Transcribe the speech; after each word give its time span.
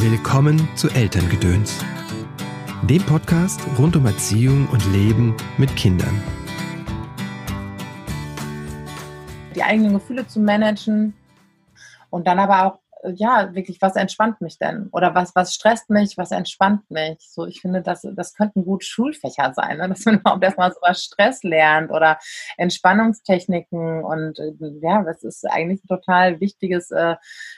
Willkommen 0.00 0.68
zu 0.76 0.88
Elterngedöns, 0.90 1.84
dem 2.82 3.02
Podcast 3.02 3.60
rund 3.80 3.96
um 3.96 4.06
Erziehung 4.06 4.68
und 4.68 4.86
Leben 4.92 5.36
mit 5.56 5.74
Kindern. 5.74 6.22
Die 9.56 9.62
eigenen 9.64 9.94
Gefühle 9.94 10.24
zu 10.28 10.38
managen 10.38 11.14
und 12.10 12.28
dann 12.28 12.38
aber 12.38 12.64
auch, 12.64 12.78
ja, 13.16 13.52
wirklich, 13.56 13.82
was 13.82 13.96
entspannt 13.96 14.40
mich 14.40 14.56
denn? 14.58 14.88
Oder 14.92 15.16
was, 15.16 15.34
was 15.34 15.52
stresst 15.52 15.90
mich, 15.90 16.16
was 16.16 16.30
entspannt 16.30 16.88
mich? 16.90 17.18
So, 17.20 17.44
ich 17.46 17.60
finde, 17.60 17.82
das, 17.82 18.06
das 18.14 18.34
könnten 18.34 18.64
gut 18.64 18.84
Schulfächer 18.84 19.52
sein, 19.52 19.78
ne? 19.78 19.88
dass 19.88 20.04
man 20.04 20.14
überhaupt 20.20 20.44
erstmal 20.44 20.70
so 20.70 20.78
was 20.80 21.02
Stress 21.02 21.42
lernt 21.42 21.90
oder 21.90 22.18
Entspannungstechniken 22.56 24.04
und 24.04 24.38
äh, 24.38 24.52
ja, 24.80 25.02
das 25.02 25.24
ist 25.24 25.44
eigentlich 25.44 25.82
ein 25.82 25.88
total 25.88 26.40
wichtiges 26.40 26.92
äh, 26.92 27.16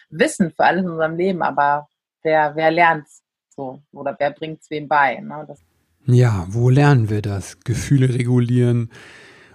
Wissen 0.08 0.52
für 0.52 0.64
alles 0.64 0.84
in 0.84 0.90
unserem 0.90 1.16
Leben, 1.18 1.42
aber 1.42 1.89
wer, 2.22 2.54
wer 2.56 2.70
lernt 2.70 3.06
so 3.48 3.82
oder 3.92 4.16
wer 4.18 4.30
bringt 4.30 4.62
es 4.62 4.70
wem 4.70 4.88
bei. 4.88 5.20
Ne? 5.20 5.44
Das 5.46 5.60
ja, 6.06 6.46
wo 6.48 6.70
lernen 6.70 7.10
wir 7.10 7.22
das? 7.22 7.60
Gefühle 7.60 8.14
regulieren, 8.14 8.90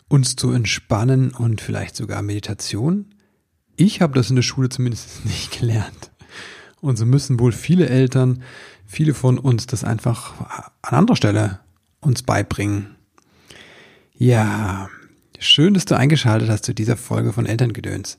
uns 0.08 0.36
zu 0.36 0.52
entspannen 0.52 1.32
und 1.32 1.62
vielleicht 1.62 1.96
sogar 1.96 2.22
Meditation? 2.22 3.16
Ich 3.76 4.02
habe 4.02 4.14
das 4.14 4.30
in 4.30 4.36
der 4.36 4.44
Schule 4.44 4.70
zumindest 4.70 5.26
nicht 5.26 5.60
gelernt. 5.60 6.12
Und 6.82 6.98
so 6.98 7.06
müssen 7.06 7.40
wohl 7.40 7.52
viele 7.52 7.90
Eltern, 7.90 8.44
viele 8.86 9.14
von 9.14 9.40
uns 9.40 9.66
das 9.66 9.84
einfach 9.84 10.70
an 10.82 10.98
anderer 11.00 11.16
Stelle 11.16 11.60
uns 12.00 12.22
beibringen. 12.22 12.96
Ja, 14.14 14.88
schön, 15.40 15.74
dass 15.74 15.86
du 15.86 15.96
eingeschaltet 15.96 16.50
hast 16.50 16.66
zu 16.66 16.74
dieser 16.74 16.98
Folge 16.98 17.34
von 17.34 17.46
Elterngedöns. 17.46 18.18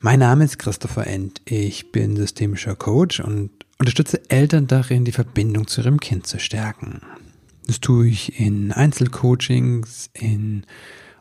Mein 0.00 0.18
Name 0.18 0.44
ist 0.44 0.58
Christopher 0.58 1.06
End. 1.06 1.40
Ich 1.44 1.92
bin 1.92 2.16
systemischer 2.16 2.76
Coach 2.76 3.20
und 3.20 3.50
unterstütze 3.78 4.28
Eltern 4.30 4.66
darin, 4.66 5.04
die 5.04 5.12
Verbindung 5.12 5.66
zu 5.66 5.80
ihrem 5.80 6.00
Kind 6.00 6.26
zu 6.26 6.38
stärken. 6.38 7.00
Das 7.66 7.80
tue 7.80 8.08
ich 8.08 8.40
in 8.40 8.72
Einzelcoachings, 8.72 10.10
in 10.14 10.64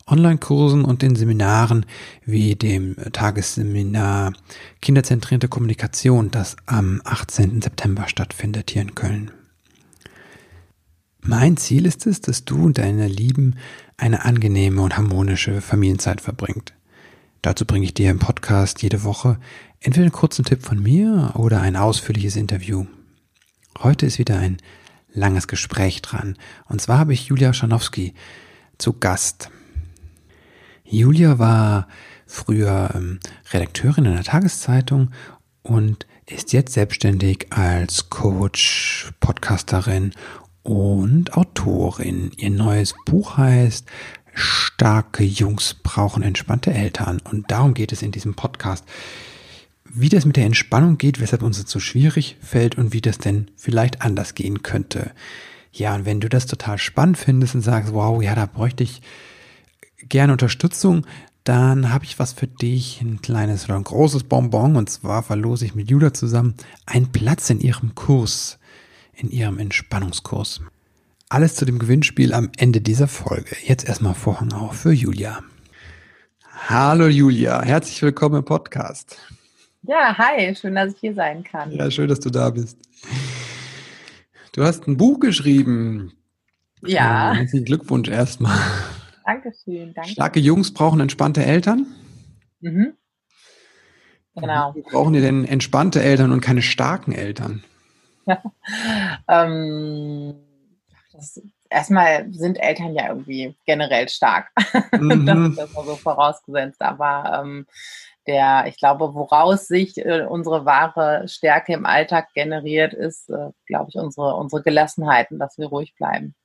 Online-Kursen 0.08 0.86
und 0.86 1.04
in 1.04 1.16
Seminaren 1.16 1.86
wie 2.26 2.56
dem 2.56 2.96
Tagesseminar 3.12 4.34
Kinderzentrierte 4.82 5.48
Kommunikation, 5.50 6.32
das 6.32 6.56
am 6.66 7.02
18. 7.04 7.62
September 7.62 8.08
stattfindet 8.08 8.72
hier 8.72 8.82
in 8.82 8.96
Köln. 8.96 9.32
Mein 11.22 11.58
Ziel 11.58 11.86
ist 11.86 12.08
es, 12.08 12.22
dass 12.22 12.46
du 12.46 12.64
und 12.64 12.78
deine 12.78 13.08
Lieben 13.08 13.56
eine 13.98 14.26
angenehme 14.26 14.82
und 14.82 14.96
harmonische 14.96 15.62
Familienzeit 15.62 16.22
verbringt. 16.22 16.74
Dazu 17.42 17.66
bringe 17.66 17.86
ich 17.86 17.94
dir 17.94 18.12
im 18.12 18.20
Podcast 18.20 18.82
jede 18.82 19.04
Woche 19.04 19.40
entweder 19.80 20.04
einen 20.04 20.12
kurzen 20.12 20.46
Tipp 20.46 20.64
von 20.64 20.82
mir 20.82 21.32
oder 21.36 21.62
ein 21.62 21.76
ausführliches 21.76 22.36
Interview. 22.36 22.86
Heute 23.80 24.06
ist 24.06 24.20
wieder 24.20 24.40
ein 24.40 24.58
langes 25.14 25.48
Gespräch 25.48 26.02
dran. 26.02 26.38
Und 26.68 26.82
zwar 26.82 27.00
habe 27.00 27.14
ich 27.14 27.28
Julia 27.28 27.54
Schanowski 27.54 28.14
zu 28.78 28.94
Gast. 28.94 29.50
Julia 30.84 31.40
war 31.40 31.88
früher 32.26 32.92
ähm, 32.96 33.20
Redakteurin 33.52 34.06
in 34.06 34.14
der 34.14 34.24
Tageszeitung 34.24 35.12
und 35.64 36.06
ist 36.26 36.54
jetzt 36.54 36.74
selbstständig 36.74 37.48
als 37.52 38.10
Coach, 38.10 39.12
Podcasterin 39.20 40.14
und 40.68 41.34
Autorin. 41.38 42.32
Ihr 42.36 42.50
neues 42.50 42.94
Buch 43.06 43.38
heißt 43.38 43.88
Starke 44.34 45.24
Jungs 45.24 45.76
brauchen 45.82 46.24
entspannte 46.24 46.74
Eltern. 46.74 47.22
Und 47.24 47.50
darum 47.50 47.74
geht 47.74 47.94
es 47.94 48.02
in 48.02 48.12
diesem 48.12 48.34
Podcast. 48.34 48.84
Wie 49.86 50.10
das 50.10 50.26
mit 50.26 50.36
der 50.36 50.46
Entspannung 50.46 50.98
geht, 50.98 51.22
weshalb 51.22 51.42
uns 51.42 51.62
das 51.62 51.72
so 51.72 51.80
schwierig 51.80 52.36
fällt 52.42 52.78
und 52.78 52.92
wie 52.92 53.00
das 53.00 53.18
denn 53.18 53.50
vielleicht 53.56 54.02
anders 54.02 54.36
gehen 54.36 54.62
könnte. 54.62 55.12
Ja, 55.72 55.96
und 55.96 56.06
wenn 56.06 56.20
du 56.20 56.28
das 56.28 56.48
total 56.48 56.78
spannend 56.78 57.18
findest 57.18 57.56
und 57.56 57.62
sagst, 57.62 57.94
wow, 57.94 58.22
ja, 58.22 58.36
da 58.36 58.46
bräuchte 58.46 58.84
ich 58.84 59.02
gerne 60.10 60.34
Unterstützung, 60.34 61.08
dann 61.46 61.94
habe 61.94 62.04
ich 62.04 62.20
was 62.20 62.34
für 62.34 62.48
dich, 62.48 63.00
ein 63.00 63.22
kleines 63.22 63.66
oder 63.66 63.76
ein 63.76 63.86
großes 63.86 64.26
Bonbon. 64.26 64.76
Und 64.76 64.90
zwar 64.90 65.24
verlose 65.24 65.64
ich 65.64 65.76
mit 65.76 65.90
Julia 65.90 66.14
zusammen 66.14 66.56
einen 66.86 67.14
Platz 67.14 67.50
in 67.50 67.62
ihrem 67.62 67.96
Kurs, 67.96 68.60
in 69.18 69.32
ihrem 69.32 69.60
Entspannungskurs. 69.60 70.62
Alles 71.30 71.56
zu 71.56 71.66
dem 71.66 71.80
Gewinnspiel 71.80 72.34
am 72.34 72.52
Ende 72.58 72.80
dieser 72.82 73.08
Folge. 73.08 73.56
Jetzt 73.64 73.88
erstmal 73.88 74.14
Vorhang 74.14 74.54
auf 74.54 74.78
für 74.78 74.92
Julia. 74.92 75.44
Hallo 76.70 77.08
Julia, 77.08 77.62
herzlich 77.62 78.02
willkommen 78.02 78.38
im 78.38 78.46
Podcast. 78.46 79.18
Ja, 79.84 80.18
hi, 80.18 80.56
schön, 80.56 80.76
dass 80.76 80.94
ich 80.94 81.00
hier 81.00 81.14
sein 81.14 81.44
kann. 81.44 81.72
Ja, 81.72 81.90
schön, 81.92 82.08
dass 82.08 82.20
du 82.20 82.30
da 82.30 82.50
bist. 82.50 82.78
Du 84.54 84.64
hast 84.64 84.88
ein 84.88 84.98
Buch 84.98 85.20
geschrieben. 85.20 86.14
Ja. 86.82 87.34
Herzlichen 87.34 87.66
Glückwunsch 87.66 88.10
erstmal. 88.10 88.60
Dankeschön, 89.26 89.94
danke. 89.94 90.12
Starke 90.12 90.40
Jungs 90.40 90.74
brauchen 90.74 91.00
entspannte 91.00 91.44
Eltern. 91.44 91.88
Mhm. 92.62 92.94
Genau. 94.36 94.76
Wir 94.76 94.84
brauchen 94.84 95.14
die 95.14 95.22
denn 95.22 95.46
entspannte 95.46 96.02
Eltern 96.02 96.32
und 96.32 96.42
keine 96.42 96.62
starken 96.62 97.12
Eltern? 97.12 97.64
ähm, 99.28 100.36
das, 101.14 101.42
erstmal 101.70 102.32
sind 102.34 102.58
Eltern 102.58 102.94
ja 102.94 103.10
irgendwie 103.10 103.56
generell 103.66 104.10
stark. 104.10 104.50
Mhm. 104.92 105.26
das 105.26 105.38
ist 105.38 105.58
erstmal 105.60 105.86
so 105.86 105.96
vorausgesetzt. 105.96 106.82
Aber 106.82 107.42
ähm, 107.42 107.68
der, 108.26 108.66
ich 108.68 108.78
glaube, 108.78 109.14
woraus 109.14 109.68
sich 109.68 109.98
äh, 109.98 110.26
unsere 110.28 110.66
wahre 110.66 111.28
Stärke 111.28 111.74
im 111.74 111.86
Alltag 111.86 112.34
generiert, 112.34 112.94
ist, 112.94 113.30
äh, 113.30 113.52
glaube 113.66 113.90
ich, 113.90 113.96
unsere, 113.96 114.36
unsere 114.36 114.64
Gelassenheit 114.64 115.32
und 115.32 115.40
dass 115.40 115.58
wir 115.58 115.68
ruhig 115.68 115.96
bleiben. 115.96 116.36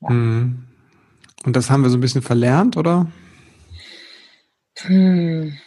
Ja. 0.00 0.10
Mhm. 0.10 0.68
Und 1.44 1.56
das 1.56 1.70
haben 1.70 1.82
wir 1.82 1.90
so 1.90 1.98
ein 1.98 2.00
bisschen 2.00 2.22
verlernt, 2.22 2.76
oder? 2.76 3.06
Hm. 4.78 5.58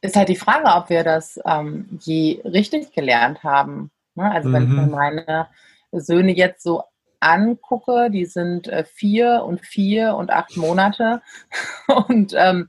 Ist 0.00 0.16
halt 0.16 0.28
die 0.28 0.36
Frage, 0.36 0.66
ob 0.66 0.90
wir 0.90 1.02
das 1.02 1.40
ähm, 1.44 1.98
je 2.00 2.40
richtig 2.44 2.92
gelernt 2.92 3.42
haben. 3.42 3.90
Ne? 4.18 4.30
Also, 4.30 4.52
wenn 4.52 4.64
mhm. 4.64 4.70
ich 4.70 4.76
mir 4.76 4.86
meine 4.88 5.46
Söhne 5.92 6.32
jetzt 6.32 6.62
so 6.62 6.82
angucke, 7.20 8.10
die 8.10 8.26
sind 8.26 8.68
äh, 8.68 8.84
vier 8.84 9.44
und 9.44 9.60
vier 9.60 10.14
und 10.14 10.30
acht 10.30 10.56
Monate. 10.56 11.22
Und 12.08 12.34
ähm, 12.36 12.68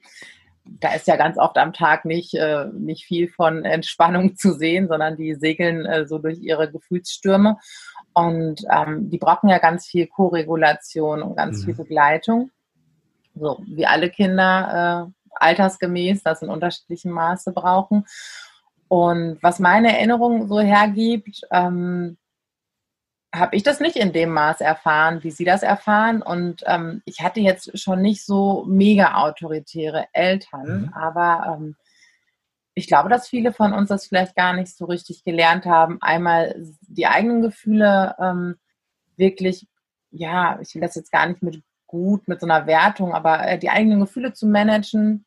da 0.63 0.93
ist 0.93 1.07
ja 1.07 1.15
ganz 1.15 1.37
oft 1.37 1.57
am 1.57 1.73
Tag 1.73 2.05
nicht, 2.05 2.33
äh, 2.35 2.65
nicht 2.73 3.05
viel 3.05 3.27
von 3.27 3.65
Entspannung 3.65 4.35
zu 4.37 4.53
sehen, 4.53 4.87
sondern 4.87 5.17
die 5.17 5.35
segeln 5.35 5.85
äh, 5.85 6.07
so 6.07 6.19
durch 6.19 6.39
ihre 6.39 6.71
Gefühlsstürme. 6.71 7.57
Und 8.13 8.65
ähm, 8.71 9.09
die 9.09 9.17
brauchen 9.17 9.49
ja 9.49 9.59
ganz 9.59 9.85
viel 9.85 10.07
Koregulation 10.07 11.21
und 11.21 11.35
ganz 11.35 11.61
mhm. 11.61 11.65
viel 11.65 11.75
Begleitung. 11.75 12.51
So 13.35 13.61
wie 13.67 13.85
alle 13.85 14.09
Kinder 14.09 15.07
äh, 15.07 15.29
altersgemäß 15.35 16.23
das 16.23 16.41
in 16.41 16.49
unterschiedlichem 16.49 17.11
Maße 17.11 17.51
brauchen. 17.53 18.05
Und 18.89 19.37
was 19.41 19.59
meine 19.59 19.95
Erinnerung 19.95 20.47
so 20.47 20.59
hergibt, 20.59 21.41
ähm, 21.51 22.17
habe 23.33 23.55
ich 23.55 23.61
das 23.61 23.79
nicht 23.79 23.95
in 23.95 24.11
dem 24.11 24.31
Maß 24.31 24.61
erfahren, 24.61 25.23
wie 25.23 25.29
Sie 25.31 25.45
das 25.45 25.61
erfahren. 25.61 26.21
Und 26.23 26.63
ähm, 26.65 27.03
ich 27.05 27.21
hatte 27.21 27.39
jetzt 27.39 27.79
schon 27.79 28.01
nicht 28.01 28.25
so 28.25 28.65
mega 28.67 29.15
autoritäre 29.23 30.07
Eltern, 30.13 30.81
mhm. 30.81 30.93
aber 30.93 31.55
ähm, 31.55 31.75
ich 32.73 32.87
glaube, 32.87 33.09
dass 33.09 33.27
viele 33.27 33.53
von 33.53 33.73
uns 33.73 33.89
das 33.89 34.07
vielleicht 34.07 34.35
gar 34.35 34.53
nicht 34.53 34.75
so 34.75 34.85
richtig 34.85 35.23
gelernt 35.23 35.65
haben, 35.65 35.99
einmal 36.01 36.55
die 36.81 37.05
eigenen 37.05 37.41
Gefühle 37.41 38.15
ähm, 38.19 38.55
wirklich, 39.17 39.67
ja, 40.11 40.59
ich 40.61 40.73
will 40.73 40.81
das 40.81 40.95
jetzt 40.95 41.11
gar 41.11 41.27
nicht 41.27 41.43
mit 41.43 41.61
gut, 41.85 42.27
mit 42.27 42.39
so 42.39 42.47
einer 42.47 42.65
Wertung, 42.65 43.13
aber 43.13 43.47
äh, 43.47 43.59
die 43.59 43.69
eigenen 43.69 43.99
Gefühle 43.99 44.33
zu 44.33 44.47
managen 44.47 45.25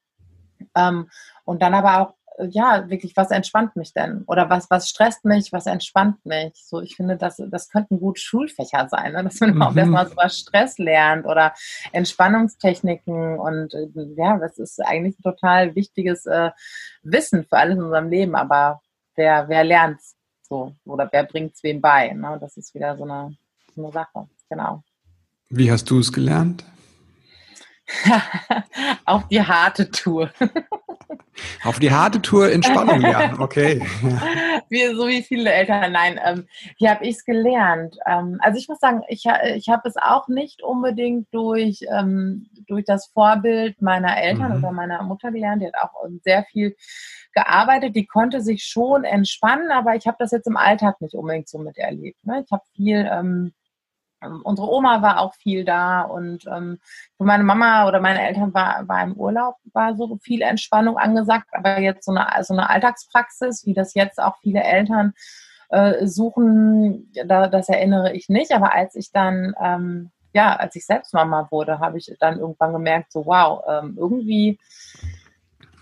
ähm, 0.74 1.08
und 1.44 1.62
dann 1.62 1.74
aber 1.74 2.00
auch 2.00 2.14
ja, 2.38 2.88
wirklich, 2.88 3.16
was 3.16 3.30
entspannt 3.30 3.76
mich 3.76 3.92
denn? 3.92 4.22
Oder 4.26 4.48
was, 4.48 4.70
was 4.70 4.88
stresst 4.88 5.24
mich, 5.24 5.52
was 5.52 5.66
entspannt 5.66 6.24
mich? 6.24 6.52
So, 6.54 6.80
ich 6.80 6.96
finde, 6.96 7.16
das, 7.16 7.42
das 7.50 7.68
könnten 7.68 8.00
gut 8.00 8.18
Schulfächer 8.18 8.88
sein, 8.88 9.12
ne? 9.12 9.24
dass 9.24 9.40
man 9.40 9.54
mhm. 9.54 9.78
erstmal 9.78 10.08
so 10.08 10.16
was 10.16 10.38
Stress 10.38 10.78
lernt 10.78 11.26
oder 11.26 11.52
Entspannungstechniken 11.92 13.38
und 13.38 13.74
äh, 13.74 13.88
ja, 14.16 14.38
das 14.38 14.58
ist 14.58 14.80
eigentlich 14.80 15.18
ein 15.18 15.22
total 15.22 15.74
wichtiges 15.74 16.26
äh, 16.26 16.50
Wissen 17.02 17.44
für 17.44 17.58
alles 17.58 17.76
in 17.76 17.84
unserem 17.84 18.08
Leben, 18.08 18.34
aber 18.34 18.80
wer, 19.14 19.48
wer 19.48 19.64
lernt 19.64 20.00
es 20.00 20.16
so 20.42 20.74
oder 20.84 21.08
wer 21.12 21.24
bringt 21.24 21.54
es 21.54 21.62
wem 21.62 21.80
bei? 21.80 22.12
Ne? 22.12 22.38
Das 22.40 22.56
ist 22.56 22.74
wieder 22.74 22.96
so 22.96 23.04
eine, 23.04 23.36
so 23.74 23.82
eine 23.82 23.92
Sache, 23.92 24.28
genau. 24.48 24.82
Wie 25.50 25.70
hast 25.70 25.90
du 25.90 25.98
es 25.98 26.12
gelernt? 26.12 26.64
Auf 29.04 29.28
die 29.28 29.42
harte 29.42 29.90
Tour. 29.90 30.30
Auf 31.64 31.78
die 31.78 31.90
harte 31.90 32.20
Tour 32.20 32.50
Entspannung 32.50 33.00
lernen, 33.00 33.40
okay. 33.40 33.80
Wie, 34.68 34.86
so 34.94 35.06
wie 35.06 35.22
viele 35.22 35.52
Eltern, 35.52 35.92
nein. 35.92 36.18
Ähm, 36.24 36.46
wie 36.78 36.88
habe 36.88 37.04
ich 37.04 37.16
es 37.16 37.24
gelernt? 37.24 37.96
Ähm, 38.06 38.38
also 38.40 38.58
ich 38.58 38.68
muss 38.68 38.78
sagen, 38.78 39.02
ich, 39.08 39.24
ich 39.54 39.68
habe 39.68 39.88
es 39.88 39.96
auch 39.96 40.28
nicht 40.28 40.62
unbedingt 40.62 41.28
durch, 41.32 41.80
ähm, 41.90 42.48
durch 42.66 42.84
das 42.84 43.06
Vorbild 43.08 43.82
meiner 43.82 44.16
Eltern 44.16 44.58
mhm. 44.58 44.64
oder 44.64 44.72
meiner 44.72 45.02
Mutter 45.02 45.30
gelernt. 45.30 45.62
Die 45.62 45.66
hat 45.66 45.74
auch 45.74 45.92
sehr 46.22 46.44
viel 46.44 46.74
gearbeitet, 47.34 47.96
die 47.96 48.06
konnte 48.06 48.40
sich 48.40 48.64
schon 48.64 49.04
entspannen, 49.04 49.70
aber 49.70 49.94
ich 49.94 50.06
habe 50.06 50.16
das 50.18 50.32
jetzt 50.32 50.46
im 50.46 50.56
Alltag 50.56 51.00
nicht 51.00 51.14
unbedingt 51.14 51.48
so 51.48 51.58
miterlebt. 51.58 52.24
Ne? 52.26 52.42
Ich 52.44 52.52
habe 52.52 52.62
viel, 52.74 53.08
ähm, 53.10 53.22
ähm, 53.22 53.52
unsere 54.44 54.68
Oma 54.68 55.02
war 55.02 55.20
auch 55.20 55.34
viel 55.34 55.64
da 55.64 56.02
und 56.02 56.46
ähm, 56.46 56.78
für 57.16 57.24
meine 57.24 57.44
Mama 57.44 57.86
oder 57.88 58.00
meine 58.00 58.26
Eltern 58.26 58.54
war, 58.54 58.86
war 58.88 59.02
im 59.02 59.14
Urlaub, 59.14 59.56
war 59.72 59.96
so 59.96 60.18
viel 60.22 60.42
Entspannung 60.42 60.98
angesagt, 60.98 61.48
aber 61.52 61.80
jetzt 61.80 62.04
so 62.04 62.12
eine, 62.12 62.44
so 62.44 62.54
eine 62.54 62.70
Alltagspraxis, 62.70 63.66
wie 63.66 63.74
das 63.74 63.94
jetzt 63.94 64.20
auch 64.20 64.36
viele 64.42 64.62
Eltern 64.62 65.14
äh, 65.70 66.06
suchen, 66.06 67.12
da, 67.26 67.48
das 67.48 67.68
erinnere 67.68 68.12
ich 68.12 68.28
nicht, 68.28 68.52
aber 68.52 68.74
als 68.74 68.94
ich 68.94 69.12
dann 69.12 69.54
ähm, 69.60 70.10
ja, 70.34 70.56
als 70.56 70.76
ich 70.76 70.86
selbst 70.86 71.12
Mama 71.14 71.48
wurde, 71.50 71.78
habe 71.78 71.98
ich 71.98 72.10
dann 72.18 72.38
irgendwann 72.38 72.72
gemerkt, 72.72 73.12
so 73.12 73.26
wow, 73.26 73.62
ähm, 73.68 73.96
irgendwie 73.98 74.58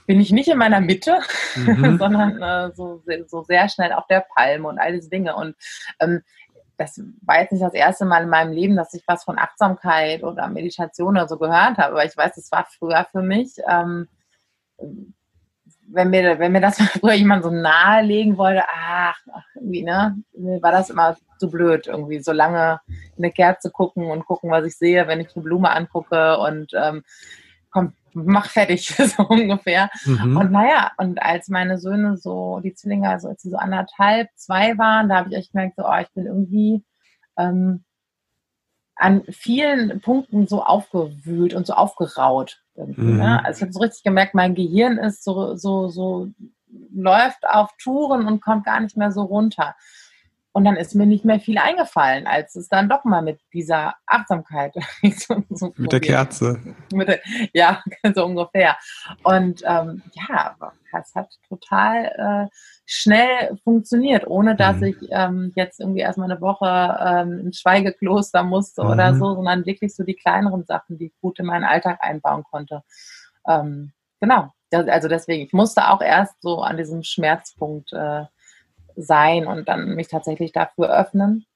bin 0.07 0.21
ich 0.21 0.33
nicht 0.33 0.49
in 0.49 0.59
meiner 0.59 0.81
Mitte, 0.81 1.21
mhm. 1.55 1.97
sondern 2.01 2.43
äh, 2.43 2.75
so, 2.75 3.01
so 3.29 3.45
sehr 3.45 3.69
schnell 3.69 3.93
auf 3.93 4.09
der 4.09 4.27
Palme 4.35 4.67
und 4.67 4.79
all 4.79 4.93
diese 4.93 5.09
Dinge. 5.09 5.37
Und 5.37 5.55
ähm, 6.01 6.23
das 6.81 6.99
war 7.21 7.41
jetzt 7.41 7.53
nicht 7.53 7.63
das 7.63 7.75
erste 7.75 8.07
Mal 8.07 8.23
in 8.23 8.31
meinem 8.31 8.53
Leben, 8.53 8.75
dass 8.75 8.95
ich 8.95 9.03
was 9.07 9.25
von 9.25 9.39
Achtsamkeit 9.39 10.23
oder 10.23 10.49
Meditation 10.49 11.17
oder 11.17 11.29
so 11.29 11.37
gehört 11.37 11.77
habe, 11.77 11.93
aber 11.93 12.05
ich 12.07 12.17
weiß, 12.17 12.39
es 12.39 12.51
war 12.51 12.67
früher 12.67 13.07
für 13.13 13.21
mich. 13.21 13.57
Ähm, 13.69 14.09
wenn 15.93 16.09
mir, 16.09 16.39
wenn 16.39 16.53
mir 16.53 16.61
das 16.61 16.79
früher 17.01 17.13
jemand 17.13 17.43
so 17.43 17.51
nahelegen 17.51 18.39
wollte, 18.39 18.63
ach, 18.67 19.19
irgendwie, 19.55 19.83
ne, 19.83 20.23
war 20.33 20.73
das 20.73 20.89
immer 20.89 21.17
zu 21.39 21.51
blöd, 21.51 21.87
irgendwie 21.87 22.21
so 22.21 22.33
lange 22.33 22.81
in 22.89 23.25
eine 23.25 23.33
Kerze 23.33 23.71
gucken 23.71 24.11
und 24.11 24.25
gucken, 24.25 24.51
was 24.51 24.65
ich 24.65 24.79
sehe, 24.79 25.07
wenn 25.07 25.21
ich 25.21 25.35
eine 25.35 25.43
Blume 25.43 25.71
angucke 25.71 26.39
und 26.39 26.73
ähm, 26.75 27.03
komm, 27.71 27.93
mach 28.13 28.47
fertig, 28.47 28.89
so 29.17 29.23
ungefähr. 29.25 29.91
Mhm. 30.05 30.37
Und 30.37 30.53
naja, 30.53 30.93
und 30.97 31.23
als 31.23 31.49
meine 31.49 31.79
Söhne 31.79 32.17
so, 32.17 32.61
die 32.61 32.75
Zwillinge, 32.75 33.09
also 33.09 33.29
als 33.29 33.43
sie 33.43 33.51
so 33.51 33.57
anderthalb, 33.57 34.29
zwei 34.35 34.77
waren, 34.79 35.09
da 35.09 35.17
habe 35.17 35.31
ich 35.31 35.37
echt 35.37 35.53
gemerkt, 35.53 35.77
so, 35.77 35.85
oh, 35.87 35.99
ich 36.01 36.11
bin 36.13 36.27
irgendwie 36.27 36.85
ähm, 37.37 37.85
an 38.97 39.23
vielen 39.31 40.01
Punkten 40.01 40.47
so 40.47 40.63
aufgewühlt 40.63 41.55
und 41.55 41.67
so 41.67 41.73
aufgeraut. 41.73 42.63
Ne? 42.75 42.95
Mhm. 42.97 43.17
Ne? 43.17 43.45
Also 43.45 43.59
ich 43.59 43.63
habe 43.63 43.73
so 43.73 43.81
richtig 43.81 44.03
gemerkt, 44.03 44.35
mein 44.35 44.55
Gehirn 44.55 44.99
ist 44.99 45.25
so, 45.25 45.57
so, 45.57 45.89
so, 45.89 46.29
läuft 46.93 47.49
auf 47.49 47.71
Touren 47.83 48.27
und 48.27 48.41
kommt 48.41 48.65
gar 48.65 48.81
nicht 48.81 48.97
mehr 48.97 49.11
so 49.11 49.23
runter. 49.23 49.75
Und 50.53 50.65
dann 50.65 50.77
ist 50.77 50.97
mir 50.97 51.07
nicht 51.07 51.25
mehr 51.25 51.39
viel 51.39 51.59
eingefallen, 51.59 52.27
als 52.27 52.57
es 52.57 52.69
dann 52.69 52.89
doch 52.89 53.05
mal 53.05 53.23
mit 53.23 53.41
dieser 53.53 53.95
Achtsamkeit. 54.07 54.75
so, 55.17 55.45
so 55.49 55.73
mit 55.77 55.93
der 55.93 56.01
Kerze. 56.01 56.61
Mit 56.93 57.07
der, 57.07 57.21
ja, 57.53 57.83
so 58.15 58.25
ungefähr. 58.25 58.77
Und 59.23 59.63
ähm, 59.65 60.03
ja, 60.13 60.57
es 60.99 61.15
hat 61.15 61.33
total 61.49 62.49
äh, 62.51 62.57
schnell 62.85 63.57
funktioniert, 63.63 64.27
ohne 64.27 64.57
dass 64.57 64.79
mhm. 64.79 64.85
ich 64.85 64.97
ähm, 65.11 65.53
jetzt 65.55 65.79
irgendwie 65.79 66.01
erstmal 66.01 66.31
eine 66.31 66.41
Woche 66.41 66.99
ähm, 67.01 67.39
ins 67.47 67.61
Schweigekloster 67.61 68.43
musste 68.43 68.83
mhm. 68.83 68.91
oder 68.91 69.15
so, 69.15 69.35
sondern 69.37 69.67
wirklich 69.67 69.95
so 69.95 70.03
die 70.03 70.17
kleineren 70.17 70.65
Sachen, 70.65 70.99
die 70.99 71.07
ich 71.07 71.21
gut 71.21 71.39
in 71.39 71.47
meinen 71.47 71.65
Alltag 71.65 71.99
einbauen 72.01 72.43
konnte. 72.43 72.83
Ähm, 73.47 73.93
genau. 74.21 74.53
Also 74.73 75.09
deswegen, 75.09 75.45
ich 75.45 75.53
musste 75.53 75.91
auch 75.91 76.01
erst 76.01 76.43
so 76.43 76.63
an 76.63 76.77
diesem 76.77 77.03
Schmerzpunkt 77.03 77.93
äh, 77.93 78.25
sein 79.03 79.47
und 79.47 79.69
dann 79.69 79.95
mich 79.95 80.09
tatsächlich 80.09 80.53
dafür 80.53 80.91
öffnen. 80.91 81.47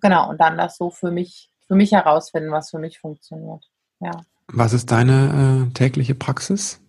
Genau, 0.00 0.30
und 0.30 0.40
dann 0.40 0.58
das 0.58 0.76
so 0.76 0.90
für 0.90 1.10
mich, 1.10 1.50
für 1.66 1.74
mich 1.74 1.92
herausfinden, 1.92 2.50
was 2.50 2.70
für 2.70 2.78
mich 2.78 2.98
funktioniert. 2.98 3.64
Ja. 4.00 4.10
Was 4.48 4.72
ist 4.72 4.90
deine 4.90 5.68
äh, 5.68 5.72
tägliche 5.72 6.14
Praxis? 6.14 6.80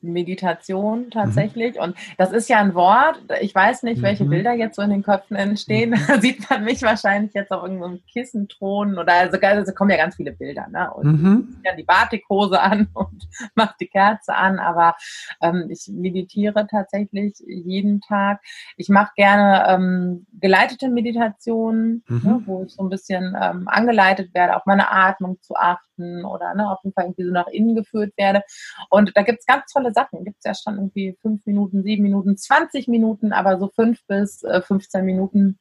Meditation 0.00 1.06
mhm. 1.06 1.10
tatsächlich. 1.10 1.76
Mhm. 1.76 1.82
Und 1.82 1.96
das 2.16 2.32
ist 2.32 2.48
ja 2.48 2.58
ein 2.58 2.74
Wort. 2.74 3.20
Ich 3.40 3.54
weiß 3.54 3.82
nicht, 3.82 4.02
welche 4.02 4.24
mhm. 4.24 4.30
Bilder 4.30 4.52
jetzt 4.52 4.76
so 4.76 4.82
in 4.82 4.90
den 4.90 5.02
Köpfen 5.02 5.36
entstehen. 5.36 5.90
Mhm. 5.90 5.98
Da 6.08 6.20
sieht 6.20 6.48
man 6.48 6.64
mich 6.64 6.82
wahrscheinlich 6.82 7.34
jetzt 7.34 7.52
auf 7.52 7.62
irgendeinem 7.62 8.00
Kissenthron 8.10 8.98
oder 8.98 9.12
also, 9.12 9.38
also 9.38 9.72
kommen 9.72 9.90
ja 9.90 9.96
ganz 9.96 10.16
viele 10.16 10.32
Bilder. 10.32 10.66
Ne? 10.70 10.90
Und 10.94 11.22
mhm. 11.22 11.56
ja 11.64 11.74
die 11.76 11.82
Batikhose 11.82 12.60
an 12.60 12.88
und 12.94 13.28
macht 13.54 13.76
die 13.80 13.88
Kerze 13.88 14.34
an. 14.34 14.58
Aber 14.58 14.94
ähm, 15.42 15.68
ich 15.70 15.88
meditiere 15.92 16.66
tatsächlich 16.66 17.34
jeden 17.46 18.00
Tag. 18.00 18.40
Ich 18.76 18.88
mache 18.88 19.12
gerne 19.16 19.64
ähm, 19.68 20.26
geleitete 20.40 20.88
Meditationen, 20.88 22.04
ne, 22.08 22.16
mhm. 22.16 22.46
wo 22.46 22.62
ich 22.64 22.72
so 22.72 22.82
ein 22.82 22.88
bisschen 22.88 23.36
ähm, 23.40 23.68
angeleitet 23.68 24.34
werde, 24.34 24.56
auf 24.56 24.66
meine 24.66 24.90
Atmung 24.90 25.40
zu 25.40 25.54
achten 25.54 26.24
oder 26.24 26.54
ne, 26.54 26.70
auf 26.70 26.78
jeden 26.82 26.94
Fall 26.94 27.04
irgendwie 27.04 27.24
so 27.24 27.32
nach 27.32 27.48
innen 27.48 27.74
geführt 27.74 28.12
werde. 28.16 28.42
Und 28.90 29.12
da 29.16 29.22
gibt 29.22 29.40
es 29.40 29.46
ganz 29.46 29.72
tolle 29.72 29.87
tolle 29.88 29.92
Sachen. 29.92 30.24
Gibt 30.24 30.38
es 30.38 30.44
ja 30.44 30.54
schon 30.54 30.78
irgendwie 30.78 31.16
fünf 31.20 31.44
Minuten, 31.46 31.82
sieben 31.82 32.02
Minuten, 32.02 32.36
20 32.36 32.88
Minuten, 32.88 33.32
aber 33.32 33.58
so 33.58 33.68
fünf 33.68 34.04
bis 34.06 34.42
äh, 34.44 34.62
15 34.62 35.04
Minuten 35.04 35.58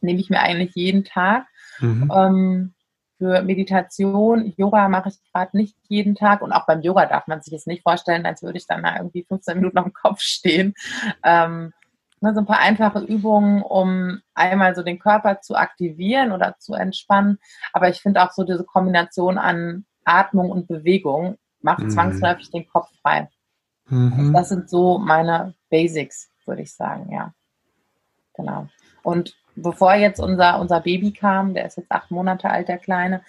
nehme 0.00 0.20
ich 0.20 0.30
mir 0.30 0.40
eigentlich 0.40 0.72
jeden 0.74 1.04
Tag. 1.04 1.46
Mhm. 1.80 2.12
Ähm, 2.14 2.72
für 3.18 3.42
Meditation, 3.42 4.52
Yoga 4.58 4.90
mache 4.90 5.08
ich 5.08 5.16
gerade 5.32 5.56
nicht 5.56 5.74
jeden 5.88 6.14
Tag 6.14 6.42
und 6.42 6.52
auch 6.52 6.66
beim 6.66 6.82
Yoga 6.82 7.06
darf 7.06 7.26
man 7.26 7.40
sich 7.40 7.52
jetzt 7.52 7.66
nicht 7.66 7.82
vorstellen, 7.82 8.26
als 8.26 8.42
würde 8.42 8.58
ich 8.58 8.66
dann 8.66 8.82
da 8.82 8.96
irgendwie 8.96 9.24
15 9.26 9.56
Minuten 9.56 9.78
auf 9.78 9.84
dem 9.84 9.94
Kopf 9.94 10.20
stehen. 10.20 10.74
Ähm, 11.24 11.72
ne, 12.20 12.34
so 12.34 12.40
ein 12.40 12.46
paar 12.46 12.58
einfache 12.58 13.00
Übungen, 13.00 13.62
um 13.62 14.20
einmal 14.34 14.74
so 14.74 14.82
den 14.82 14.98
Körper 14.98 15.40
zu 15.40 15.56
aktivieren 15.56 16.30
oder 16.30 16.56
zu 16.58 16.74
entspannen. 16.74 17.38
Aber 17.72 17.88
ich 17.88 18.02
finde 18.02 18.22
auch 18.22 18.32
so 18.32 18.44
diese 18.44 18.64
Kombination 18.64 19.38
an 19.38 19.86
Atmung 20.04 20.50
und 20.50 20.68
Bewegung 20.68 21.38
macht 21.62 21.82
mhm. 21.82 21.90
zwangsläufig 21.90 22.50
den 22.50 22.66
Kopf 22.68 22.88
frei. 23.02 23.28
Mhm. 23.88 24.32
Das 24.32 24.48
sind 24.48 24.68
so 24.68 24.98
meine 24.98 25.54
Basics, 25.70 26.30
würde 26.44 26.62
ich 26.62 26.74
sagen, 26.74 27.10
ja. 27.12 27.32
Genau. 28.34 28.68
Und 29.02 29.34
bevor 29.54 29.94
jetzt 29.94 30.20
unser, 30.20 30.60
unser 30.60 30.80
Baby 30.80 31.12
kam, 31.12 31.54
der 31.54 31.66
ist 31.66 31.76
jetzt 31.76 31.90
acht 31.90 32.10
Monate 32.10 32.50
alt, 32.50 32.68
der 32.68 32.78
Kleine, 32.78 33.22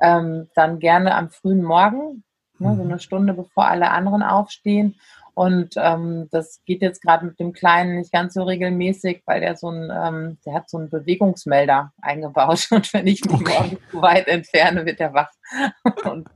ähm, 0.00 0.48
dann 0.54 0.78
gerne 0.78 1.14
am 1.14 1.30
frühen 1.30 1.62
Morgen, 1.62 2.24
ne, 2.58 2.74
so 2.76 2.84
mhm. 2.84 2.90
eine 2.90 3.00
Stunde 3.00 3.34
bevor 3.34 3.66
alle 3.66 3.90
anderen 3.90 4.22
aufstehen. 4.22 4.96
Und 5.34 5.74
ähm, 5.76 6.28
das 6.32 6.64
geht 6.64 6.82
jetzt 6.82 7.00
gerade 7.00 7.24
mit 7.24 7.38
dem 7.38 7.52
Kleinen 7.52 7.98
nicht 7.98 8.10
ganz 8.10 8.34
so 8.34 8.42
regelmäßig, 8.42 9.22
weil 9.24 9.40
der 9.40 9.56
so 9.56 9.70
ein, 9.70 9.88
ähm, 9.94 10.38
der 10.44 10.54
hat 10.54 10.68
so 10.68 10.78
einen 10.78 10.90
Bewegungsmelder 10.90 11.92
eingebaut. 12.02 12.66
Und 12.72 12.92
wenn 12.92 13.06
ich 13.06 13.24
mich 13.24 13.34
okay. 13.34 13.54
morgen 13.56 13.78
zu 13.88 14.02
weit 14.02 14.26
entferne, 14.26 14.84
wird 14.84 14.98
er 14.98 15.14
wach. 15.14 15.30
Und 16.04 16.28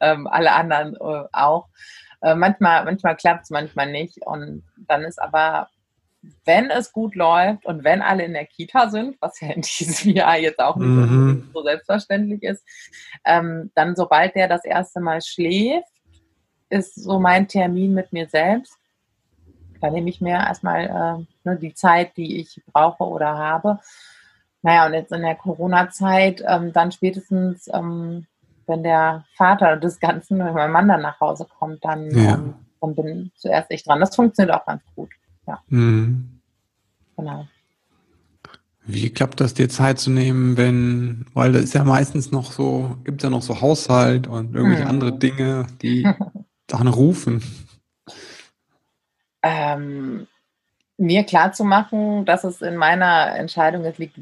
ähm, 0.00 0.26
alle 0.26 0.52
anderen 0.52 0.94
äh, 0.94 1.28
auch. 1.32 1.68
Äh, 2.26 2.34
manchmal 2.34 2.84
manchmal 2.84 3.14
klappt 3.14 3.44
es, 3.44 3.50
manchmal 3.50 3.90
nicht. 3.92 4.26
Und 4.26 4.64
dann 4.76 5.04
ist 5.04 5.22
aber, 5.22 5.68
wenn 6.44 6.70
es 6.70 6.90
gut 6.90 7.14
läuft 7.14 7.64
und 7.64 7.84
wenn 7.84 8.02
alle 8.02 8.24
in 8.24 8.32
der 8.32 8.46
Kita 8.46 8.90
sind, 8.90 9.16
was 9.20 9.40
ja 9.40 9.50
in 9.50 9.60
diesem 9.62 10.10
Jahr 10.12 10.36
jetzt 10.36 10.58
auch 10.58 10.74
nicht 10.74 10.88
mhm. 10.88 11.50
so 11.54 11.62
selbstverständlich 11.62 12.42
ist, 12.42 12.64
ähm, 13.24 13.70
dann 13.76 13.94
sobald 13.94 14.34
der 14.34 14.48
das 14.48 14.64
erste 14.64 14.98
Mal 14.98 15.22
schläft, 15.22 15.86
ist 16.68 16.96
so 16.96 17.20
mein 17.20 17.46
Termin 17.46 17.94
mit 17.94 18.12
mir 18.12 18.28
selbst. 18.28 18.76
Da 19.80 19.88
nehme 19.90 20.10
ich 20.10 20.20
mir 20.20 20.34
erstmal 20.34 20.86
äh, 20.86 21.48
ne, 21.48 21.56
die 21.56 21.74
Zeit, 21.74 22.16
die 22.16 22.40
ich 22.40 22.60
brauche 22.72 23.04
oder 23.04 23.38
habe. 23.38 23.78
Naja, 24.62 24.86
und 24.86 24.94
jetzt 24.94 25.12
in 25.12 25.22
der 25.22 25.36
Corona-Zeit, 25.36 26.42
ähm, 26.44 26.72
dann 26.72 26.90
spätestens 26.90 27.70
ähm, 27.72 28.26
wenn 28.66 28.82
der 28.82 29.24
Vater 29.36 29.76
des 29.76 30.00
Ganzen, 30.00 30.38
wenn 30.38 30.54
mein 30.54 30.70
Mann 30.70 30.88
dann 30.88 31.02
nach 31.02 31.20
Hause 31.20 31.46
kommt, 31.58 31.84
dann, 31.84 32.10
ja. 32.10 32.34
ähm, 32.34 32.54
dann 32.80 32.94
bin 32.94 33.30
zuerst 33.36 33.70
ich 33.70 33.84
dran. 33.84 34.00
Das 34.00 34.14
funktioniert 34.14 34.56
auch 34.56 34.66
ganz 34.66 34.82
gut. 34.94 35.10
Ja. 35.46 35.62
Mhm. 35.68 36.40
Genau. 37.16 37.46
Wie 38.88 39.10
klappt 39.10 39.40
das 39.40 39.54
dir 39.54 39.68
Zeit 39.68 39.98
zu 39.98 40.10
nehmen, 40.10 40.56
wenn, 40.56 41.26
weil 41.34 41.52
das 41.52 41.64
ist 41.64 41.74
ja 41.74 41.82
meistens 41.82 42.30
noch 42.30 42.52
so, 42.52 42.96
gibt 43.02 43.20
es 43.20 43.24
ja 43.24 43.30
noch 43.30 43.42
so 43.42 43.60
Haushalt 43.60 44.28
und 44.28 44.54
irgendwelche 44.54 44.84
hm. 44.84 44.90
andere 44.90 45.18
Dinge, 45.18 45.66
die 45.82 46.08
dann 46.66 46.88
rufen? 46.88 47.42
Ähm, 49.48 50.26
mir 50.98 51.24
klar 51.24 51.52
zu 51.52 51.64
machen, 51.64 52.24
dass 52.24 52.44
es 52.44 52.62
in 52.62 52.76
meiner 52.76 53.36
Entscheidung 53.36 53.84
jetzt 53.84 53.98
liegt, 53.98 54.18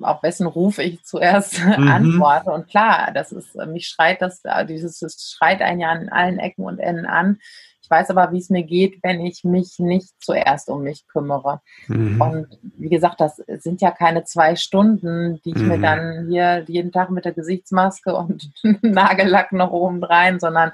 auf 0.00 0.22
wessen 0.22 0.46
Ruf 0.46 0.78
ich 0.78 1.02
zuerst 1.04 1.62
mhm. 1.78 1.88
antworte. 1.88 2.50
Und 2.50 2.68
klar, 2.68 3.10
das 3.12 3.32
ist, 3.32 3.54
mich 3.66 3.86
schreit 3.88 4.22
das, 4.22 4.42
dieses, 4.68 5.00
das 5.00 5.34
schreit 5.36 5.60
einen 5.60 5.80
ja 5.80 5.90
an 5.90 6.08
allen 6.08 6.38
Ecken 6.38 6.64
und 6.64 6.78
Enden 6.78 7.06
an. 7.06 7.38
Ich 7.82 7.90
weiß 7.90 8.08
aber, 8.08 8.32
wie 8.32 8.38
es 8.38 8.48
mir 8.48 8.62
geht, 8.62 9.02
wenn 9.02 9.20
ich 9.20 9.44
mich 9.44 9.78
nicht 9.78 10.08
zuerst 10.18 10.70
um 10.70 10.84
mich 10.84 11.06
kümmere. 11.06 11.60
Mhm. 11.88 12.18
Und 12.18 12.58
wie 12.78 12.88
gesagt, 12.88 13.20
das 13.20 13.36
sind 13.36 13.82
ja 13.82 13.90
keine 13.90 14.24
zwei 14.24 14.56
Stunden, 14.56 15.42
die 15.44 15.50
ich 15.50 15.56
mhm. 15.56 15.68
mir 15.68 15.78
dann 15.78 16.28
hier 16.30 16.64
jeden 16.66 16.92
Tag 16.92 17.10
mit 17.10 17.26
der 17.26 17.32
Gesichtsmaske 17.32 18.14
und 18.14 18.50
Nagellack 18.80 19.52
noch 19.52 19.70
oben 19.70 20.02
rein, 20.02 20.40
sondern 20.40 20.72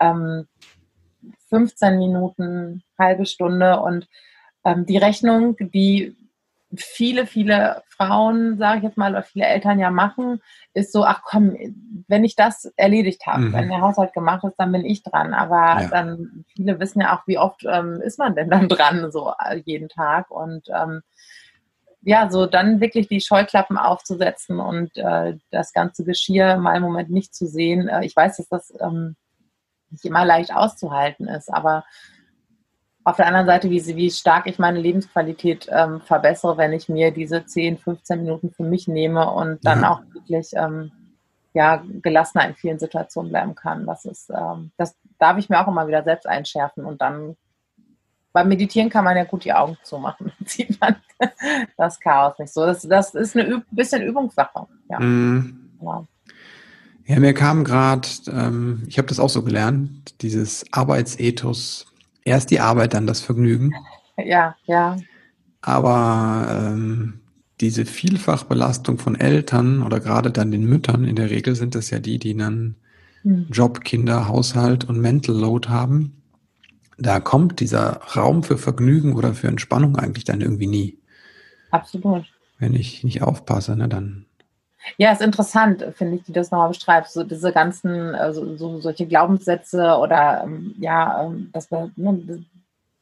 ähm, 0.00 0.48
15 1.50 1.96
Minuten, 1.96 2.82
halbe 2.98 3.26
Stunde 3.26 3.78
und 3.78 4.08
die 4.74 4.98
Rechnung, 4.98 5.56
die 5.58 6.16
viele, 6.76 7.26
viele 7.26 7.82
Frauen, 7.88 8.58
sage 8.58 8.78
ich 8.78 8.84
jetzt 8.84 8.98
mal, 8.98 9.12
oder 9.12 9.22
viele 9.22 9.46
Eltern 9.46 9.78
ja 9.78 9.90
machen, 9.90 10.42
ist 10.74 10.92
so, 10.92 11.04
ach 11.04 11.22
komm, 11.24 11.56
wenn 12.08 12.24
ich 12.24 12.36
das 12.36 12.66
erledigt 12.76 13.26
habe, 13.26 13.44
mhm. 13.44 13.52
wenn 13.54 13.68
der 13.68 13.80
Haushalt 13.80 14.12
gemacht 14.12 14.44
ist, 14.44 14.56
dann 14.58 14.72
bin 14.72 14.84
ich 14.84 15.02
dran. 15.02 15.32
Aber 15.34 15.82
ja. 15.82 15.88
dann, 15.88 16.44
viele 16.54 16.78
wissen 16.78 17.00
ja 17.00 17.16
auch, 17.16 17.26
wie 17.26 17.38
oft 17.38 17.64
ähm, 17.64 18.00
ist 18.02 18.18
man 18.18 18.34
denn 18.34 18.50
dann 18.50 18.68
dran, 18.68 19.10
so 19.10 19.32
äh, 19.42 19.62
jeden 19.64 19.88
Tag. 19.88 20.30
Und 20.30 20.68
ähm, 20.68 21.02
ja, 22.02 22.30
so 22.30 22.46
dann 22.46 22.80
wirklich 22.80 23.08
die 23.08 23.20
Scheuklappen 23.20 23.78
aufzusetzen 23.78 24.60
und 24.60 24.96
äh, 24.96 25.36
das 25.50 25.72
ganze 25.72 26.04
Geschirr 26.04 26.56
mal 26.58 26.76
im 26.76 26.82
Moment 26.82 27.10
nicht 27.10 27.34
zu 27.34 27.46
sehen. 27.46 27.88
Äh, 27.88 28.04
ich 28.04 28.14
weiß, 28.14 28.36
dass 28.36 28.48
das 28.48 28.74
ähm, 28.80 29.16
nicht 29.90 30.04
immer 30.04 30.24
leicht 30.24 30.54
auszuhalten 30.54 31.26
ist, 31.28 31.52
aber 31.52 31.84
auf 33.08 33.16
der 33.16 33.26
anderen 33.26 33.46
Seite, 33.46 33.70
wie, 33.70 33.84
wie 33.96 34.10
stark 34.10 34.46
ich 34.46 34.58
meine 34.58 34.78
Lebensqualität 34.78 35.66
ähm, 35.72 36.02
verbessere, 36.02 36.58
wenn 36.58 36.74
ich 36.74 36.90
mir 36.90 37.10
diese 37.10 37.46
10, 37.46 37.78
15 37.78 38.22
Minuten 38.22 38.50
für 38.50 38.64
mich 38.64 38.86
nehme 38.86 39.30
und 39.30 39.64
dann 39.64 39.80
ja. 39.80 39.92
auch 39.92 40.02
wirklich 40.12 40.50
ähm, 40.52 40.92
ja, 41.54 41.82
gelassener 42.02 42.46
in 42.48 42.54
vielen 42.54 42.78
Situationen 42.78 43.30
bleiben 43.30 43.54
kann. 43.54 43.86
Das 43.86 44.04
ist, 44.04 44.28
ähm, 44.28 44.72
das 44.76 44.94
darf 45.18 45.38
ich 45.38 45.48
mir 45.48 45.58
auch 45.58 45.68
immer 45.68 45.88
wieder 45.88 46.04
selbst 46.04 46.26
einschärfen 46.26 46.84
und 46.84 47.00
dann 47.00 47.34
beim 48.34 48.48
Meditieren 48.48 48.90
kann 48.90 49.04
man 49.04 49.16
ja 49.16 49.24
gut 49.24 49.44
die 49.44 49.54
Augen 49.54 49.78
zumachen, 49.84 50.30
dann 50.38 50.46
sieht 50.46 50.78
man 50.78 50.96
das 51.78 51.98
Chaos 52.00 52.38
nicht 52.38 52.52
so. 52.52 52.66
Das, 52.66 52.82
das 52.82 53.14
ist 53.14 53.34
eine 53.34 53.48
Üb 53.48 53.64
bisschen 53.70 54.02
Übungssache. 54.02 54.66
Ja. 54.90 55.00
Mm. 55.00 55.70
ja. 55.80 56.04
ja 57.06 57.20
mir 57.20 57.32
kam 57.32 57.64
gerade, 57.64 58.06
ähm, 58.26 58.82
ich 58.86 58.98
habe 58.98 59.08
das 59.08 59.18
auch 59.18 59.30
so 59.30 59.42
gelernt, 59.42 60.20
dieses 60.20 60.66
Arbeitsethos 60.72 61.86
Erst 62.28 62.50
die 62.50 62.60
Arbeit, 62.60 62.94
dann 62.94 63.06
das 63.06 63.20
Vergnügen. 63.20 63.72
Ja, 64.16 64.56
ja. 64.66 64.96
Aber 65.60 66.46
ähm, 66.50 67.20
diese 67.60 67.84
Vielfachbelastung 67.84 68.98
von 68.98 69.14
Eltern 69.14 69.82
oder 69.82 70.00
gerade 70.00 70.30
dann 70.30 70.50
den 70.50 70.64
Müttern, 70.64 71.04
in 71.04 71.16
der 71.16 71.30
Regel 71.30 71.56
sind 71.56 71.74
es 71.74 71.90
ja 71.90 71.98
die, 71.98 72.18
die 72.18 72.36
dann 72.36 72.76
hm. 73.22 73.46
Job, 73.50 73.84
Kinder, 73.84 74.28
Haushalt 74.28 74.84
und 74.84 75.00
Mental 75.00 75.34
Load 75.34 75.68
haben. 75.68 76.22
Da 76.98 77.20
kommt 77.20 77.60
dieser 77.60 78.00
Raum 78.16 78.42
für 78.42 78.58
Vergnügen 78.58 79.14
oder 79.14 79.34
für 79.34 79.48
Entspannung 79.48 79.96
eigentlich 79.96 80.24
dann 80.24 80.40
irgendwie 80.40 80.66
nie. 80.66 80.98
Absolut. 81.70 82.24
Wenn 82.58 82.74
ich 82.74 83.04
nicht 83.04 83.22
aufpasse, 83.22 83.76
ne, 83.76 83.88
dann 83.88 84.26
ja, 84.96 85.12
ist 85.12 85.22
interessant, 85.22 85.84
finde 85.94 86.16
ich, 86.16 86.22
wie 86.22 86.32
du 86.32 86.40
das 86.40 86.50
nochmal 86.50 86.68
beschreibst. 86.68 87.14
So 87.14 87.24
diese 87.24 87.52
ganzen, 87.52 88.14
also 88.14 88.56
so, 88.56 88.80
solche 88.80 89.06
Glaubenssätze 89.06 89.96
oder 89.98 90.42
ähm, 90.44 90.74
ja, 90.78 91.24
ähm, 91.24 91.50
das, 91.52 91.70
ne, 91.70 92.44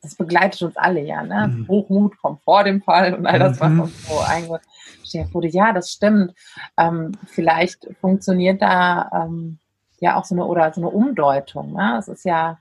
das 0.02 0.14
begleitet 0.14 0.62
uns 0.62 0.76
alle 0.76 1.00
ja. 1.00 1.23
Ne? 1.23 1.49
Mhm. 1.49 1.69
Hochmut 1.69 2.19
kommt 2.19 2.43
vor 2.43 2.64
dem 2.64 2.83
Fall 2.83 3.14
und 3.14 3.26
all 3.26 3.38
das, 3.38 3.61
was 3.61 3.71
mhm. 3.71 3.81
uns 3.81 4.09
so 4.09 4.19
eingestellt 4.21 5.33
wurde. 5.33 5.49
Ja, 5.49 5.73
das 5.73 5.90
stimmt. 5.90 6.35
Ähm, 6.78 7.12
vielleicht 7.26 7.88
funktioniert 8.00 8.62
da 8.62 9.11
ähm, 9.12 9.59
ja 10.00 10.16
auch 10.16 10.25
so 10.25 10.35
eine 10.35 10.45
oder 10.45 10.73
so 10.73 10.81
eine 10.81 10.90
Umdeutung. 10.90 11.73
Ne? 11.73 11.97
Es 11.99 12.09
ist 12.09 12.25
ja 12.25 12.59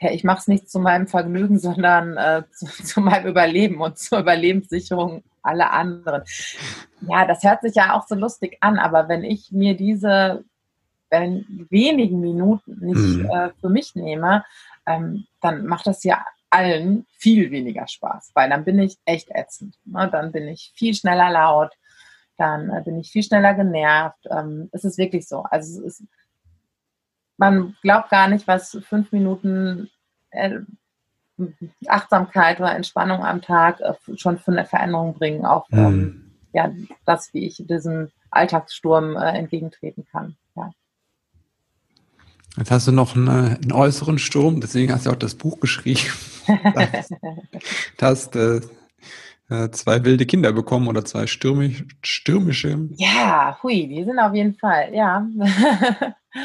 ja, 0.00 0.12
ich 0.12 0.24
mache 0.24 0.38
es 0.38 0.48
nicht 0.48 0.70
zu 0.70 0.78
meinem 0.78 1.06
Vergnügen, 1.06 1.58
sondern 1.58 2.16
äh, 2.16 2.42
zu, 2.52 2.66
zu, 2.66 3.00
meinem 3.00 3.26
Überleben 3.26 3.80
und 3.80 3.98
zur 3.98 4.20
Überlebenssicherung 4.20 5.22
aller 5.48 5.72
anderen. 5.72 6.22
Ja, 7.00 7.26
das 7.26 7.42
hört 7.42 7.62
sich 7.62 7.74
ja 7.74 7.94
auch 7.94 8.06
so 8.06 8.14
lustig 8.14 8.58
an, 8.60 8.78
aber 8.78 9.08
wenn 9.08 9.24
ich 9.24 9.50
mir 9.50 9.76
diese 9.76 10.44
wenn 11.10 11.66
wenigen 11.70 12.20
Minuten 12.20 12.78
nicht 12.80 13.18
mhm. 13.18 13.30
äh, 13.30 13.50
für 13.60 13.68
mich 13.68 13.94
nehme, 13.94 14.44
ähm, 14.86 15.26
dann 15.40 15.66
macht 15.66 15.86
das 15.86 16.04
ja 16.04 16.24
allen 16.50 17.06
viel 17.18 17.50
weniger 17.50 17.86
Spaß, 17.86 18.30
weil 18.34 18.50
dann 18.50 18.64
bin 18.64 18.78
ich 18.78 18.98
echt 19.04 19.30
ätzend. 19.30 19.76
Ne? 19.84 20.08
Dann 20.10 20.32
bin 20.32 20.48
ich 20.48 20.72
viel 20.74 20.94
schneller 20.94 21.30
laut, 21.30 21.72
dann 22.36 22.70
äh, 22.70 22.82
bin 22.82 22.98
ich 22.98 23.10
viel 23.10 23.22
schneller 23.22 23.54
genervt. 23.54 24.26
Ähm, 24.30 24.68
es 24.72 24.84
ist 24.84 24.98
wirklich 24.98 25.28
so. 25.28 25.42
Also 25.42 25.82
ist, 25.82 26.04
man 27.36 27.76
glaubt 27.82 28.10
gar 28.10 28.28
nicht, 28.28 28.46
was 28.46 28.78
fünf 28.88 29.12
Minuten 29.12 29.90
äh, 30.30 30.60
Achtsamkeit 31.86 32.60
oder 32.60 32.74
Entspannung 32.74 33.24
am 33.24 33.42
Tag 33.42 33.80
äh, 33.80 33.94
schon 34.16 34.38
für 34.38 34.52
eine 34.52 34.64
Veränderung 34.64 35.14
bringen, 35.14 35.44
auch 35.44 35.68
mhm. 35.70 35.78
ähm, 35.78 36.30
ja, 36.52 36.70
das, 37.04 37.32
wie 37.34 37.46
ich 37.46 37.62
diesem 37.66 38.10
Alltagssturm 38.30 39.16
äh, 39.16 39.30
entgegentreten 39.38 40.06
kann. 40.10 40.36
Ja. 40.56 40.70
Jetzt 42.56 42.70
hast 42.70 42.88
du 42.88 42.92
noch 42.92 43.14
eine, 43.14 43.58
einen 43.62 43.72
äußeren 43.72 44.18
Sturm, 44.18 44.60
deswegen 44.60 44.92
hast 44.92 45.06
du 45.06 45.10
auch 45.10 45.16
das 45.16 45.34
Buch 45.34 45.60
geschrieben. 45.60 46.00
das, 46.74 47.10
hast 48.00 48.34
äh, 49.50 49.70
zwei 49.70 50.04
wilde 50.04 50.26
Kinder 50.26 50.52
bekommen 50.52 50.88
oder 50.88 51.04
zwei 51.04 51.26
stürmisch, 51.26 51.84
stürmische. 52.02 52.88
Ja, 52.96 53.58
hui, 53.62 53.88
die 53.88 54.04
sind 54.04 54.18
auf 54.18 54.34
jeden 54.34 54.54
Fall, 54.54 54.94
ja. 54.94 55.26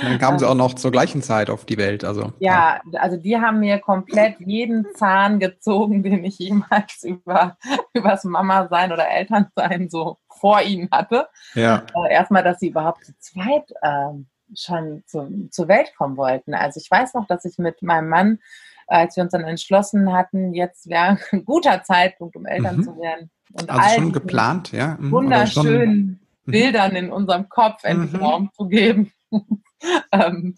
Dann 0.02 0.20
kamen 0.20 0.40
sie 0.40 0.48
auch 0.50 0.56
noch 0.56 0.74
zur 0.74 0.92
gleichen 0.92 1.22
Zeit 1.22 1.50
auf 1.50 1.66
die 1.66 1.78
Welt. 1.78 2.06
Also, 2.06 2.32
ja, 2.40 2.80
ja, 2.92 3.00
also 3.02 3.18
die 3.18 3.38
haben 3.38 3.60
mir 3.60 3.80
komplett 3.80 4.40
jeden 4.40 4.88
Zahn 4.96 5.40
gezogen, 5.40 6.04
den 6.04 6.24
ich 6.24 6.40
jemals 6.40 7.04
über 7.04 7.58
übers 7.94 8.24
Mama 8.24 8.68
sein 8.70 8.92
oder 8.92 9.10
Elternsein 9.10 9.90
so 9.90 10.18
vor 10.30 10.62
ihnen 10.62 10.90
hatte. 10.92 11.28
Ja. 11.56 11.86
Äh, 11.96 12.14
erstmal, 12.14 12.44
dass 12.44 12.60
sie 12.60 12.70
überhaupt 12.70 13.06
zu 13.06 13.14
zweit 13.20 13.70
äh, 13.82 14.14
schon 14.56 15.04
zu, 15.08 15.50
zur 15.52 15.68
Welt 15.68 15.94
kommen 15.98 16.18
wollten. 16.18 16.54
Also 16.54 16.80
ich 16.80 16.90
weiß 16.90 17.14
noch, 17.16 17.28
dass 17.28 17.46
ich 17.46 17.58
mit 17.58 17.82
meinem 17.82 18.10
Mann, 18.10 18.40
als 18.88 19.16
wir 19.16 19.24
uns 19.24 19.32
dann 19.32 19.44
entschlossen 19.44 20.14
hatten, 20.14 20.54
jetzt 20.54 20.90
wäre 20.90 21.18
ein 21.32 21.46
guter 21.46 21.84
Zeitpunkt, 21.84 22.36
um 22.36 22.46
Eltern 22.46 22.78
mhm. 22.78 22.84
zu 22.84 22.98
werden. 22.98 23.30
Und 23.54 23.70
also 23.70 23.96
schon 23.96 24.12
geplant, 24.12 24.72
ja. 24.72 24.98
Mhm. 25.00 25.12
Wunderschönen 25.12 26.20
mhm. 26.46 26.52
Bildern 26.52 26.96
in 26.96 27.12
unserem 27.12 27.50
Kopf 27.50 27.84
endlich 27.84 28.14
mhm. 28.14 28.20
Raum 28.20 28.50
zu 28.54 28.68
geben. 28.68 29.12
ähm, 30.12 30.56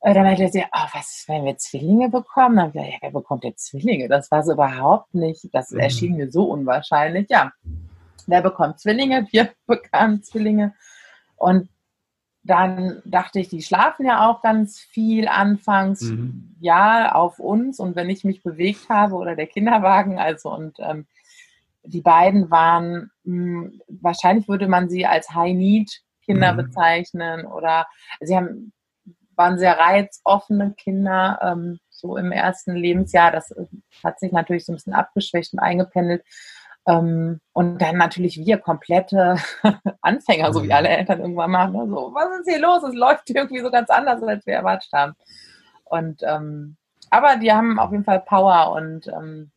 dann 0.00 0.22
meinte 0.22 0.48
sie, 0.48 0.62
oh, 0.70 0.86
was, 0.92 1.24
wenn 1.28 1.44
wir 1.44 1.56
Zwillinge 1.56 2.10
bekommen? 2.10 2.56
Dann 2.56 2.66
habe 2.66 2.68
ich 2.68 2.74
gesagt, 2.74 2.92
ja, 2.92 2.98
wer 3.02 3.10
bekommt 3.10 3.44
jetzt 3.44 3.66
Zwillinge? 3.66 4.08
Das 4.08 4.30
war 4.30 4.42
so 4.42 4.52
überhaupt 4.52 5.14
nicht, 5.14 5.48
das 5.52 5.70
mhm. 5.70 5.80
erschien 5.80 6.16
mir 6.16 6.30
so 6.30 6.44
unwahrscheinlich. 6.44 7.28
Ja, 7.30 7.52
wer 8.26 8.42
bekommt 8.42 8.80
Zwillinge? 8.80 9.26
Wir 9.30 9.50
bekamen 9.66 10.22
Zwillinge. 10.22 10.74
Und 11.36 11.68
dann 12.44 13.00
dachte 13.06 13.40
ich, 13.40 13.48
die 13.48 13.62
schlafen 13.62 14.04
ja 14.04 14.28
auch 14.28 14.42
ganz 14.42 14.78
viel 14.78 15.28
anfangs, 15.28 16.02
mhm. 16.02 16.54
ja, 16.60 17.12
auf 17.12 17.38
uns. 17.38 17.80
Und 17.80 17.96
wenn 17.96 18.10
ich 18.10 18.22
mich 18.22 18.42
bewegt 18.42 18.90
habe 18.90 19.14
oder 19.14 19.34
der 19.34 19.46
Kinderwagen, 19.46 20.18
also 20.18 20.50
und 20.50 20.76
ähm, 20.78 21.06
die 21.84 22.02
beiden 22.02 22.50
waren, 22.50 23.10
mh, 23.24 23.62
hm, 23.62 23.80
wahrscheinlich 23.88 24.46
würde 24.46 24.68
man 24.68 24.90
sie 24.90 25.06
als 25.06 25.30
High-Need 25.30 26.02
Kinder 26.24 26.52
mhm. 26.52 26.56
bezeichnen 26.58 27.46
oder 27.46 27.86
sie 28.20 28.36
haben, 28.36 28.72
waren 29.36 29.58
sehr 29.58 29.78
reizoffene 29.78 30.74
Kinder, 30.76 31.38
ähm, 31.42 31.78
so 31.90 32.16
im 32.16 32.32
ersten 32.32 32.74
Lebensjahr. 32.74 33.30
Das 33.30 33.50
äh, 33.52 33.66
hat 34.02 34.20
sich 34.20 34.32
natürlich 34.32 34.66
so 34.66 34.72
ein 34.72 34.76
bisschen 34.76 34.94
abgeschwächt 34.94 35.54
und 35.54 35.60
eingependelt. 35.60 36.24
Ähm, 36.86 37.40
und 37.52 37.80
dann 37.80 37.96
natürlich 37.96 38.44
wir 38.44 38.58
komplette 38.58 39.36
Anfänger, 40.02 40.52
so 40.52 40.62
wie 40.62 40.66
mhm. 40.66 40.72
alle 40.72 40.88
Eltern 40.88 41.20
irgendwann 41.20 41.50
machen. 41.50 41.72
Ne? 41.72 41.86
So, 41.88 42.12
was 42.14 42.40
ist 42.40 42.48
hier 42.50 42.60
los? 42.60 42.82
Es 42.82 42.94
läuft 42.94 43.30
irgendwie 43.30 43.60
so 43.60 43.70
ganz 43.70 43.90
anders, 43.90 44.22
als 44.22 44.46
wir 44.46 44.54
erwartet 44.54 44.90
haben. 44.92 45.14
Und 45.84 46.22
ähm, 46.22 46.76
aber 47.10 47.36
die 47.36 47.52
haben 47.52 47.78
auf 47.78 47.92
jeden 47.92 48.04
Fall 48.04 48.20
Power 48.20 48.72
und 48.72 49.06
ähm, 49.08 49.50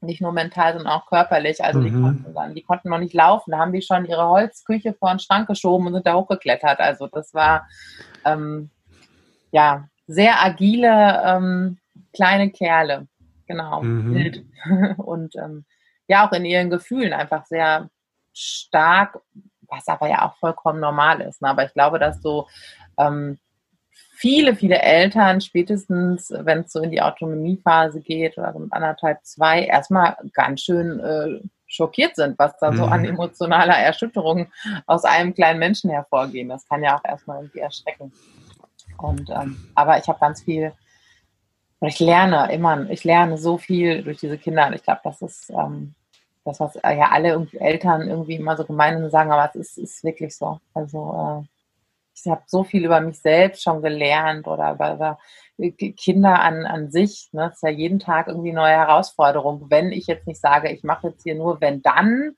nicht 0.00 0.20
nur 0.20 0.32
mental, 0.32 0.74
sondern 0.74 0.92
auch 0.92 1.06
körperlich. 1.06 1.62
Also 1.64 1.80
mhm. 1.80 1.84
die, 1.84 1.90
konnten 1.90 2.34
dann, 2.34 2.54
die 2.54 2.62
konnten 2.62 2.88
noch 2.88 2.98
nicht 2.98 3.14
laufen. 3.14 3.50
Da 3.50 3.58
haben 3.58 3.72
die 3.72 3.82
schon 3.82 4.04
ihre 4.04 4.28
Holzküche 4.28 4.92
vor 4.94 5.10
den 5.10 5.18
Schrank 5.18 5.48
geschoben 5.48 5.86
und 5.86 5.94
sind 5.94 6.06
da 6.06 6.14
hochgeklettert. 6.14 6.80
Also 6.80 7.08
das 7.08 7.34
war 7.34 7.66
ähm, 8.24 8.70
ja 9.50 9.88
sehr 10.06 10.42
agile 10.42 11.22
ähm, 11.24 11.78
kleine 12.12 12.50
Kerle. 12.50 13.08
Genau. 13.46 13.82
Mhm. 13.82 14.50
Und 14.96 15.36
ähm, 15.36 15.64
ja, 16.08 16.26
auch 16.26 16.32
in 16.32 16.44
ihren 16.44 16.70
Gefühlen 16.70 17.12
einfach 17.12 17.46
sehr 17.46 17.88
stark, 18.32 19.20
was 19.62 19.88
aber 19.88 20.08
ja 20.08 20.26
auch 20.26 20.36
vollkommen 20.36 20.80
normal 20.80 21.20
ist. 21.20 21.40
Ne? 21.42 21.48
Aber 21.48 21.64
ich 21.64 21.72
glaube, 21.72 21.98
dass 21.98 22.20
so 22.20 22.48
ähm, 22.98 23.38
viele, 24.16 24.54
viele 24.54 24.80
Eltern 24.80 25.40
spätestens, 25.40 26.32
wenn 26.36 26.60
es 26.60 26.72
so 26.72 26.80
in 26.80 26.90
die 26.90 27.02
Autonomiephase 27.02 28.00
geht 28.00 28.38
oder 28.38 28.52
so 28.52 28.58
mit 28.58 28.72
anderthalb, 28.72 29.24
zwei, 29.24 29.64
erstmal 29.64 30.16
ganz 30.32 30.62
schön 30.62 31.00
äh, 31.00 31.40
schockiert 31.66 32.16
sind, 32.16 32.38
was 32.38 32.56
da 32.58 32.72
so 32.72 32.84
an 32.84 33.00
mhm. 33.00 33.10
emotionaler 33.10 33.76
Erschütterung 33.76 34.46
aus 34.86 35.04
einem 35.04 35.34
kleinen 35.34 35.58
Menschen 35.58 35.90
hervorgehen. 35.90 36.48
Das 36.48 36.68
kann 36.68 36.82
ja 36.82 36.96
auch 36.96 37.04
erstmal 37.04 37.38
irgendwie 37.38 37.60
erschrecken. 37.60 38.12
Und 38.98 39.28
ähm, 39.30 39.70
aber 39.74 39.98
ich 39.98 40.06
habe 40.06 40.20
ganz 40.20 40.42
viel, 40.42 40.72
ich 41.86 42.00
lerne 42.00 42.52
immer, 42.52 42.88
ich 42.90 43.04
lerne 43.04 43.38
so 43.38 43.58
viel 43.58 44.02
durch 44.02 44.18
diese 44.18 44.38
Kinder. 44.38 44.66
Und 44.66 44.74
ich 44.74 44.82
glaube, 44.82 45.00
das 45.04 45.22
ist 45.22 45.50
ähm, 45.50 45.94
das, 46.44 46.60
was 46.60 46.74
ja 46.74 47.10
alle 47.10 47.46
Eltern 47.52 48.08
irgendwie 48.08 48.36
immer 48.36 48.56
so 48.56 48.64
gemein 48.64 49.08
sagen, 49.10 49.32
aber 49.32 49.50
es 49.54 49.76
ist, 49.76 49.78
ist 49.78 50.04
wirklich 50.04 50.36
so. 50.36 50.60
Also 50.74 51.42
äh, 51.42 51.48
ich 52.14 52.30
habe 52.30 52.42
so 52.46 52.64
viel 52.64 52.84
über 52.84 53.00
mich 53.00 53.18
selbst 53.18 53.62
schon 53.62 53.82
gelernt 53.82 54.46
oder 54.46 54.72
über, 54.72 55.18
über 55.58 55.70
Kinder 55.96 56.40
an, 56.40 56.64
an 56.64 56.90
sich. 56.90 57.28
Ne? 57.32 57.48
Das 57.48 57.54
ist 57.54 57.62
ja 57.62 57.70
jeden 57.70 57.98
Tag 57.98 58.28
irgendwie 58.28 58.50
eine 58.50 58.60
neue 58.60 58.76
Herausforderung. 58.76 59.66
Wenn 59.68 59.90
ich 59.90 60.06
jetzt 60.06 60.26
nicht 60.26 60.40
sage, 60.40 60.70
ich 60.70 60.84
mache 60.84 61.08
jetzt 61.08 61.22
hier 61.22 61.34
nur 61.34 61.60
wenn 61.60 61.82
dann 61.82 62.36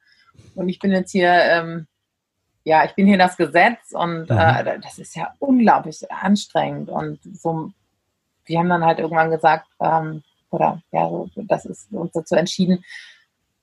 und 0.54 0.68
ich 0.68 0.78
bin 0.78 0.92
jetzt 0.92 1.12
hier, 1.12 1.30
ähm, 1.30 1.86
ja, 2.64 2.84
ich 2.84 2.94
bin 2.94 3.06
hier 3.06 3.18
das 3.18 3.36
Gesetz 3.36 3.92
und 3.92 4.30
mhm. 4.30 4.38
äh, 4.38 4.80
das 4.80 4.98
ist 4.98 5.14
ja 5.14 5.34
unglaublich 5.38 6.10
anstrengend. 6.10 6.88
Und 6.88 7.20
so, 7.22 7.70
wir 8.46 8.58
haben 8.58 8.68
dann 8.68 8.84
halt 8.84 8.98
irgendwann 8.98 9.30
gesagt, 9.30 9.66
ähm, 9.80 10.22
oder 10.50 10.80
ja, 10.92 11.10
das 11.48 11.66
ist 11.66 11.92
uns 11.92 12.12
dazu 12.12 12.34
entschieden, 12.34 12.84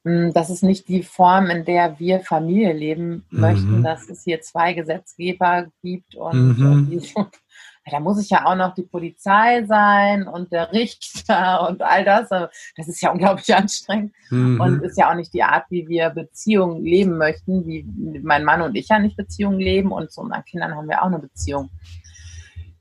hm, 0.05 0.33
das 0.33 0.49
ist 0.49 0.63
nicht 0.63 0.87
die 0.89 1.03
Form, 1.03 1.49
in 1.49 1.63
der 1.65 1.97
wir 1.99 2.19
Familie 2.19 2.73
leben 2.73 3.25
mhm. 3.29 3.39
möchten, 3.39 3.83
dass 3.83 4.09
es 4.09 4.23
hier 4.23 4.41
zwei 4.41 4.73
Gesetzgeber 4.73 5.67
gibt 5.81 6.15
und, 6.15 6.59
mhm. 6.59 6.71
und 6.71 6.89
die, 6.89 7.01
da 7.91 7.99
muss 8.01 8.21
ich 8.21 8.29
ja 8.29 8.45
auch 8.45 8.55
noch 8.55 8.73
die 8.75 8.83
Polizei 8.83 9.63
sein 9.65 10.27
und 10.27 10.51
der 10.51 10.73
Richter 10.73 11.69
und 11.69 11.81
all 11.81 12.03
das. 12.03 12.27
Das 12.29 12.87
ist 12.87 13.01
ja 13.01 13.11
unglaublich 13.11 13.55
anstrengend 13.55 14.13
mhm. 14.29 14.59
und 14.59 14.83
ist 14.83 14.97
ja 14.97 15.09
auch 15.09 15.15
nicht 15.15 15.33
die 15.33 15.43
Art, 15.43 15.65
wie 15.69 15.87
wir 15.87 16.09
Beziehungen 16.09 16.83
leben 16.83 17.17
möchten, 17.17 17.65
wie 17.65 17.85
mein 18.21 18.43
Mann 18.43 18.61
und 18.61 18.75
ich 18.75 18.89
ja 18.89 18.99
nicht 18.99 19.15
Beziehungen 19.15 19.59
leben 19.59 19.93
und 19.93 20.11
zu 20.11 20.19
unseren 20.19 20.43
Kindern 20.43 20.75
haben 20.75 20.89
wir 20.89 21.01
auch 21.01 21.07
eine 21.07 21.19
Beziehung. 21.19 21.69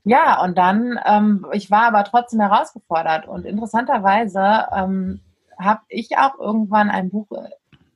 Ja, 0.05 0.41
und 0.43 0.57
dann, 0.57 0.99
ähm, 1.05 1.45
ich 1.53 1.71
war 1.71 1.83
aber 1.83 2.03
trotzdem 2.03 2.41
herausgefordert 2.41 3.27
und 3.27 3.45
interessanterweise 3.45 4.67
ähm, 4.75 5.21
habe 5.57 5.81
ich 5.87 6.17
auch 6.17 6.37
irgendwann 6.39 6.89
ein 6.89 7.09
Buch 7.09 7.27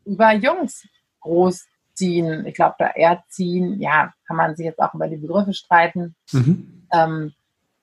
über 0.06 0.34
Jungs 0.34 0.88
großziehen, 1.22 2.46
ich 2.46 2.56
glaube, 2.56 2.76
da 2.80 2.88
erziehen, 2.88 3.80
ja, 3.82 4.14
kann 4.26 4.38
man 4.38 4.56
sich 4.56 4.66
jetzt 4.66 4.80
auch 4.80 4.94
über 4.94 5.08
die 5.08 5.18
Begriffe 5.18 5.54
streiten, 5.54 6.16
mhm. 6.32 6.88
ähm, 6.94 7.34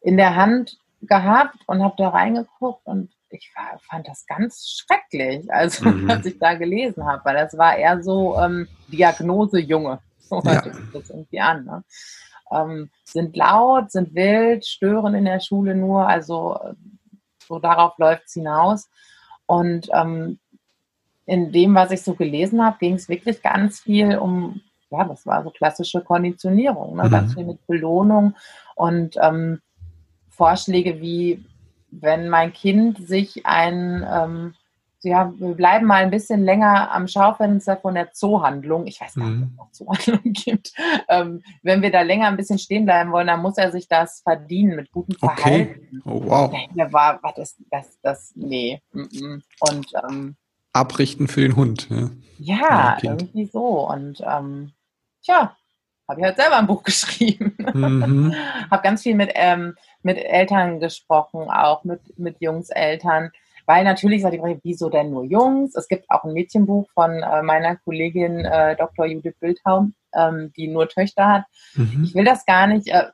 in 0.00 0.16
der 0.16 0.36
Hand 0.36 0.78
gehabt 1.02 1.58
und 1.66 1.82
habe 1.82 1.94
da 1.98 2.08
reingeguckt 2.08 2.86
und 2.86 3.10
ich 3.30 3.52
war, 3.54 3.78
fand 3.80 4.08
das 4.08 4.26
ganz 4.26 4.68
schrecklich, 4.68 5.52
also 5.52 5.88
mhm. 5.88 6.08
was 6.08 6.24
ich 6.24 6.38
da 6.38 6.54
gelesen 6.54 7.04
habe, 7.04 7.24
weil 7.24 7.36
das 7.36 7.58
war 7.58 7.76
eher 7.76 8.02
so 8.02 8.38
ähm, 8.38 8.68
Diagnose 8.88 9.58
Junge. 9.58 9.98
So 10.18 10.40
ja. 10.44 10.52
hört 10.52 10.74
sich 10.74 10.92
das 10.92 11.10
irgendwie 11.10 11.40
an. 11.40 11.64
Ne? 11.64 11.84
Ähm, 12.50 12.90
sind 13.04 13.36
laut, 13.36 13.90
sind 13.90 14.14
wild, 14.14 14.64
stören 14.64 15.14
in 15.14 15.24
der 15.24 15.40
Schule 15.40 15.74
nur, 15.74 16.06
also 16.06 16.58
so 17.46 17.58
darauf 17.58 17.98
läuft 17.98 18.24
es 18.26 18.34
hinaus. 18.34 18.88
Und 19.46 19.88
ähm, 19.92 20.38
in 21.26 21.52
dem, 21.52 21.74
was 21.74 21.90
ich 21.90 22.02
so 22.02 22.14
gelesen 22.14 22.64
habe, 22.64 22.78
ging 22.78 22.94
es 22.94 23.08
wirklich 23.08 23.42
ganz 23.42 23.80
viel 23.80 24.16
um, 24.16 24.60
ja, 24.90 25.04
das 25.04 25.26
war 25.26 25.42
so 25.42 25.50
klassische 25.50 26.00
Konditionierung, 26.02 26.96
ne? 26.96 27.04
Mhm. 27.04 27.10
ganz 27.10 27.34
viel 27.34 27.44
mit 27.44 27.66
Belohnung 27.66 28.34
und 28.74 29.16
ähm, 29.20 29.60
Vorschläge 30.28 31.00
wie, 31.00 31.44
wenn 31.90 32.28
mein 32.28 32.52
Kind 32.52 33.06
sich 33.06 33.46
ein 33.46 34.06
ähm, 34.10 34.54
ja, 35.04 35.32
wir 35.36 35.54
bleiben 35.54 35.86
mal 35.86 36.02
ein 36.02 36.10
bisschen 36.10 36.44
länger 36.44 36.90
am 36.92 37.06
Schaufenster 37.06 37.76
von 37.76 37.94
der 37.94 38.12
Zoohandlung. 38.12 38.86
Ich 38.86 39.00
weiß 39.00 39.14
gar 39.14 39.28
nicht, 39.28 39.42
ob 39.42 39.50
es 39.50 39.56
noch 39.56 39.72
Zoohandlung 39.72 40.20
gibt. 40.32 40.72
Ähm, 41.08 41.42
wenn 41.62 41.82
wir 41.82 41.90
da 41.90 42.02
länger 42.02 42.28
ein 42.28 42.36
bisschen 42.36 42.58
stehen 42.58 42.84
bleiben 42.84 43.12
wollen, 43.12 43.26
dann 43.26 43.42
muss 43.42 43.58
er 43.58 43.70
sich 43.70 43.88
das 43.88 44.20
verdienen 44.20 44.76
mit 44.76 44.90
gutem 44.90 45.16
Verhalten. 45.16 46.00
Okay. 46.04 46.16
Oh, 46.16 46.22
wow. 46.24 46.54
Der 46.74 46.92
war, 46.92 47.22
war 47.22 47.32
das, 47.36 47.56
das, 47.70 47.98
das, 48.02 48.32
nee. 48.34 48.80
Und, 48.92 49.86
ähm, 50.08 50.36
Abrichten 50.72 51.28
für 51.28 51.42
den 51.42 51.56
Hund. 51.56 51.88
Ja, 51.88 52.10
ja 52.38 52.98
irgendwie 53.00 53.46
so. 53.46 53.88
Und, 53.88 54.22
ähm, 54.26 54.72
tja, 55.22 55.56
habe 56.08 56.20
ich 56.20 56.26
halt 56.26 56.36
selber 56.36 56.58
ein 56.58 56.66
Buch 56.66 56.82
geschrieben. 56.84 57.56
Mhm. 57.72 58.34
habe 58.70 58.82
ganz 58.82 59.02
viel 59.02 59.14
mit, 59.14 59.30
ähm, 59.34 59.74
mit 60.02 60.18
Eltern 60.18 60.80
gesprochen, 60.80 61.50
auch 61.50 61.84
mit, 61.84 62.18
mit 62.18 62.40
Jungseltern. 62.40 63.30
Weil 63.66 63.84
natürlich 63.84 64.22
ist 64.22 64.30
die 64.30 64.38
Frage, 64.38 64.60
wieso 64.62 64.90
denn 64.90 65.10
nur 65.10 65.24
Jungs? 65.24 65.74
Es 65.74 65.88
gibt 65.88 66.10
auch 66.10 66.24
ein 66.24 66.32
Mädchenbuch 66.32 66.88
von 66.92 67.10
äh, 67.10 67.42
meiner 67.42 67.76
Kollegin 67.76 68.44
äh, 68.44 68.76
Dr. 68.76 69.06
Judith 69.06 69.36
Bildhaum, 69.40 69.94
ähm, 70.14 70.52
die 70.56 70.68
nur 70.68 70.88
Töchter 70.88 71.26
hat. 71.26 71.44
Mhm. 71.74 72.04
Ich 72.04 72.14
will 72.14 72.24
das 72.24 72.44
gar 72.44 72.66
nicht, 72.66 72.88
äh, 72.88 73.06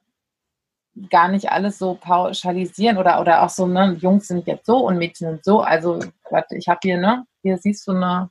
gar 1.09 1.28
nicht 1.28 1.50
alles 1.50 1.78
so 1.78 1.95
pauschalisieren 1.95 2.99
oder, 2.99 3.21
oder 3.21 3.42
auch 3.42 3.49
so, 3.49 3.66
ne, 3.66 3.97
Jungs 4.00 4.26
sind 4.26 4.47
jetzt 4.47 4.66
so 4.66 4.78
und 4.78 4.99
Mädchen 4.99 5.28
sind 5.28 5.45
so. 5.45 5.61
Also, 5.61 6.00
warte, 6.30 6.57
ich 6.57 6.69
habe 6.69 6.80
hier, 6.83 6.99
ne, 6.99 7.25
hier 7.42 7.57
siehst 7.57 7.87
du 7.87 7.92
eine 7.92 8.30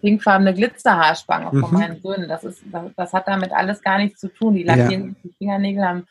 pinkfarbene 0.00 0.52
Glitzerhaarspange 0.52 1.50
mhm. 1.52 1.60
von 1.60 1.72
meinen 1.72 2.02
Söhnen. 2.02 2.28
Das, 2.28 2.44
ist, 2.44 2.62
das, 2.70 2.90
das, 2.96 3.12
hat 3.12 3.28
damit 3.28 3.52
alles 3.52 3.80
gar 3.80 3.98
nichts 3.98 4.20
zu 4.20 4.28
tun. 4.28 4.54
Die 4.54 4.64
lackieren 4.64 5.08
ja. 5.08 5.14
die 5.22 5.34
Fingernägel, 5.38 5.84
haben 5.84 6.06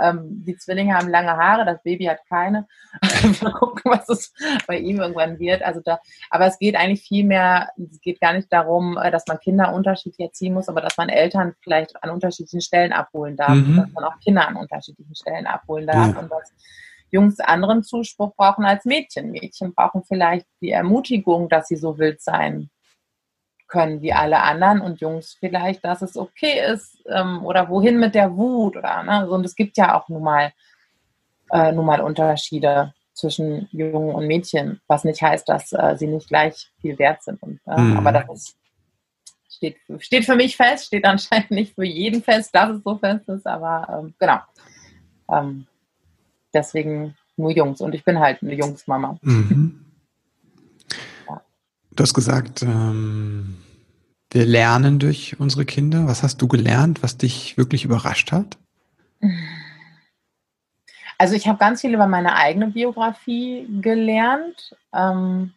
ähm, 0.00 0.44
die 0.44 0.56
Zwillinge 0.56 0.94
haben 0.94 1.08
lange 1.08 1.36
Haare, 1.36 1.64
das 1.64 1.82
Baby 1.82 2.04
hat 2.04 2.20
keine. 2.28 2.66
Mal 3.42 3.52
gucken, 3.52 3.82
was 3.84 4.08
es 4.08 4.32
bei 4.66 4.78
ihm 4.78 5.00
irgendwann 5.00 5.38
wird. 5.38 5.62
Also 5.62 5.80
da, 5.84 6.00
aber 6.30 6.46
es 6.46 6.58
geht 6.58 6.76
eigentlich 6.76 7.02
viel 7.02 7.24
mehr, 7.24 7.70
es 7.76 8.00
geht 8.00 8.20
gar 8.20 8.32
nicht 8.32 8.52
darum, 8.52 8.96
äh, 8.96 9.10
dass 9.10 9.26
man 9.26 9.38
Kinder 9.38 9.74
unterschiedlich 9.74 10.20
erziehen 10.20 10.54
muss, 10.54 10.68
aber 10.68 10.80
dass 10.80 10.96
man 10.96 11.08
Eltern 11.08 11.54
vielleicht 11.62 12.02
an 12.02 12.10
unterschiedlichen 12.10 12.60
Stellen 12.60 12.92
abholen 12.92 13.36
darf, 13.36 13.54
mhm. 13.54 13.76
dass 13.76 13.92
man 13.92 14.04
auch 14.04 14.18
Kinder 14.20 14.48
an 14.48 14.56
unterschiedlichen 14.56 15.14
Stellen 15.14 15.46
abholen 15.46 15.86
darf 15.86 16.14
ja. 16.14 16.20
und 16.20 16.30
dass 16.30 16.52
Jungs 17.10 17.40
anderen 17.40 17.82
Zuspruch 17.82 18.34
brauchen 18.34 18.64
als 18.64 18.86
Mädchen. 18.86 19.30
Mädchen 19.30 19.74
brauchen 19.74 20.02
vielleicht 20.02 20.46
die 20.62 20.70
Ermutigung, 20.70 21.50
dass 21.50 21.68
sie 21.68 21.76
so 21.76 21.98
wild 21.98 22.22
sein 22.22 22.70
können 23.72 24.02
wie 24.02 24.12
alle 24.12 24.42
anderen 24.42 24.82
und 24.82 25.00
Jungs 25.00 25.34
vielleicht, 25.40 25.82
dass 25.82 26.02
es 26.02 26.18
okay 26.18 26.60
ist 26.70 27.02
ähm, 27.08 27.42
oder 27.42 27.70
wohin 27.70 27.98
mit 27.98 28.14
der 28.14 28.36
Wut 28.36 28.76
oder 28.76 29.02
ne? 29.02 29.30
und 29.30 29.46
es 29.46 29.56
gibt 29.56 29.78
ja 29.78 29.98
auch 29.98 30.10
nun 30.10 30.22
mal, 30.22 30.52
äh, 31.50 31.72
nun 31.72 31.86
mal 31.86 32.02
Unterschiede 32.02 32.92
zwischen 33.14 33.68
Jungen 33.72 34.14
und 34.14 34.26
Mädchen, 34.26 34.82
was 34.88 35.04
nicht 35.04 35.22
heißt, 35.22 35.48
dass 35.48 35.72
äh, 35.72 35.96
sie 35.96 36.06
nicht 36.06 36.28
gleich 36.28 36.70
viel 36.82 36.98
wert 36.98 37.22
sind. 37.22 37.42
Und, 37.42 37.60
äh, 37.66 37.80
mhm. 37.80 37.96
Aber 37.96 38.12
das 38.12 38.28
ist, 38.28 38.56
steht, 39.48 39.76
steht 40.00 40.26
für 40.26 40.36
mich 40.36 40.54
fest, 40.54 40.86
steht 40.86 41.06
anscheinend 41.06 41.50
nicht 41.50 41.74
für 41.74 41.84
jeden 41.84 42.22
fest, 42.22 42.54
dass 42.54 42.76
es 42.76 42.82
so 42.82 42.98
fest 42.98 43.26
ist, 43.30 43.46
aber 43.46 43.88
ähm, 43.88 44.14
genau. 44.18 44.40
Ähm, 45.30 45.66
deswegen 46.52 47.16
nur 47.38 47.52
Jungs 47.52 47.80
und 47.80 47.94
ich 47.94 48.04
bin 48.04 48.18
halt 48.18 48.42
eine 48.42 48.54
Jungsmama. 48.54 49.18
Mhm. 49.22 49.91
Du 51.94 52.02
hast 52.02 52.14
gesagt, 52.14 52.62
ähm, 52.62 53.56
wir 54.30 54.46
lernen 54.46 54.98
durch 54.98 55.38
unsere 55.38 55.66
Kinder. 55.66 56.06
Was 56.06 56.22
hast 56.22 56.40
du 56.40 56.48
gelernt, 56.48 57.02
was 57.02 57.18
dich 57.18 57.58
wirklich 57.58 57.84
überrascht 57.84 58.32
hat? 58.32 58.56
Also 61.18 61.34
ich 61.34 61.46
habe 61.46 61.58
ganz 61.58 61.82
viel 61.82 61.92
über 61.92 62.06
meine 62.06 62.34
eigene 62.34 62.68
Biografie 62.68 63.66
gelernt. 63.80 64.74
Ähm, 64.94 65.52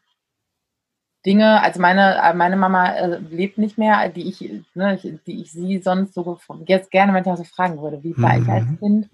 Dinge, 1.26 1.62
also 1.64 1.82
meine, 1.82 2.22
meine 2.36 2.56
Mama 2.56 2.90
äh, 2.92 3.18
lebt 3.18 3.58
nicht 3.58 3.78
mehr, 3.78 4.10
die 4.10 4.30
ich, 4.30 4.42
ne, 4.76 5.00
die 5.26 5.42
ich 5.42 5.52
sie 5.52 5.80
sonst 5.80 6.14
so 6.14 6.38
jetzt 6.68 6.92
gerne 6.92 7.14
manchmal 7.14 7.38
so 7.38 7.44
fragen 7.44 7.82
würde, 7.82 8.04
wie 8.04 8.16
war 8.18 8.38
mhm. 8.38 8.44
ich 8.44 8.50
als 8.50 8.66
mhm. 8.66 8.80
Kind? 8.80 9.10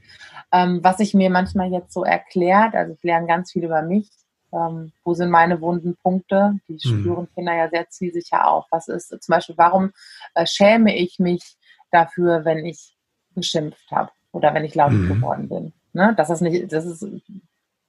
Ähm, 0.52 0.80
was 0.82 0.98
sich 0.98 1.14
mir 1.14 1.30
manchmal 1.30 1.72
jetzt 1.72 1.94
so 1.94 2.04
erklärt, 2.04 2.76
also 2.76 2.94
ich 2.94 3.04
lerne 3.04 3.28
ganz 3.28 3.52
viel 3.52 3.64
über 3.64 3.82
mich 3.82 4.10
ähm, 4.54 4.92
wo 5.04 5.14
sind 5.14 5.30
meine 5.30 5.62
wunden 5.62 5.96
Punkte? 5.96 6.60
Die 6.68 6.74
mhm. 6.74 6.80
spüren 6.80 7.28
Kinder 7.34 7.56
ja 7.56 7.70
sehr 7.70 7.90
zielsicher 7.90 8.48
auf. 8.48 8.66
Was 8.72 8.88
ist 8.88 9.10
zum 9.10 9.34
Beispiel, 9.34 9.58
warum 9.58 9.92
äh, 10.36 10.46
schäme 10.46 10.96
ich 10.96 11.20
mich 11.20 11.56
dafür, 11.92 12.46
wenn 12.46 12.66
ich 12.66 12.96
geschimpft 13.36 13.90
habe 13.92 14.12
oder 14.32 14.54
wenn 14.54 14.66
ich 14.66 14.76
laut 14.76 14.92
mhm. 14.92 15.08
geworden 15.08 15.50
bin? 15.50 15.74
Ne? 15.94 16.14
Das 16.18 16.30
ist 16.30 16.42
nicht, 16.42 16.72
das 16.72 16.86
ist 16.86 17.06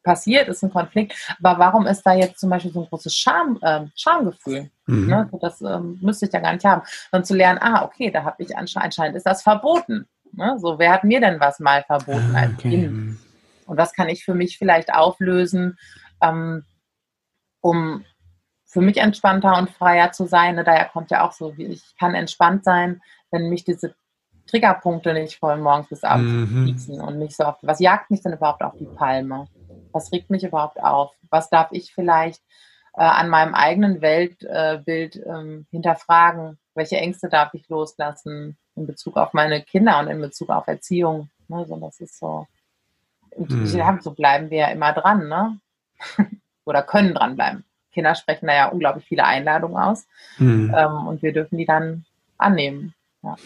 passiert, 0.03 0.49
ist 0.49 0.63
ein 0.63 0.73
Konflikt. 0.73 1.15
Aber 1.43 1.59
warum 1.59 1.87
ist 1.87 2.03
da 2.03 2.13
jetzt 2.13 2.41
zum 2.41 2.51
Beispiel 2.51 2.73
so 2.73 2.83
ein 2.83 2.89
großes 2.89 3.15
Scham, 3.15 3.59
äh, 3.63 3.87
Schamgefühl? 3.95 4.71
Mhm. 4.87 5.07
Ne? 5.07 5.31
Das 5.41 5.61
ähm, 5.63 5.99
müsste 6.01 6.27
ich 6.27 6.33
ja 6.33 6.41
gar 6.41 6.53
nicht 6.53 6.65
haben. 6.65 6.83
Und 7.13 7.27
zu 7.27 7.35
lernen, 7.35 7.61
ah, 7.63 7.85
okay, 7.85 8.11
da 8.11 8.25
habe 8.25 8.43
ich 8.43 8.57
anscheinend, 8.57 8.87
anscheinend 8.87 9.17
ist 9.17 9.27
das 9.27 9.43
verboten. 9.43 10.07
Ne? 10.33 10.57
So, 10.61 10.79
wer 10.79 10.93
hat 10.93 11.05
mir 11.05 11.21
denn 11.21 11.41
was 11.41 11.61
mal 11.61 11.83
verboten 11.85 12.35
ah, 12.35 12.41
als 12.41 12.53
okay. 12.55 12.71
Kind? 12.71 13.19
Und 13.67 13.77
was 13.77 13.93
kann 13.93 14.09
ich 14.09 14.25
für 14.25 14.35
mich 14.35 14.59
vielleicht 14.59 14.93
auflösen, 14.93 15.79
ähm, 16.23 16.65
um 17.61 18.05
für 18.73 18.81
mich 18.81 18.97
entspannter 18.97 19.59
und 19.59 19.71
freier 19.71 20.13
zu 20.13 20.27
sein. 20.27 20.55
Ne, 20.55 20.65
daher 20.65 20.87
kommt 20.87 21.11
ja 21.11 21.27
auch 21.27 21.33
so, 21.33 21.57
wie 21.59 21.67
ich 21.67 21.95
kann 21.99 22.15
entspannt 22.15 22.65
sein, 22.65 23.03
wenn 23.31 23.51
mich 23.51 23.65
diese 23.65 23.95
Triggerpunkte 24.47 25.13
nicht 25.13 25.39
von 25.39 25.61
morgens 25.61 25.89
bis 25.89 26.05
abends 26.05 26.89
mhm. 26.89 27.01
und 27.01 27.19
nicht 27.19 27.37
so 27.37 27.45
oft. 27.45 27.61
Was 27.63 27.81
jagt 27.81 28.11
mich 28.11 28.23
denn 28.23 28.33
überhaupt 28.33 28.63
auf 28.63 28.77
die 28.79 28.87
Palme? 28.87 29.47
Was 29.93 30.11
regt 30.11 30.31
mich 30.31 30.43
überhaupt 30.43 30.83
auf? 30.83 31.13
Was 31.31 31.51
darf 31.51 31.69
ich 31.73 31.95
vielleicht 31.95 32.43
äh, 32.95 33.03
an 33.03 33.29
meinem 33.29 33.55
eigenen 33.55 34.01
Weltbild 34.01 35.17
äh, 35.17 35.29
ähm, 35.29 35.67
hinterfragen? 35.71 36.59
Welche 36.75 36.97
Ängste 36.97 37.29
darf 37.29 37.53
ich 37.53 37.69
loslassen 37.69 38.57
in 38.75 38.87
Bezug 38.87 39.19
auf 39.19 39.35
meine 39.35 39.63
Kinder 39.63 39.99
und 39.99 40.09
in 40.09 40.21
Bezug 40.21 40.49
auf 40.49 40.67
Erziehung? 40.67 41.31
Ne, 41.49 41.67
so, 41.67 41.77
das 41.77 42.01
ist 42.01 42.19
so. 42.19 42.47
Mhm. 43.37 44.01
So 44.01 44.11
bleiben 44.13 44.51
wir 44.51 44.59
ja 44.59 44.67
immer 44.69 44.93
dran, 44.93 45.29
ne? 45.29 45.59
Oder 46.65 46.83
können 46.83 47.15
dranbleiben. 47.15 47.65
Kinder 47.93 48.15
sprechen 48.15 48.47
da 48.47 48.55
ja 48.55 48.69
unglaublich 48.69 49.05
viele 49.07 49.25
Einladungen 49.25 49.77
aus 49.77 50.07
mhm. 50.39 50.75
ähm, 50.77 51.07
und 51.07 51.23
wir 51.23 51.33
dürfen 51.33 51.59
die 51.59 51.67
dann 51.67 52.05
annehmen. 52.39 52.95
Ja. 53.23 53.37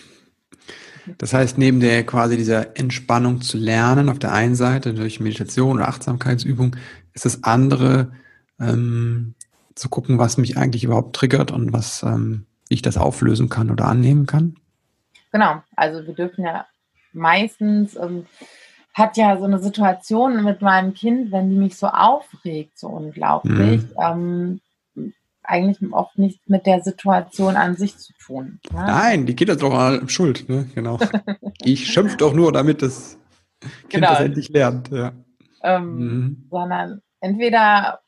Das 1.19 1.33
heißt, 1.33 1.59
neben 1.59 1.81
der 1.81 2.05
quasi 2.05 2.37
dieser 2.37 2.77
Entspannung 2.77 3.41
zu 3.41 3.59
lernen, 3.59 4.09
auf 4.09 4.19
der 4.19 4.33
einen 4.33 4.55
Seite 4.55 4.95
durch 4.95 5.21
Meditation 5.21 5.77
oder 5.77 5.89
Achtsamkeitsübung, 5.89 6.77
ist 7.13 7.25
das 7.25 7.45
andere 7.45 8.13
ähm, 8.61 9.35
zu 9.75 9.89
gucken, 9.89 10.19
was 10.19 10.37
mich 10.37 10.57
eigentlich 10.57 10.85
überhaupt 10.85 11.15
triggert 11.15 11.53
und 11.53 11.73
was 11.73 12.03
ähm, 12.03 12.47
ich 12.69 12.83
das 12.83 12.97
auflösen 12.97 13.49
kann 13.49 13.71
oder 13.71 13.87
annehmen 13.87 14.27
kann. 14.27 14.57
Genau, 15.31 15.63
also 15.77 16.07
wir 16.07 16.15
dürfen 16.15 16.45
ja 16.45 16.67
meistens 17.13 17.97
ähm, 17.97 18.27
hat 18.97 19.19
ja 19.19 19.37
so 19.37 19.45
eine 19.45 19.59
Situation 19.59 20.43
mit 20.43 20.63
meinem 20.63 20.95
Kind, 20.95 21.31
wenn 21.31 21.51
die 21.51 21.57
mich 21.57 21.77
so 21.77 21.87
aufregt, 21.87 22.79
so 22.79 22.89
unglaublich, 22.89 23.83
mhm. 23.83 24.61
ähm, 24.97 25.13
eigentlich 25.43 25.93
oft 25.93 26.19
nichts 26.19 26.49
mit 26.49 26.65
der 26.65 26.81
Situation 26.81 27.57
an 27.57 27.77
sich 27.77 27.99
zu 27.99 28.15
tun. 28.15 28.59
Ne? 28.73 28.85
Nein, 28.87 29.27
die 29.27 29.37
Kinder 29.37 29.59
sind 29.59 29.71
doch 29.71 30.09
schuld, 30.09 30.49
ne? 30.49 30.67
Genau. 30.75 30.99
ich 31.63 31.87
schimpfe 31.93 32.17
doch 32.17 32.33
nur, 32.33 32.53
damit 32.53 32.81
das 32.81 33.19
Kind 33.61 33.91
genau. 33.91 34.09
das 34.13 34.21
endlich 34.21 34.49
lernt. 34.49 34.91
Ja. 34.91 35.13
Ähm, 35.63 35.97
mhm. 35.99 36.49
Sondern 36.51 37.03
entweder 37.21 38.01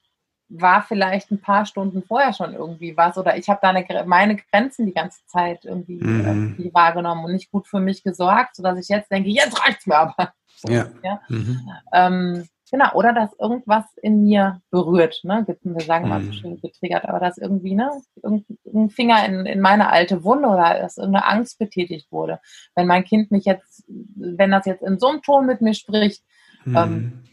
war 0.49 0.83
vielleicht 0.83 1.31
ein 1.31 1.41
paar 1.43 1.67
Stunden 1.67 2.03
vorher 2.03 2.33
schon 2.33 2.55
irgendwie 2.55 2.97
was 2.97 3.19
oder 3.19 3.37
ich 3.37 3.51
habe 3.51 3.59
da 3.61 3.69
eine, 3.69 3.85
meine 4.07 4.37
Grenzen 4.37 4.87
die 4.87 4.95
ganze 4.95 5.21
Zeit 5.27 5.67
irgendwie, 5.67 6.03
mhm. 6.03 6.25
irgendwie, 6.25 6.73
wahrgenommen 6.73 7.27
und 7.27 7.33
nicht 7.33 7.51
gut 7.51 7.69
für 7.69 7.81
mich 7.81 8.03
gesorgt, 8.03 8.57
sodass 8.57 8.79
ich 8.79 8.89
jetzt 8.89 9.11
denke, 9.11 9.29
jetzt 9.29 9.63
reicht's 9.63 9.87
mir 9.87 9.99
aber. 9.99 10.33
Ja. 10.67 10.89
ja? 11.03 11.21
Mhm. 11.29 11.61
Ähm, 11.93 12.49
genau, 12.71 12.93
oder 12.95 13.13
dass 13.13 13.33
irgendwas 13.39 13.85
in 14.03 14.25
mir 14.25 14.61
berührt, 14.71 15.21
ne? 15.23 15.47
Wir 15.63 15.85
sagen 15.85 16.09
mal 16.09 16.23
so 16.23 16.33
schön 16.33 16.61
getriggert, 16.61 17.05
aber 17.05 17.21
dass 17.21 17.39
irgendwie, 17.39 17.75
ne, 17.75 17.91
irgendein 18.23 18.91
Finger 18.91 19.25
in, 19.27 19.47
in 19.47 19.61
meine 19.61 19.91
alte 19.91 20.25
Wunde 20.25 20.49
oder 20.49 20.79
dass 20.81 20.99
irgendeine 20.99 21.27
Angst 21.27 21.59
betätigt 21.59 22.11
wurde. 22.11 22.41
Wenn 22.75 22.87
mein 22.87 23.05
Kind 23.05 23.31
mich 23.31 23.45
jetzt, 23.45 23.85
wenn 23.87 24.51
das 24.51 24.67
jetzt 24.67 24.83
in 24.83 24.99
so 24.99 25.09
einem 25.09 25.23
Ton 25.23 25.47
mit 25.47 25.61
mir 25.61 25.75
spricht, 25.75 26.23
ähm, 26.67 26.73
mhm. 26.73 26.77
ähm, 26.77 27.25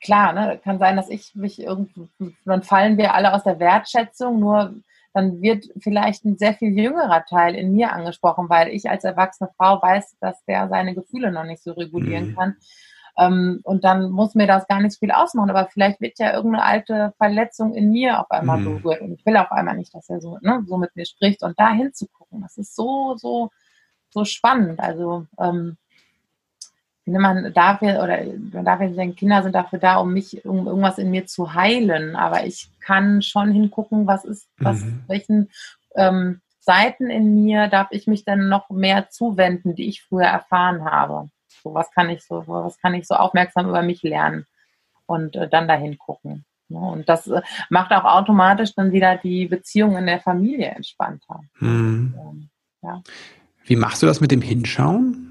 klar, 0.00 0.32
ne, 0.32 0.60
kann 0.62 0.78
sein, 0.78 0.96
dass 0.96 1.08
ich 1.08 1.34
mich 1.34 1.60
irgendwie, 1.60 2.08
dann 2.44 2.62
fallen 2.62 2.96
wir 2.96 3.14
alle 3.14 3.34
aus 3.34 3.44
der 3.44 3.58
Wertschätzung, 3.58 4.40
nur 4.40 4.74
dann 5.14 5.40
wird 5.40 5.66
vielleicht 5.80 6.24
ein 6.24 6.36
sehr 6.36 6.54
viel 6.54 6.76
jüngerer 6.78 7.24
Teil 7.24 7.54
in 7.54 7.72
mir 7.72 7.92
angesprochen, 7.92 8.48
weil 8.48 8.68
ich 8.68 8.88
als 8.88 9.04
erwachsene 9.04 9.50
Frau 9.56 9.80
weiß, 9.80 10.16
dass 10.20 10.44
der 10.44 10.68
seine 10.68 10.94
Gefühle 10.94 11.32
noch 11.32 11.44
nicht 11.44 11.62
so 11.62 11.72
regulieren 11.72 12.30
mhm. 12.30 12.36
kann. 12.36 12.56
Ähm, 13.18 13.60
und 13.64 13.84
dann 13.84 14.10
muss 14.10 14.34
mir 14.34 14.46
das 14.46 14.68
gar 14.68 14.80
nicht 14.80 14.92
so 14.92 14.98
viel 15.00 15.10
ausmachen, 15.10 15.50
aber 15.50 15.66
vielleicht 15.66 16.00
wird 16.00 16.18
ja 16.18 16.34
irgendeine 16.34 16.64
alte 16.64 17.14
Verletzung 17.16 17.74
in 17.74 17.90
mir 17.90 18.20
auf 18.20 18.30
einmal 18.30 18.58
mhm. 18.58 18.80
berührt 18.80 19.00
und 19.00 19.12
ich 19.12 19.26
will 19.26 19.36
auf 19.36 19.50
einmal 19.50 19.76
nicht, 19.76 19.92
dass 19.92 20.08
er 20.08 20.20
so, 20.20 20.38
ne, 20.40 20.62
so 20.66 20.76
mit 20.78 20.94
mir 20.94 21.04
spricht 21.04 21.42
und 21.42 21.58
da 21.58 21.72
hinzugucken, 21.72 22.42
das 22.42 22.56
ist 22.58 22.76
so, 22.76 23.16
so, 23.16 23.50
so 24.10 24.24
spannend. 24.24 24.78
Also 24.78 25.26
ähm, 25.40 25.78
man 27.12 27.52
darf 27.52 27.82
ja, 27.82 28.02
oder 28.02 28.20
man 28.52 28.64
darf 28.64 28.80
ja 28.80 28.92
sagen, 28.92 29.16
Kinder 29.16 29.42
sind 29.42 29.54
dafür 29.54 29.78
da, 29.78 29.96
um 29.96 30.12
mich, 30.12 30.44
um 30.44 30.66
irgendwas 30.66 30.98
in 30.98 31.10
mir 31.10 31.26
zu 31.26 31.54
heilen. 31.54 32.16
Aber 32.16 32.44
ich 32.46 32.70
kann 32.80 33.22
schon 33.22 33.52
hingucken, 33.52 34.06
was 34.06 34.24
ist, 34.24 34.48
was, 34.58 34.84
mhm. 34.84 35.04
welchen 35.06 35.50
ähm, 35.94 36.40
Seiten 36.60 37.08
in 37.08 37.34
mir 37.34 37.68
darf 37.68 37.88
ich 37.90 38.06
mich 38.06 38.24
dann 38.24 38.48
noch 38.48 38.68
mehr 38.70 39.08
zuwenden, 39.10 39.74
die 39.74 39.88
ich 39.88 40.02
früher 40.02 40.26
erfahren 40.26 40.84
habe. 40.84 41.28
So 41.62 41.74
was 41.74 41.90
kann 41.92 42.10
ich 42.10 42.24
so, 42.24 42.44
was 42.46 42.78
kann 42.80 42.94
ich 42.94 43.06
so 43.06 43.14
aufmerksam 43.14 43.68
über 43.68 43.82
mich 43.82 44.02
lernen 44.02 44.46
und 45.06 45.36
äh, 45.36 45.48
dann 45.48 45.68
dahin 45.68 45.98
gucken. 45.98 46.44
Ja, 46.68 46.80
ne? 46.80 46.86
und 46.88 47.08
das 47.08 47.26
äh, 47.26 47.40
macht 47.70 47.92
auch 47.92 48.04
automatisch 48.04 48.74
dann 48.74 48.92
wieder 48.92 49.16
die 49.16 49.46
Beziehung 49.46 49.96
in 49.96 50.06
der 50.06 50.20
Familie 50.20 50.68
entspannter. 50.68 51.40
Mhm. 51.58 52.14
Ähm, 52.18 52.48
ja. 52.82 53.02
Wie 53.64 53.76
machst 53.76 54.02
du 54.02 54.06
das 54.06 54.20
mit 54.20 54.30
dem 54.30 54.42
Hinschauen? 54.42 55.27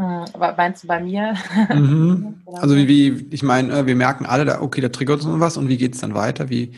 Hm, 0.00 0.24
aber 0.32 0.54
meinst 0.56 0.82
du 0.82 0.88
bei 0.88 1.00
mir? 1.00 1.34
Mhm. 1.72 2.36
Also 2.60 2.76
wie, 2.76 2.88
wie, 2.88 3.26
ich 3.30 3.42
meine, 3.44 3.72
äh, 3.72 3.86
wir 3.86 3.94
merken 3.94 4.26
alle, 4.26 4.44
da, 4.44 4.60
okay, 4.60 4.80
da 4.80 4.88
triggert 4.88 5.24
uns 5.24 5.40
was 5.40 5.56
und 5.56 5.68
wie 5.68 5.76
geht 5.76 5.94
es 5.94 6.00
dann 6.00 6.14
weiter? 6.14 6.50
Wie 6.50 6.72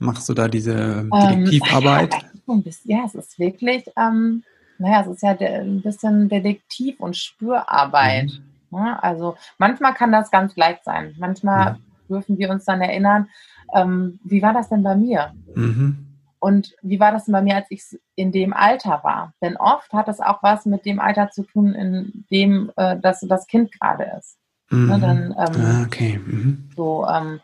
machst 0.00 0.28
du 0.28 0.34
da 0.34 0.48
diese 0.48 1.08
Detektivarbeit? 1.12 2.12
Ähm, 2.48 2.64
ja, 2.84 3.04
es 3.06 3.14
ist 3.14 3.38
wirklich, 3.38 3.84
ähm, 3.96 4.42
naja, 4.78 5.02
es 5.02 5.06
ist 5.06 5.22
ja 5.22 5.30
ein 5.30 5.80
bisschen 5.80 6.28
Detektiv- 6.28 6.98
und 6.98 7.16
Spürarbeit. 7.16 8.40
Mhm. 8.70 8.78
Ja, 8.78 8.98
also 9.00 9.36
manchmal 9.58 9.94
kann 9.94 10.10
das 10.10 10.30
ganz 10.32 10.56
leicht 10.56 10.84
sein. 10.84 11.14
Manchmal 11.18 11.74
mhm. 11.74 11.78
dürfen 12.08 12.38
wir 12.38 12.50
uns 12.50 12.64
dann 12.64 12.80
erinnern, 12.80 13.28
ähm, 13.72 14.18
wie 14.24 14.42
war 14.42 14.52
das 14.52 14.68
denn 14.68 14.82
bei 14.82 14.96
mir? 14.96 15.32
Mhm. 15.54 16.03
Und 16.44 16.76
wie 16.82 17.00
war 17.00 17.10
das 17.10 17.24
denn 17.24 17.32
bei 17.32 17.40
mir, 17.40 17.56
als 17.56 17.70
ich 17.70 17.82
in 18.16 18.30
dem 18.30 18.52
Alter 18.52 19.00
war? 19.02 19.32
Denn 19.40 19.56
oft 19.56 19.90
hat 19.94 20.08
es 20.08 20.20
auch 20.20 20.42
was 20.42 20.66
mit 20.66 20.84
dem 20.84 21.00
Alter 21.00 21.30
zu 21.30 21.42
tun, 21.42 21.72
in 21.72 22.26
dem 22.30 22.70
äh, 22.76 22.98
das, 23.00 23.20
das 23.20 23.46
Kind 23.46 23.72
gerade 23.72 24.12
ist. 24.18 24.36
Ne, 24.68 24.76
mhm. 24.76 24.86
Ne, 24.88 25.00
dann, 25.00 25.34
ähm, 25.38 25.64
ah, 25.64 25.82
okay. 25.86 26.20
Mhm. 26.22 26.68
So, 26.76 27.06
ähm, 27.08 27.40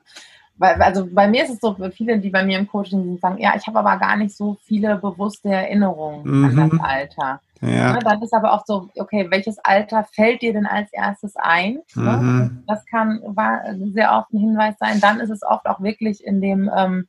weil, 0.58 0.82
also 0.82 1.08
bei 1.10 1.28
mir 1.28 1.44
ist 1.44 1.50
es 1.50 1.60
so, 1.60 1.78
viele, 1.90 2.18
die 2.18 2.28
bei 2.28 2.44
mir 2.44 2.58
im 2.58 2.68
Coaching 2.68 3.02
sind, 3.04 3.20
sagen, 3.22 3.38
ja, 3.38 3.54
ich 3.56 3.66
habe 3.66 3.78
aber 3.78 3.96
gar 3.96 4.18
nicht 4.18 4.36
so 4.36 4.58
viele 4.64 4.96
bewusste 4.96 5.48
Erinnerungen 5.48 6.22
mhm. 6.28 6.44
an 6.44 6.68
das 6.68 6.80
Alter. 6.80 7.40
Ja. 7.62 7.94
Ne, 7.94 8.00
dann 8.00 8.20
ist 8.20 8.34
aber 8.34 8.52
auch 8.52 8.66
so, 8.66 8.90
okay, 8.96 9.28
welches 9.30 9.58
Alter 9.60 10.06
fällt 10.12 10.42
dir 10.42 10.52
denn 10.52 10.66
als 10.66 10.92
erstes 10.92 11.36
ein? 11.36 11.78
Ne? 11.94 12.16
Mhm. 12.18 12.64
Das 12.66 12.84
kann 12.84 13.22
war 13.24 13.62
sehr 13.94 14.12
oft 14.12 14.30
ein 14.34 14.40
Hinweis 14.40 14.74
sein. 14.78 15.00
Dann 15.00 15.20
ist 15.20 15.30
es 15.30 15.42
oft 15.42 15.64
auch 15.64 15.80
wirklich 15.80 16.22
in 16.22 16.42
dem 16.42 16.70
ähm, 16.76 17.08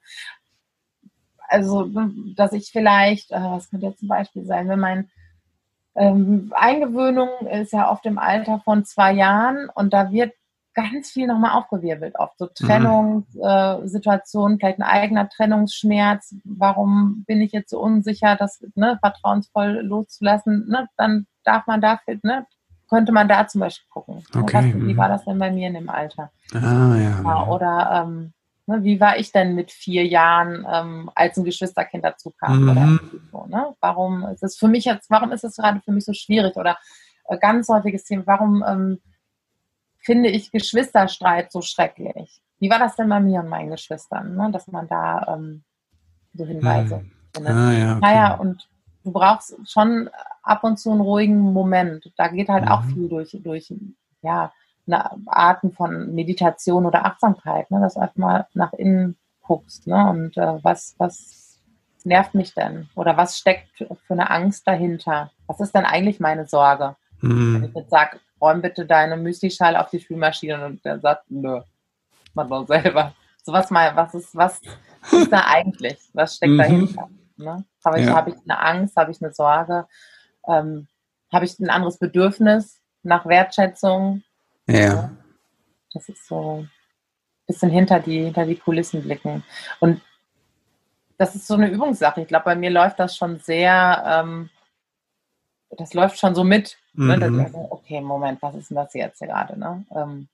also, 1.51 1.89
dass 2.35 2.53
ich 2.53 2.71
vielleicht, 2.71 3.31
äh, 3.31 3.39
was 3.39 3.69
könnte 3.69 3.87
jetzt 3.87 3.99
zum 3.99 4.07
Beispiel 4.07 4.45
sein, 4.45 4.69
wenn 4.69 4.79
mein 4.79 5.09
ähm, 5.95 6.53
Eingewöhnung 6.55 7.27
ist 7.47 7.73
ja 7.73 7.91
oft 7.91 8.05
im 8.05 8.17
Alter 8.17 8.61
von 8.63 8.85
zwei 8.85 9.11
Jahren 9.11 9.67
und 9.73 9.93
da 9.93 10.11
wird 10.11 10.31
ganz 10.73 11.09
viel 11.09 11.27
nochmal 11.27 11.51
aufgewirbelt, 11.51 12.17
oft 12.17 12.37
so 12.37 12.47
Trennungssituationen, 12.47 14.53
mhm. 14.53 14.57
äh, 14.57 14.59
vielleicht 14.59 14.79
ein 14.79 14.87
eigener 14.87 15.27
Trennungsschmerz, 15.27 16.33
warum 16.45 17.25
bin 17.27 17.41
ich 17.41 17.51
jetzt 17.51 17.71
so 17.71 17.81
unsicher, 17.81 18.37
das 18.37 18.63
ne, 18.75 18.97
vertrauensvoll 19.01 19.81
loszulassen, 19.81 20.69
ne, 20.69 20.87
dann 20.95 21.27
darf 21.43 21.67
man 21.67 21.81
dafür, 21.81 22.17
ne, 22.23 22.45
könnte 22.89 23.11
man 23.11 23.27
da 23.27 23.45
zum 23.47 23.59
Beispiel 23.59 23.89
gucken. 23.89 24.23
Okay. 24.33 24.57
Was, 24.57 24.65
wie 24.65 24.93
mhm. 24.93 24.97
war 24.97 25.09
das 25.09 25.25
denn 25.25 25.39
bei 25.39 25.51
mir 25.51 25.67
in 25.67 25.73
dem 25.73 25.89
Alter? 25.89 26.31
Ah, 26.53 26.95
ja. 26.95 27.21
ja 27.21 27.47
oder 27.47 28.05
ähm, 28.05 28.31
Ne, 28.71 28.83
wie 28.83 28.99
war 28.99 29.17
ich 29.17 29.31
denn 29.31 29.55
mit 29.55 29.71
vier 29.71 30.05
Jahren, 30.05 30.65
ähm, 30.71 31.11
als 31.13 31.37
ein 31.37 31.43
Geschwisterkind 31.43 32.05
dazu 32.05 32.31
kam? 32.31 32.61
Mhm. 32.61 32.69
Oder 32.69 32.99
so, 33.31 33.45
ne? 33.47 33.75
Warum 33.81 34.25
ist 34.27 34.43
es 34.43 34.57
für 34.57 34.67
mich 34.67 34.85
jetzt, 34.85 35.09
warum 35.09 35.31
ist 35.31 35.43
es 35.43 35.57
gerade 35.57 35.81
für 35.81 35.91
mich 35.91 36.05
so 36.05 36.13
schwierig? 36.13 36.55
Oder 36.55 36.77
äh, 37.27 37.37
ganz 37.37 37.67
häufiges 37.67 38.05
Thema, 38.05 38.23
warum 38.25 38.63
ähm, 38.65 38.99
finde 39.99 40.29
ich 40.29 40.51
Geschwisterstreit 40.51 41.51
so 41.51 41.61
schrecklich? 41.61 42.41
Wie 42.59 42.69
war 42.69 42.79
das 42.79 42.95
denn 42.95 43.09
bei 43.09 43.19
mir 43.19 43.41
und 43.41 43.49
meinen 43.49 43.71
Geschwistern, 43.71 44.35
ne? 44.35 44.49
dass 44.51 44.67
man 44.67 44.87
da 44.87 45.35
ähm, 45.35 45.63
so 46.33 46.45
Hinweise 46.45 46.97
mhm. 46.97 47.11
findet? 47.35 47.53
Ah, 47.53 47.71
ja, 47.71 47.91
okay. 47.91 47.99
Naja, 48.01 48.33
und 48.35 48.69
du 49.03 49.11
brauchst 49.11 49.55
schon 49.69 50.09
ab 50.43 50.63
und 50.63 50.77
zu 50.77 50.91
einen 50.91 51.01
ruhigen 51.01 51.39
Moment. 51.39 52.11
Da 52.15 52.29
geht 52.29 52.47
halt 52.47 52.65
mhm. 52.65 52.71
auch 52.71 52.83
viel 52.85 53.09
durch, 53.09 53.37
durch 53.43 53.73
ja, 54.21 54.53
Arten 54.87 55.71
von 55.71 56.13
Meditation 56.13 56.85
oder 56.85 57.05
Achtsamkeit, 57.05 57.69
ne? 57.71 57.79
dass 57.81 57.95
du 57.95 58.01
einfach 58.01 58.15
mal 58.17 58.47
nach 58.53 58.73
innen 58.73 59.17
guckst 59.41 59.87
ne? 59.87 60.09
und 60.09 60.37
äh, 60.37 60.63
was, 60.63 60.95
was 60.97 61.59
nervt 62.03 62.33
mich 62.33 62.53
denn 62.53 62.89
oder 62.95 63.17
was 63.17 63.37
steckt 63.37 63.77
für 63.77 64.13
eine 64.13 64.29
Angst 64.29 64.67
dahinter? 64.67 65.31
Was 65.47 65.59
ist 65.59 65.75
denn 65.75 65.85
eigentlich 65.85 66.19
meine 66.19 66.45
Sorge? 66.45 66.95
Mhm. 67.21 67.55
Wenn 67.55 67.63
ich 67.69 67.75
jetzt 67.75 67.91
sage, 67.91 68.19
räum 68.41 68.61
bitte 68.61 68.85
deine 68.85 69.17
Müslischale 69.17 69.79
auf 69.79 69.89
die 69.89 69.99
Spülmaschine 69.99 70.65
und 70.65 70.83
der 70.83 70.99
sagt, 70.99 71.29
nö, 71.29 71.61
mach 72.33 72.47
doch 72.47 72.67
selber. 72.67 73.13
So 73.43 73.53
was 73.53 73.69
mal, 73.71 73.95
was 73.95 74.13
ist, 74.13 74.35
was 74.35 74.61
ist 75.11 75.31
da 75.31 75.45
eigentlich? 75.47 75.97
Was 76.13 76.37
steckt 76.37 76.53
mhm. 76.53 76.57
dahinter? 76.57 77.09
Ne? 77.37 77.65
Habe 77.83 77.99
ich, 77.99 78.05
ja. 78.05 78.15
hab 78.15 78.27
ich 78.27 78.35
eine 78.47 78.59
Angst, 78.59 78.95
habe 78.95 79.11
ich 79.11 79.21
eine 79.21 79.33
Sorge? 79.33 79.87
Ähm, 80.47 80.87
habe 81.31 81.45
ich 81.45 81.59
ein 81.59 81.69
anderes 81.69 81.97
Bedürfnis 81.97 82.81
nach 83.03 83.25
Wertschätzung? 83.25 84.23
Ja. 84.71 85.11
Das 85.93 86.07
ist 86.09 86.25
so 86.27 86.61
ein 86.61 86.71
bisschen 87.47 87.69
hinter 87.69 87.99
die, 87.99 88.23
hinter 88.23 88.45
die 88.45 88.55
Kulissen 88.55 89.01
blicken. 89.03 89.43
Und 89.79 90.01
das 91.17 91.35
ist 91.35 91.47
so 91.47 91.55
eine 91.55 91.69
Übungssache. 91.69 92.21
Ich 92.21 92.27
glaube, 92.27 92.45
bei 92.45 92.55
mir 92.55 92.69
läuft 92.69 92.99
das 92.99 93.15
schon 93.15 93.39
sehr, 93.39 94.03
ähm, 94.07 94.49
das 95.77 95.93
läuft 95.93 96.17
schon 96.17 96.33
so 96.33 96.43
mit. 96.43 96.77
Ne? 96.93 97.17
Mhm. 97.17 97.55
okay, 97.69 98.01
Moment, 98.01 98.41
was 98.41 98.55
ist 98.55 98.69
denn 98.69 98.77
das 98.77 98.93
jetzt 98.93 99.19
hier 99.19 99.27
gerade? 99.27 99.59
Ne? 99.59 99.85
Ähm, 99.95 100.27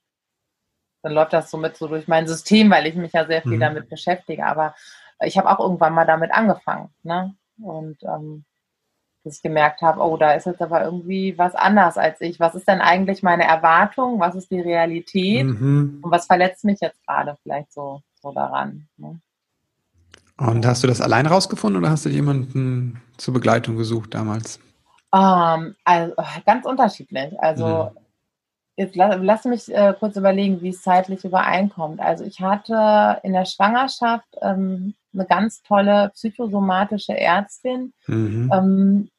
dann 1.02 1.12
läuft 1.12 1.32
das 1.32 1.50
so 1.50 1.58
mit 1.58 1.76
so 1.76 1.88
durch 1.88 2.08
mein 2.08 2.26
System, 2.26 2.70
weil 2.70 2.86
ich 2.86 2.94
mich 2.94 3.12
ja 3.12 3.26
sehr 3.26 3.42
viel 3.42 3.56
mhm. 3.56 3.60
damit 3.60 3.88
beschäftige. 3.88 4.46
Aber 4.46 4.74
ich 5.20 5.36
habe 5.36 5.50
auch 5.50 5.60
irgendwann 5.60 5.94
mal 5.94 6.06
damit 6.06 6.32
angefangen. 6.32 6.90
Ne? 7.02 7.34
Und 7.60 8.02
ähm, 8.04 8.44
dass 9.28 9.36
ich 9.36 9.42
gemerkt 9.42 9.82
habe, 9.82 10.00
oh, 10.00 10.16
da 10.16 10.32
ist 10.32 10.46
jetzt 10.46 10.62
aber 10.62 10.84
irgendwie 10.84 11.36
was 11.36 11.54
anders 11.54 11.98
als 11.98 12.20
ich. 12.20 12.40
Was 12.40 12.54
ist 12.54 12.66
denn 12.66 12.80
eigentlich 12.80 13.22
meine 13.22 13.44
Erwartung? 13.44 14.18
Was 14.20 14.34
ist 14.34 14.50
die 14.50 14.60
Realität? 14.60 15.44
Mhm. 15.44 16.00
Und 16.02 16.10
was 16.10 16.26
verletzt 16.26 16.64
mich 16.64 16.80
jetzt 16.80 17.04
gerade 17.06 17.36
vielleicht 17.42 17.72
so, 17.72 18.00
so 18.20 18.32
daran? 18.32 18.88
Ne? 18.96 19.20
Und 20.38 20.64
hast 20.66 20.82
du 20.82 20.86
das 20.86 21.00
allein 21.00 21.26
rausgefunden 21.26 21.82
oder 21.82 21.90
hast 21.90 22.06
du 22.06 22.10
jemanden 22.10 23.02
zur 23.16 23.34
Begleitung 23.34 23.76
gesucht 23.76 24.14
damals? 24.14 24.60
Ähm, 25.12 25.74
also, 25.84 26.14
ganz 26.46 26.64
unterschiedlich. 26.64 27.38
Also 27.40 27.90
mhm. 27.92 28.00
jetzt 28.76 28.96
lass, 28.96 29.16
lass 29.20 29.44
mich 29.44 29.74
äh, 29.74 29.94
kurz 29.98 30.16
überlegen, 30.16 30.62
wie 30.62 30.70
es 30.70 30.82
zeitlich 30.82 31.24
übereinkommt. 31.24 32.00
Also 32.00 32.24
ich 32.24 32.40
hatte 32.40 33.20
in 33.24 33.32
der 33.32 33.46
Schwangerschaft 33.46 34.28
ähm, 34.40 34.94
eine 35.12 35.26
ganz 35.26 35.62
tolle 35.62 36.10
psychosomatische 36.14 37.18
Ärztin, 37.18 37.92
mhm. 38.06 38.50
ähm, 38.52 39.10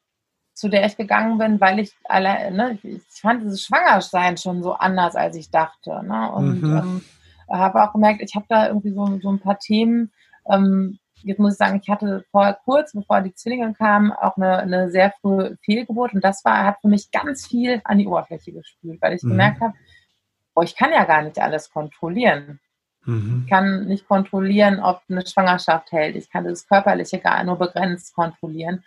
zu 0.60 0.68
der 0.68 0.84
ich 0.84 0.96
gegangen 0.96 1.38
bin, 1.38 1.58
weil 1.58 1.78
ich 1.78 1.94
alle, 2.04 2.50
ne, 2.50 2.78
ich 2.82 3.00
fand 3.08 3.42
dieses 3.42 3.62
Schwangersein 3.62 4.36
schon 4.36 4.62
so 4.62 4.74
anders, 4.74 5.16
als 5.16 5.34
ich 5.34 5.50
dachte. 5.50 6.02
Ne? 6.04 6.30
Und 6.32 6.62
mhm. 6.62 6.76
ähm, 6.76 7.04
habe 7.50 7.82
auch 7.82 7.92
gemerkt, 7.92 8.20
ich 8.20 8.34
habe 8.34 8.44
da 8.46 8.68
irgendwie 8.68 8.92
so, 8.92 9.18
so 9.22 9.32
ein 9.32 9.40
paar 9.40 9.58
Themen, 9.58 10.12
ähm, 10.46 10.98
jetzt 11.22 11.38
muss 11.38 11.54
ich 11.54 11.58
sagen, 11.58 11.80
ich 11.82 11.88
hatte 11.88 12.26
vorher 12.30 12.58
kurz, 12.62 12.92
bevor 12.92 13.22
die 13.22 13.34
Zwillinge 13.34 13.72
kamen, 13.72 14.12
auch 14.12 14.36
eine, 14.36 14.58
eine 14.58 14.90
sehr 14.90 15.14
frühe 15.22 15.56
Fehlgeburt 15.64 16.12
und 16.12 16.22
das 16.22 16.44
war, 16.44 16.64
hat 16.64 16.80
für 16.82 16.88
mich 16.88 17.10
ganz 17.10 17.46
viel 17.46 17.80
an 17.84 17.96
die 17.96 18.06
Oberfläche 18.06 18.52
gespült, 18.52 19.00
weil 19.00 19.14
ich 19.14 19.22
mhm. 19.22 19.30
gemerkt 19.30 19.62
habe, 19.62 19.74
oh, 20.54 20.62
ich 20.62 20.76
kann 20.76 20.92
ja 20.92 21.04
gar 21.04 21.22
nicht 21.22 21.38
alles 21.38 21.70
kontrollieren. 21.70 22.60
Mhm. 23.06 23.44
Ich 23.44 23.50
kann 23.50 23.86
nicht 23.86 24.06
kontrollieren, 24.06 24.78
ob 24.78 25.00
eine 25.08 25.26
Schwangerschaft 25.26 25.90
hält. 25.90 26.16
Ich 26.16 26.28
kann 26.28 26.44
das 26.44 26.68
Körperliche 26.68 27.18
gar 27.18 27.42
nur 27.44 27.56
begrenzt 27.56 28.14
kontrollieren. 28.14 28.84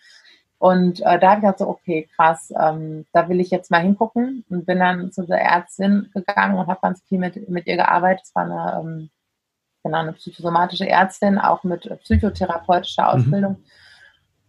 Und 0.60 1.02
äh, 1.02 1.20
da 1.20 1.32
habe 1.32 1.40
ich 1.40 1.42
gedacht, 1.42 1.60
so, 1.60 1.68
okay, 1.68 2.08
krass, 2.16 2.54
ähm, 2.58 3.06
da 3.12 3.28
will 3.28 3.42
ich 3.42 3.52
jetzt 3.52 3.70
mal 3.70 3.82
hingucken 3.82 4.46
und 4.50 4.66
bin 4.66 4.80
dann 4.80 5.12
zu 5.12 5.26
der 5.26 5.42
Ärztin 5.42 6.10
gegangen 6.14 6.58
und 6.58 6.68
habe 6.68 6.80
ganz 6.82 7.02
viel 7.04 7.20
mit, 7.20 7.50
mit 7.50 7.68
ihr 7.68 7.76
gearbeitet. 7.76 8.24
Es 8.26 8.36
war 8.36 8.44
eine 8.44 8.80
ähm, 8.80 9.10
genau, 9.84 10.00
eine 10.00 10.14
psychosomatische 10.14 10.88
Ärztin, 10.88 11.38
auch 11.38 11.64
mit 11.64 11.88
psychotherapeutischer 12.04 13.04
mhm. 13.04 13.10
Ausbildung. 13.10 13.52
Mhm. 13.52 13.66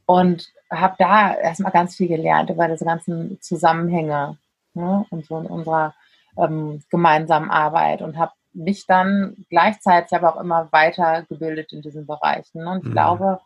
Und 0.06 0.48
habe 0.70 0.96
da 0.98 1.34
erstmal 1.34 1.72
ganz 1.72 1.96
viel 1.96 2.08
gelernt 2.08 2.50
über 2.50 2.68
diese 2.68 2.84
ganzen 2.84 3.40
Zusammenhänge 3.40 4.36
ne, 4.74 5.06
und 5.10 5.26
so 5.26 5.38
in 5.38 5.46
unserer 5.46 5.94
ähm, 6.36 6.82
gemeinsamen 6.90 7.50
Arbeit 7.50 8.02
und 8.02 8.18
habe 8.18 8.32
mich 8.52 8.86
dann 8.86 9.46
gleichzeitig 9.48 10.12
aber 10.12 10.34
auch 10.34 10.40
immer 10.40 10.68
weitergebildet 10.72 11.72
in 11.72 11.82
diesen 11.82 12.06
Bereichen. 12.06 12.64
Ne? 12.64 12.70
Und 12.70 12.82
ich 12.82 12.88
mhm. 12.90 12.92
glaube, 12.92 13.40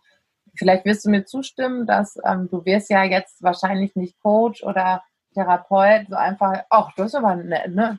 vielleicht 0.59 0.85
wirst 0.85 1.07
du 1.07 1.11
mir 1.11 1.25
zustimmen, 1.25 1.87
dass 1.87 2.19
ähm, 2.25 2.49
du 2.51 2.65
wirst 2.65 2.91
ja 2.91 3.05
jetzt 3.05 3.43
wahrscheinlich 3.43 3.95
nicht 3.97 4.21
Coach 4.21 4.63
oder 4.63 5.03
Therapeut, 5.35 6.09
so 6.09 6.17
einfach, 6.17 6.65
ach, 6.69 6.91
das 6.97 7.09
ist 7.09 7.15
aber 7.15 7.37
nett, 7.37 7.75
ne? 7.75 7.99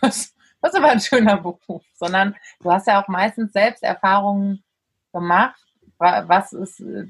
das 0.00 0.34
ist 0.62 0.76
aber 0.76 0.90
ein 0.90 1.00
schöner 1.00 1.36
Beruf, 1.36 1.84
sondern 1.94 2.34
du 2.60 2.72
hast 2.72 2.86
ja 2.86 3.02
auch 3.02 3.08
meistens 3.08 3.52
selbst 3.52 3.82
Erfahrungen 3.82 4.64
gemacht, 5.12 5.60
was 5.98 6.52
es 6.52 6.80
äh, 6.80 7.06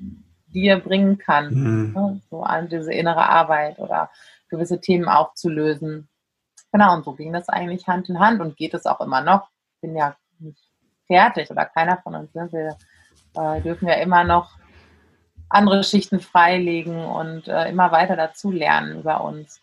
dir 0.48 0.80
bringen 0.80 1.18
kann, 1.18 1.54
mhm. 1.54 1.92
ne? 1.92 2.20
so 2.28 2.42
an 2.42 2.68
diese 2.68 2.92
innere 2.92 3.26
Arbeit 3.28 3.78
oder 3.78 4.10
gewisse 4.48 4.80
Themen 4.80 5.08
aufzulösen. 5.08 6.08
Genau, 6.72 6.94
und 6.94 7.04
so 7.04 7.12
ging 7.12 7.32
das 7.32 7.48
eigentlich 7.48 7.86
Hand 7.86 8.08
in 8.08 8.18
Hand 8.18 8.40
und 8.40 8.56
geht 8.56 8.74
es 8.74 8.86
auch 8.86 9.00
immer 9.00 9.20
noch. 9.20 9.48
Ich 9.74 9.80
bin 9.82 9.96
ja 9.96 10.16
nicht 10.38 10.62
fertig 11.06 11.50
oder 11.50 11.66
keiner 11.66 11.98
von 12.02 12.14
uns 12.14 12.32
sind. 12.32 12.52
Wir 12.52 12.76
äh, 13.34 13.60
dürfen 13.60 13.88
ja 13.88 13.94
immer 13.94 14.24
noch 14.24 14.50
andere 15.52 15.84
Schichten 15.84 16.20
freilegen 16.20 16.96
und 16.96 17.48
äh, 17.48 17.68
immer 17.68 17.92
weiter 17.92 18.16
dazu 18.16 18.50
lernen 18.50 19.00
über 19.00 19.22
uns. 19.22 19.60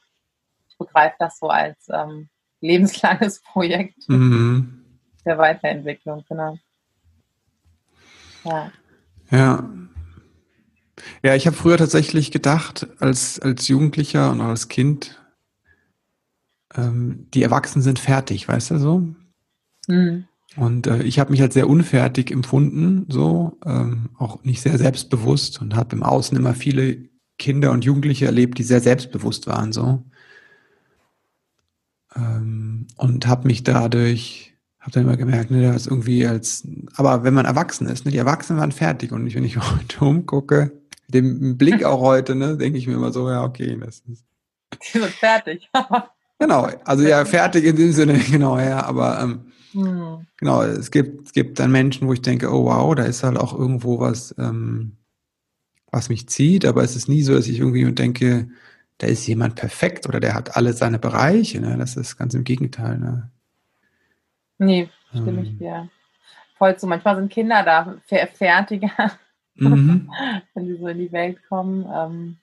Ich 0.70 0.78
begreife 0.78 1.16
das 1.20 1.40
so 1.40 1.48
als 1.48 1.88
ähm, 1.90 2.30
lebenslanges 2.62 3.42
Projekt 3.44 4.08
mhm. 4.08 4.86
der 5.26 5.38
Weiterentwicklung, 5.38 6.24
genau. 6.28 6.58
Ja. 8.44 8.72
Ja. 9.32 9.70
Ja, 11.24 11.36
ich 11.36 11.48
habe 11.48 11.56
früher 11.56 11.78
tatsächlich 11.78 12.32
gedacht, 12.32 12.88
als, 13.00 13.40
als 13.40 13.68
Jugendlicher 13.68 14.32
und 14.32 14.42
als 14.42 14.68
Kind, 14.68 15.22
ähm, 16.76 17.28
die 17.34 17.44
Erwachsenen 17.44 17.84
sind 17.84 18.00
fertig, 18.00 18.48
weißt 18.48 18.72
du 18.72 18.78
so? 18.78 19.04
Mhm. 19.88 20.28
Und 20.56 20.88
äh, 20.88 21.04
ich 21.04 21.20
habe 21.20 21.32
mich 21.32 21.42
halt 21.42 21.54
sehr 21.54 21.70
unfertig 21.70 22.32
empfunden, 22.32 23.06
so, 23.08 23.58
ähm, 23.66 24.10
auch 24.18 24.44
nicht 24.44 24.62
sehr 24.62 24.78
selbstbewusst 24.78 25.62
und 25.62 25.76
habe 25.76 25.96
im 25.96 26.04
Außen 26.04 26.36
immer 26.36 26.54
viele 26.54 27.10
Kinder 27.38 27.72
und 27.72 27.86
Jugendliche 27.86 28.26
erlebt, 28.26 28.58
die 28.58 28.64
sehr 28.64 28.82
selbstbewusst 28.82 29.48
waren, 29.48 29.72
so. 29.72 30.04
Ähm, 32.16 32.88
und 32.98 33.28
habe 33.28 33.48
mich 33.48 33.64
dadurch, 33.64 34.56
habe 34.80 34.92
dann 34.92 35.04
immer 35.04 35.18
gemerkt, 35.18 35.52
ne, 35.52 35.72
das 35.72 35.88
irgendwie 35.88 36.26
als, 36.26 36.68
aber 36.96 37.24
wenn 37.24 37.34
man 37.34 37.46
erwachsen 37.46 37.88
ist, 37.88 38.06
ne, 38.06 38.12
die 38.12 38.18
Erwachsenen 38.18 38.60
waren 38.60 38.72
fertig 38.72 39.12
und 39.12 39.28
ich, 39.28 39.36
wenn 39.36 39.46
ich 39.46 39.58
heute 39.72 40.04
umgucke, 40.04 40.72
dem 41.08 41.58
Blick 41.58 41.84
auch 41.84 42.02
heute, 42.02 42.36
ne, 42.36 42.58
denke 42.58 42.78
ich 42.78 42.88
mir 42.88 42.96
immer 42.96 43.12
so, 43.12 43.30
ja, 43.30 43.44
okay, 43.44 43.78
das 43.80 44.04
ist. 44.12 44.26
Die 44.94 45.00
sind 45.00 45.06
fertig. 45.06 45.70
genau, 46.38 46.70
also 46.86 47.04
ja, 47.04 47.26
fertig 47.26 47.66
in 47.66 47.76
dem 47.76 47.92
Sinne, 47.92 48.18
genau, 48.32 48.60
ja, 48.60 48.84
aber 48.84 49.20
ähm, 49.22 49.49
hm. 49.72 50.26
genau, 50.38 50.62
es 50.64 50.92
gibt, 50.92 51.28
es 51.28 51.34
gibt 51.34 51.60
dann 51.60 51.72
Menschen, 51.72 52.08
wo 52.08 52.14
ich 52.14 52.22
denke, 52.22 52.52
oh 52.52 52.66
wow, 52.66 52.96
da 52.96 53.04
ist 53.04 53.24
halt 53.24 53.38
auch 53.38 53.58
irgendwo 53.58 54.00
was, 54.00 54.34
ähm, 54.38 54.98
was 55.92 56.10
mich 56.10 56.28
zieht, 56.30 56.66
aber 56.66 56.84
es 56.84 56.96
ist 56.96 57.10
nie 57.10 57.24
so, 57.24 57.34
dass 57.34 57.48
ich 57.48 57.60
irgendwie 57.60 57.92
denke, 57.92 58.50
da 59.00 59.08
ist 59.08 59.26
jemand 59.28 59.56
perfekt 59.56 60.08
oder 60.08 60.20
der 60.20 60.34
hat 60.36 60.56
alle 60.56 60.74
seine 60.74 61.00
Bereiche. 61.00 61.60
Ne? 61.62 61.78
Das 61.78 61.96
ist 61.96 62.18
ganz 62.18 62.34
im 62.34 62.44
Gegenteil. 62.44 63.00
Ne? 63.00 63.32
Nee, 64.58 64.90
stimme 65.10 65.40
ähm. 65.40 65.44
ich 65.46 65.58
dir 65.58 65.90
voll 66.58 66.78
zu. 66.78 66.86
Manchmal 66.86 67.16
sind 67.16 67.32
Kinder 67.32 67.64
da 67.64 67.96
fertiger, 68.06 69.12
mhm. 69.56 70.12
wenn 70.54 70.68
sie 70.68 70.78
so 70.78 70.88
in 70.88 71.00
die 71.00 71.12
Welt 71.12 71.40
kommen. 71.48 71.88
Ähm, 71.92 72.38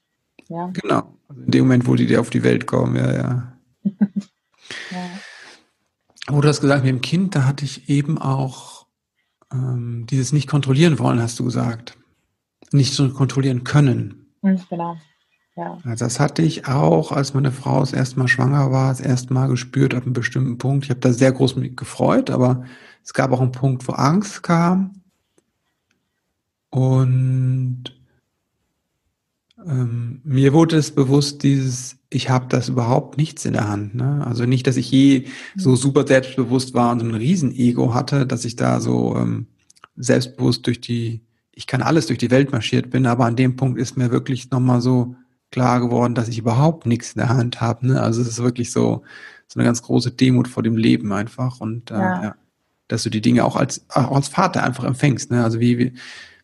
ja. 0.49 0.71
Genau. 0.73 1.15
Also 1.29 1.43
in 1.43 1.51
dem 1.51 1.65
Moment, 1.65 1.87
wo 1.87 1.95
die 1.95 2.17
auf 2.17 2.31
die 2.31 2.43
Welt 2.43 2.67
kommen, 2.67 2.97
ja, 2.97 3.13
ja. 3.13 3.53
ja. 3.85 5.11
Wo 6.29 6.41
du 6.41 6.49
hast 6.49 6.61
gesagt, 6.61 6.85
mit 6.85 6.91
dem 6.91 7.01
Kind, 7.01 7.35
da 7.35 7.45
hatte 7.45 7.65
ich 7.65 7.89
eben 7.89 8.19
auch 8.19 8.87
ähm, 9.53 10.07
dieses 10.11 10.33
nicht 10.33 10.49
kontrollieren 10.49 10.99
wollen, 10.99 11.21
hast 11.21 11.39
du 11.39 11.45
gesagt. 11.45 11.97
Nicht 12.73 12.95
so 12.95 13.09
kontrollieren 13.11 13.65
können. 13.65 14.33
Mhm, 14.43 14.61
genau. 14.69 14.97
Ja. 15.57 15.79
Also 15.85 16.05
das 16.05 16.21
hatte 16.21 16.43
ich 16.43 16.67
auch, 16.67 17.13
als 17.13 17.33
meine 17.33 17.53
Frau 17.53 17.81
das 17.81 17.93
erste 17.93 18.19
Mal 18.19 18.29
schwanger 18.29 18.71
war, 18.73 18.91
das 18.91 19.01
erste 19.01 19.33
Mal 19.33 19.49
gespürt 19.49 19.95
ab 19.95 20.03
einem 20.03 20.13
bestimmten 20.13 20.59
Punkt. 20.59 20.85
Ich 20.85 20.91
habe 20.91 21.01
da 21.01 21.13
sehr 21.13 21.33
groß 21.33 21.57
mit 21.57 21.77
gefreut, 21.77 22.29
aber 22.31 22.65
es 23.03 23.15
gab 23.15 23.33
auch 23.33 23.41
einen 23.41 23.53
Punkt, 23.53 23.87
wo 23.89 23.93
Angst 23.93 24.43
kam. 24.43 25.03
Und 26.69 27.85
ähm, 29.65 30.21
mir 30.25 30.53
wurde 30.53 30.77
es 30.77 30.95
bewusst, 30.95 31.43
dieses, 31.43 31.96
ich 32.09 32.31
habe 32.31 32.47
das 32.49 32.69
überhaupt 32.69 33.17
nichts 33.17 33.45
in 33.45 33.53
der 33.53 33.69
Hand. 33.69 33.95
Ne? 33.95 34.25
Also 34.25 34.45
nicht, 34.45 34.67
dass 34.67 34.77
ich 34.77 34.91
je 34.91 35.27
so 35.57 35.71
mhm. 35.71 35.77
super 35.77 36.07
selbstbewusst 36.07 36.75
war 36.75 36.93
und 36.93 37.01
so 37.01 37.07
ein 37.07 37.15
Riesenego 37.15 37.95
hatte, 37.95 38.27
dass 38.27 38.45
ich 38.45 38.57
da 38.57 38.81
so 38.81 39.17
ähm, 39.17 39.47
selbstbewusst 39.97 40.67
durch 40.67 40.81
die, 40.81 41.23
ich 41.53 41.67
kann 41.67 41.83
alles 41.83 42.07
durch 42.07 42.19
die 42.19 42.31
Welt 42.31 42.53
marschiert 42.53 42.91
bin, 42.91 43.07
aber 43.07 43.25
an 43.25 43.37
dem 43.37 43.57
Punkt 43.57 43.79
ist 43.79 43.97
mir 43.97 44.11
wirklich 44.11 44.51
nochmal 44.51 44.81
so 44.81 45.17
klar 45.51 45.81
geworden, 45.81 46.15
dass 46.15 46.29
ich 46.29 46.39
überhaupt 46.39 46.87
nichts 46.87 47.13
in 47.13 47.21
der 47.21 47.31
Hand 47.31 47.61
habe. 47.61 47.87
Ne? 47.87 48.01
Also 48.01 48.21
es 48.21 48.29
ist 48.29 48.43
wirklich 48.43 48.71
so, 48.71 49.03
so 49.49 49.59
eine 49.59 49.67
ganz 49.67 49.83
große 49.83 50.13
Demut 50.13 50.49
vor 50.49 50.63
dem 50.63 50.77
Leben 50.77 51.13
einfach 51.13 51.61
und 51.61 51.91
äh, 51.91 51.95
ja. 51.95 52.23
ja. 52.23 52.35
dass 52.89 53.03
du 53.03 53.11
die 53.11 53.21
Dinge 53.21 53.45
auch 53.45 53.57
als 53.57 53.85
auch 53.91 54.15
als 54.15 54.29
Vater 54.29 54.63
einfach 54.63 54.85
empfängst. 54.85 55.31
Ne? 55.31 55.43
Also 55.43 55.61
wie, 55.61 55.79
wie 55.79 55.93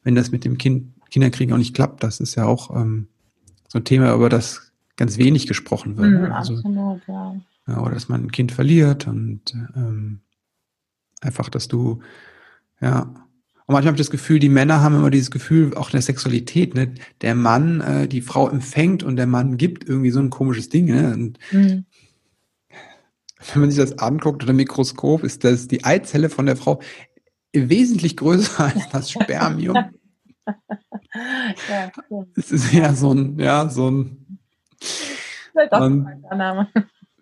wenn 0.03 0.14
das 0.14 0.33
mit 0.33 0.44
dem 0.44 0.59
Kind 0.59 0.92
Kinderkriegen 1.11 1.53
auch 1.53 1.59
nicht 1.59 1.75
klappt, 1.75 2.03
das 2.03 2.20
ist 2.20 2.37
ja 2.37 2.46
auch 2.46 2.75
ähm, 2.75 3.07
so 3.68 3.79
ein 3.79 3.85
Thema, 3.85 4.14
über 4.14 4.31
das 4.31 4.72
ganz 5.03 5.19
wenig 5.19 5.49
gesprochen 5.49 5.97
wird. 5.97 6.11
Mhm, 6.12 6.33
also, 6.33 6.55
absolut, 6.55 7.03
ja. 7.09 7.35
ja. 7.67 7.81
Oder 7.81 7.95
dass 7.95 8.09
man 8.09 8.23
ein 8.23 8.31
Kind 8.31 8.53
verliert 8.53 9.09
und 9.09 9.43
ähm, 9.75 10.21
einfach, 11.21 11.49
dass 11.49 11.67
du 11.67 12.03
ja 12.81 13.12
und 13.67 13.75
manchmal 13.75 13.93
habe 13.93 13.97
ich 13.97 14.07
das 14.07 14.12
Gefühl, 14.12 14.38
die 14.38 14.49
Männer 14.49 14.81
haben 14.81 14.95
immer 14.95 15.11
dieses 15.11 15.33
Gefühl, 15.33 15.75
auch 15.75 15.91
der 15.91 16.03
Sexualität, 16.03 16.75
ne? 16.77 16.95
Der 17.21 17.35
Mann, 17.35 17.81
äh, 17.81 18.07
die 18.07 18.21
Frau 18.21 18.49
empfängt 18.49 19.03
und 19.03 19.17
der 19.17 19.27
Mann 19.27 19.57
gibt 19.57 19.88
irgendwie 19.88 20.11
so 20.11 20.21
ein 20.21 20.31
komisches 20.31 20.69
Ding, 20.69 20.85
ne? 20.85 21.12
Und 21.12 21.38
mhm. 21.51 21.85
wenn 23.53 23.61
man 23.61 23.71
sich 23.71 23.81
das 23.81 23.99
anguckt 23.99 24.43
unter 24.43 24.53
Mikroskop, 24.53 25.25
ist 25.25 25.43
das 25.43 25.67
die 25.67 25.85
Eizelle 25.85 26.29
von 26.29 26.47
der 26.47 26.57
Frau 26.57 26.81
wesentlich 27.53 28.17
größer 28.17 28.65
als 28.75 28.88
das 28.91 29.11
Spermium. 29.11 29.77
ja, 31.69 31.91
Es 32.37 32.53
ist 32.53 32.73
ja 32.73 32.95
so 32.95 33.12
ein, 33.12 33.38
ja, 33.38 33.69
so 33.69 33.91
ein. 33.91 34.22
Das 35.55 35.65
ist 35.67 35.73
ein 35.73 36.23
Name. 36.37 36.69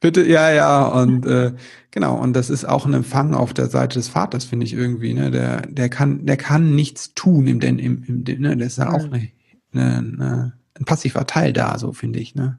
Bitte, 0.01 0.25
ja, 0.25 0.51
ja, 0.51 0.87
und 0.87 1.27
äh, 1.27 1.53
genau, 1.91 2.17
und 2.17 2.33
das 2.33 2.49
ist 2.49 2.65
auch 2.65 2.87
ein 2.87 2.95
Empfang 2.95 3.35
auf 3.35 3.53
der 3.53 3.67
Seite 3.67 3.99
des 3.99 4.09
Vaters, 4.09 4.47
finde 4.47 4.65
ich 4.65 4.73
irgendwie, 4.73 5.13
ne? 5.13 5.31
Der, 5.31 5.61
der 5.61 5.91
kann, 5.91 6.25
der 6.25 6.39
kann 6.39 6.75
nichts 6.75 7.13
tun 7.15 7.47
im, 7.47 7.61
im, 7.61 7.79
im, 7.79 8.25
im 8.27 8.41
ne? 8.41 8.57
Das 8.57 8.69
ist 8.69 8.79
ja 8.79 8.89
auch 8.89 9.05
eine, 9.05 9.29
eine, 9.75 9.99
eine, 9.99 10.53
ein 10.79 10.85
passiver 10.87 11.27
Teil 11.27 11.53
da, 11.53 11.77
so 11.77 11.93
finde 11.93 12.19
ich, 12.19 12.35
ne? 12.35 12.59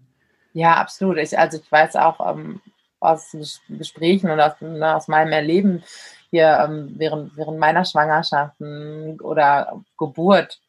Ja, 0.54 0.76
absolut. 0.76 1.18
Ich, 1.18 1.38
also 1.38 1.58
ich 1.58 1.72
weiß 1.72 1.96
auch 1.96 2.36
ähm, 2.36 2.62
aus 3.00 3.36
Gesprächen 3.70 4.30
und 4.30 4.40
aus, 4.40 4.54
ne, 4.62 4.96
aus 4.96 5.08
meinem 5.08 5.32
Erleben 5.32 5.84
hier 6.30 6.60
ähm, 6.64 6.94
während, 6.98 7.36
während 7.36 7.60
meiner 7.60 7.86
Schwangerschaften 7.86 9.20
oder 9.22 9.82
Geburt. 9.98 10.62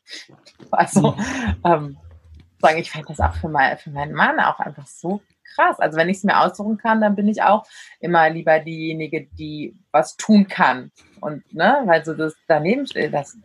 Also 0.70 1.12
mhm. 1.12 1.16
ähm, 1.64 1.96
sagen, 2.62 2.78
ich 2.78 2.90
fand 2.90 3.08
das 3.10 3.20
auch 3.20 3.34
für, 3.34 3.48
mein, 3.48 3.76
für 3.78 3.90
meinen 3.90 4.14
Mann 4.14 4.40
auch 4.40 4.58
einfach 4.60 4.86
so 4.86 5.20
krass. 5.54 5.78
Also 5.78 5.98
wenn 5.98 6.08
ich 6.08 6.18
es 6.18 6.24
mir 6.24 6.40
aussuchen 6.40 6.78
kann, 6.78 7.00
dann 7.00 7.14
bin 7.14 7.28
ich 7.28 7.42
auch 7.42 7.66
immer 8.00 8.30
lieber 8.30 8.58
diejenige, 8.58 9.26
die 9.38 9.76
was 9.90 10.16
tun 10.16 10.48
kann. 10.48 10.90
Und, 11.20 11.52
ne, 11.52 11.82
weil 11.84 12.04
so 12.04 12.14
das 12.14 12.34
daneben 12.48 12.86
steht, 12.86 13.12
das 13.12 13.36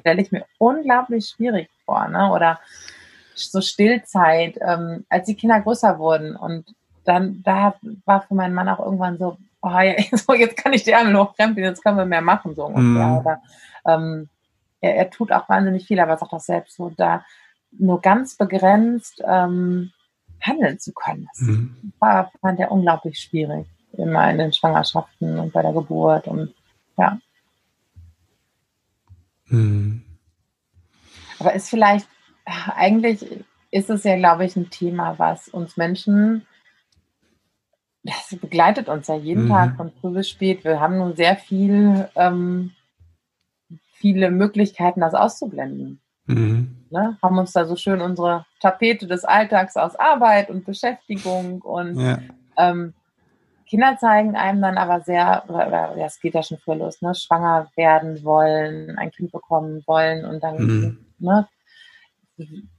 stelle 0.00 0.22
ich 0.22 0.32
mir 0.32 0.44
unglaublich 0.58 1.28
schwierig 1.28 1.68
vor, 1.84 2.08
ne? 2.08 2.30
Oder 2.32 2.60
so 3.34 3.60
Stillzeit, 3.60 4.58
ähm, 4.60 5.04
als 5.08 5.26
die 5.26 5.34
Kinder 5.34 5.60
größer 5.60 5.98
wurden 5.98 6.36
und 6.36 6.74
dann, 7.04 7.42
da 7.42 7.74
war 8.04 8.22
für 8.22 8.34
meinen 8.34 8.54
Mann 8.54 8.68
auch 8.68 8.80
irgendwann 8.80 9.18
so, 9.18 9.38
oh 9.62 9.68
ja, 9.68 9.94
so, 10.12 10.34
jetzt 10.34 10.56
kann 10.56 10.72
ich 10.72 10.84
die 10.84 10.94
Arme 10.94 11.18
hochkrempeln, 11.18 11.66
jetzt 11.66 11.82
können 11.82 11.96
wir 11.96 12.04
mehr 12.04 12.20
machen, 12.20 12.54
so 12.54 12.66
ungefähr. 12.66 13.06
Mm. 13.06 13.18
Oder, 13.18 13.42
ähm, 13.86 14.28
er, 14.80 14.96
er, 14.96 15.10
tut 15.10 15.32
auch 15.32 15.48
wahnsinnig 15.48 15.86
viel, 15.86 16.00
aber 16.00 16.12
er 16.12 16.18
sagt 16.18 16.32
auch 16.32 16.40
selbst 16.40 16.76
so, 16.76 16.90
da 16.90 17.24
nur 17.72 18.00
ganz 18.00 18.36
begrenzt 18.36 19.22
ähm, 19.26 19.92
handeln 20.40 20.78
zu 20.78 20.92
können. 20.92 21.28
Das 21.32 21.40
mm. 21.42 21.92
war, 21.98 22.30
fand 22.40 22.60
er 22.60 22.72
unglaublich 22.72 23.18
schwierig, 23.18 23.66
immer 23.92 24.30
in 24.30 24.38
den 24.38 24.52
Schwangerschaften 24.52 25.38
und 25.38 25.52
bei 25.52 25.62
der 25.62 25.72
Geburt 25.72 26.26
und 26.26 26.54
ja. 26.96 27.18
Mm. 29.46 30.02
Aber 31.38 31.54
ist 31.54 31.68
vielleicht, 31.70 32.08
eigentlich 32.44 33.44
ist 33.70 33.90
es 33.90 34.04
ja, 34.04 34.16
glaube 34.16 34.44
ich, 34.44 34.56
ein 34.56 34.70
Thema, 34.70 35.18
was 35.18 35.48
uns 35.48 35.76
Menschen 35.76 36.46
das 38.02 38.34
begleitet 38.40 38.88
uns 38.88 39.08
ja 39.08 39.16
jeden 39.16 39.44
mhm. 39.44 39.48
Tag 39.48 39.76
von 39.76 39.92
früh 40.00 40.10
bis 40.10 40.28
spät. 40.28 40.64
Wir 40.64 40.80
haben 40.80 40.98
nun 40.98 41.16
sehr 41.16 41.36
viel, 41.36 42.08
ähm, 42.14 42.72
viele 43.92 44.30
Möglichkeiten, 44.30 45.00
das 45.00 45.14
auszublenden. 45.14 46.00
Mhm. 46.34 46.76
Ne? 46.90 47.18
Haben 47.22 47.38
uns 47.38 47.52
da 47.52 47.64
so 47.64 47.76
schön 47.76 48.00
unsere 48.00 48.44
Tapete 48.60 49.06
des 49.06 49.24
Alltags 49.24 49.76
aus 49.76 49.96
Arbeit 49.96 50.50
und 50.50 50.64
Beschäftigung 50.64 51.62
und 51.62 51.98
ja. 52.00 52.18
ähm, 52.56 52.94
Kinder 53.66 53.96
zeigen 53.98 54.34
einem 54.34 54.60
dann 54.60 54.76
aber 54.76 55.00
sehr, 55.02 55.44
oder, 55.46 55.96
ja, 55.96 56.06
es 56.06 56.18
geht 56.20 56.34
ja 56.34 56.42
schon 56.42 56.58
früh 56.58 56.74
los, 56.74 57.00
ne? 57.02 57.14
schwanger 57.14 57.70
werden 57.76 58.24
wollen, 58.24 58.98
ein 58.98 59.12
Kind 59.12 59.30
bekommen 59.30 59.84
wollen 59.86 60.24
und 60.24 60.42
dann 60.42 60.56
mhm. 60.56 61.06
ne, 61.18 61.48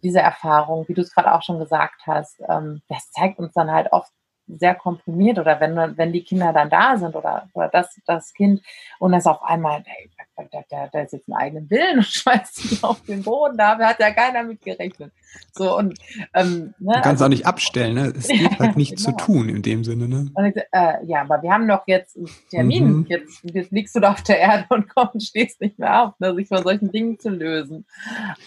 diese 0.04 0.20
Erfahrung, 0.20 0.88
wie 0.88 0.94
du 0.94 1.02
es 1.02 1.14
gerade 1.14 1.34
auch 1.34 1.44
schon 1.44 1.60
gesagt 1.60 2.02
hast, 2.06 2.42
ähm, 2.50 2.82
das 2.90 3.10
zeigt 3.12 3.40
uns 3.40 3.54
dann 3.54 3.72
halt 3.72 3.92
oft 3.92 4.12
sehr 4.58 4.76
komprimiert 4.76 5.40
oder 5.40 5.60
wenn, 5.60 5.76
wenn 5.98 6.14
die 6.14 6.24
Kinder 6.24 6.54
dann 6.54 6.70
da 6.70 6.98
sind 6.98 7.16
oder, 7.16 7.50
oder 7.54 7.70
das, 7.70 8.00
das 8.06 8.34
Kind 8.34 8.62
und 9.00 9.12
das 9.12 9.28
auf 9.28 9.42
einmal, 9.44 9.84
hey, 9.86 10.10
der, 10.52 10.64
der, 10.72 10.88
der 10.88 11.04
ist 11.04 11.14
jetzt 11.14 11.30
einen 11.30 11.38
eigenen 11.38 11.70
Willen 11.70 11.98
und 11.98 12.06
schmeißt 12.08 12.56
sich 12.56 12.84
auf 12.84 13.02
den 13.04 13.24
Boden, 13.24 13.58
da 13.58 13.78
hat 13.78 14.00
ja 14.00 14.12
keiner 14.12 14.44
mit 14.44 14.62
gerechnet. 14.62 15.12
So 15.54 15.78
und 15.78 15.98
ähm, 16.34 16.74
ne, 16.80 16.94
du 16.96 17.02
kannst 17.02 17.08
also, 17.08 17.26
auch 17.26 17.30
nicht 17.30 17.46
abstellen, 17.46 17.96
ne? 17.96 18.14
Es 18.18 18.28
gibt 18.28 18.60
halt 18.60 18.76
nichts 18.76 19.06
genau. 19.06 19.18
zu 19.18 19.26
tun 19.26 19.50
in 19.50 19.62
dem 19.62 19.84
Sinne, 19.84 20.08
ne? 20.08 20.30
Und, 20.34 20.58
äh, 20.58 21.06
ja, 21.06 21.22
aber 21.22 21.42
wir 21.42 21.52
haben 21.52 21.68
doch 21.68 21.84
jetzt 21.88 22.18
einen 22.18 22.30
Termin. 22.50 22.92
Mhm. 22.92 23.06
Jetzt, 23.08 23.42
jetzt 23.44 23.72
liegst 23.72 23.96
du 23.96 24.00
da 24.00 24.12
auf 24.12 24.24
der 24.24 24.40
Erde 24.40 24.66
und 24.70 24.90
kommst, 24.96 25.28
stehst 25.28 25.62
nicht 25.62 25.80
mehr 25.80 26.04
auf, 26.04 26.20
ne, 26.20 26.36
sich 26.36 26.48
von 26.48 26.64
solchen 26.64 26.92
Dingen 26.92 27.20
zu 27.20 27.30
lösen. 27.30 27.86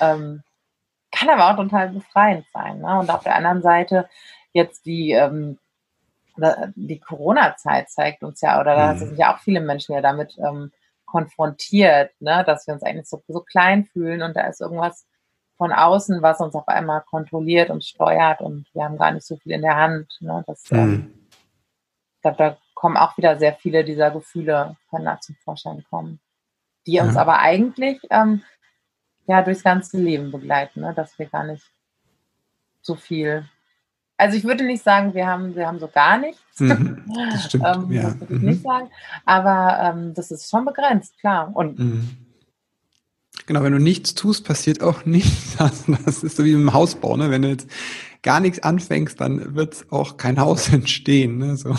Ähm, 0.00 0.42
kann 1.10 1.30
aber 1.30 1.50
auch 1.50 1.56
total 1.56 1.90
befreiend 1.90 2.44
sein. 2.52 2.80
Ne? 2.80 2.98
Und 2.98 3.10
auf 3.10 3.22
der 3.22 3.36
anderen 3.36 3.62
Seite 3.62 4.08
jetzt 4.52 4.84
die 4.86 5.12
ähm, 5.12 5.58
die 6.36 6.98
Corona-Zeit 6.98 7.90
zeigt 7.90 8.22
uns 8.22 8.40
ja, 8.40 8.60
oder 8.60 8.74
da 8.74 8.94
mhm. 8.94 8.98
sind 8.98 9.18
ja 9.18 9.34
auch 9.34 9.38
viele 9.38 9.60
Menschen 9.60 9.94
ja 9.94 10.00
damit 10.00 10.36
ähm, 10.38 10.72
konfrontiert, 11.06 12.10
ne, 12.20 12.42
dass 12.44 12.66
wir 12.66 12.74
uns 12.74 12.82
eigentlich 12.82 13.08
so, 13.08 13.22
so 13.28 13.40
klein 13.40 13.84
fühlen 13.84 14.22
und 14.22 14.34
da 14.34 14.48
ist 14.48 14.60
irgendwas 14.60 15.06
von 15.56 15.72
außen, 15.72 16.22
was 16.22 16.40
uns 16.40 16.54
auf 16.54 16.66
einmal 16.66 17.02
kontrolliert 17.02 17.70
und 17.70 17.84
steuert 17.84 18.40
und 18.40 18.66
wir 18.74 18.84
haben 18.84 18.98
gar 18.98 19.12
nicht 19.12 19.26
so 19.26 19.36
viel 19.36 19.52
in 19.52 19.62
der 19.62 19.76
Hand. 19.76 20.08
Ne, 20.20 20.42
das, 20.46 20.70
mhm. 20.70 20.78
ähm, 20.78 21.28
da, 22.22 22.32
da 22.32 22.56
kommen 22.74 22.96
auch 22.96 23.16
wieder 23.16 23.38
sehr 23.38 23.54
viele 23.54 23.84
dieser 23.84 24.10
Gefühle, 24.10 24.76
können 24.90 25.04
da 25.04 25.20
zum 25.20 25.36
Vorschein 25.36 25.84
kommen, 25.88 26.20
die 26.86 26.98
uns 26.98 27.14
ja. 27.14 27.20
aber 27.20 27.38
eigentlich 27.38 28.00
ähm, 28.10 28.42
ja 29.26 29.42
durchs 29.42 29.62
ganze 29.62 29.98
Leben 29.98 30.32
begleiten, 30.32 30.80
ne, 30.80 30.94
dass 30.94 31.16
wir 31.18 31.26
gar 31.26 31.44
nicht 31.44 31.64
so 32.82 32.96
viel 32.96 33.48
also 34.16 34.36
ich 34.36 34.44
würde 34.44 34.64
nicht 34.64 34.82
sagen, 34.82 35.14
wir 35.14 35.26
haben, 35.26 35.54
wir 35.54 35.66
haben 35.66 35.80
so 35.80 35.88
gar 35.88 36.18
nichts. 36.18 36.40
Mhm, 36.58 37.02
das 37.32 37.46
stimmt. 37.46 37.64
ähm, 37.66 37.92
ja. 37.92 38.02
Das 38.02 38.20
würde 38.20 38.34
ich 38.34 38.42
mhm. 38.42 38.48
nicht 38.48 38.62
sagen. 38.62 38.90
Aber 39.24 39.78
ähm, 39.80 40.14
das 40.14 40.30
ist 40.30 40.48
schon 40.48 40.64
begrenzt, 40.64 41.18
klar. 41.18 41.50
Und 41.54 41.78
mhm. 41.78 42.16
Genau, 43.46 43.62
wenn 43.62 43.72
du 43.72 43.78
nichts 43.78 44.14
tust, 44.14 44.46
passiert 44.46 44.82
auch 44.82 45.04
nichts. 45.04 45.56
Das 45.56 46.22
ist 46.22 46.36
so 46.36 46.44
wie 46.44 46.52
im 46.52 46.72
Hausbau, 46.72 47.16
ne? 47.16 47.30
Wenn 47.30 47.42
du 47.42 47.48
jetzt 47.48 47.68
gar 48.22 48.40
nichts 48.40 48.62
anfängst, 48.62 49.20
dann 49.20 49.54
wird 49.54 49.86
auch 49.90 50.16
kein 50.16 50.40
Haus 50.40 50.68
entstehen. 50.72 51.38
Ne? 51.38 51.56
So, 51.56 51.76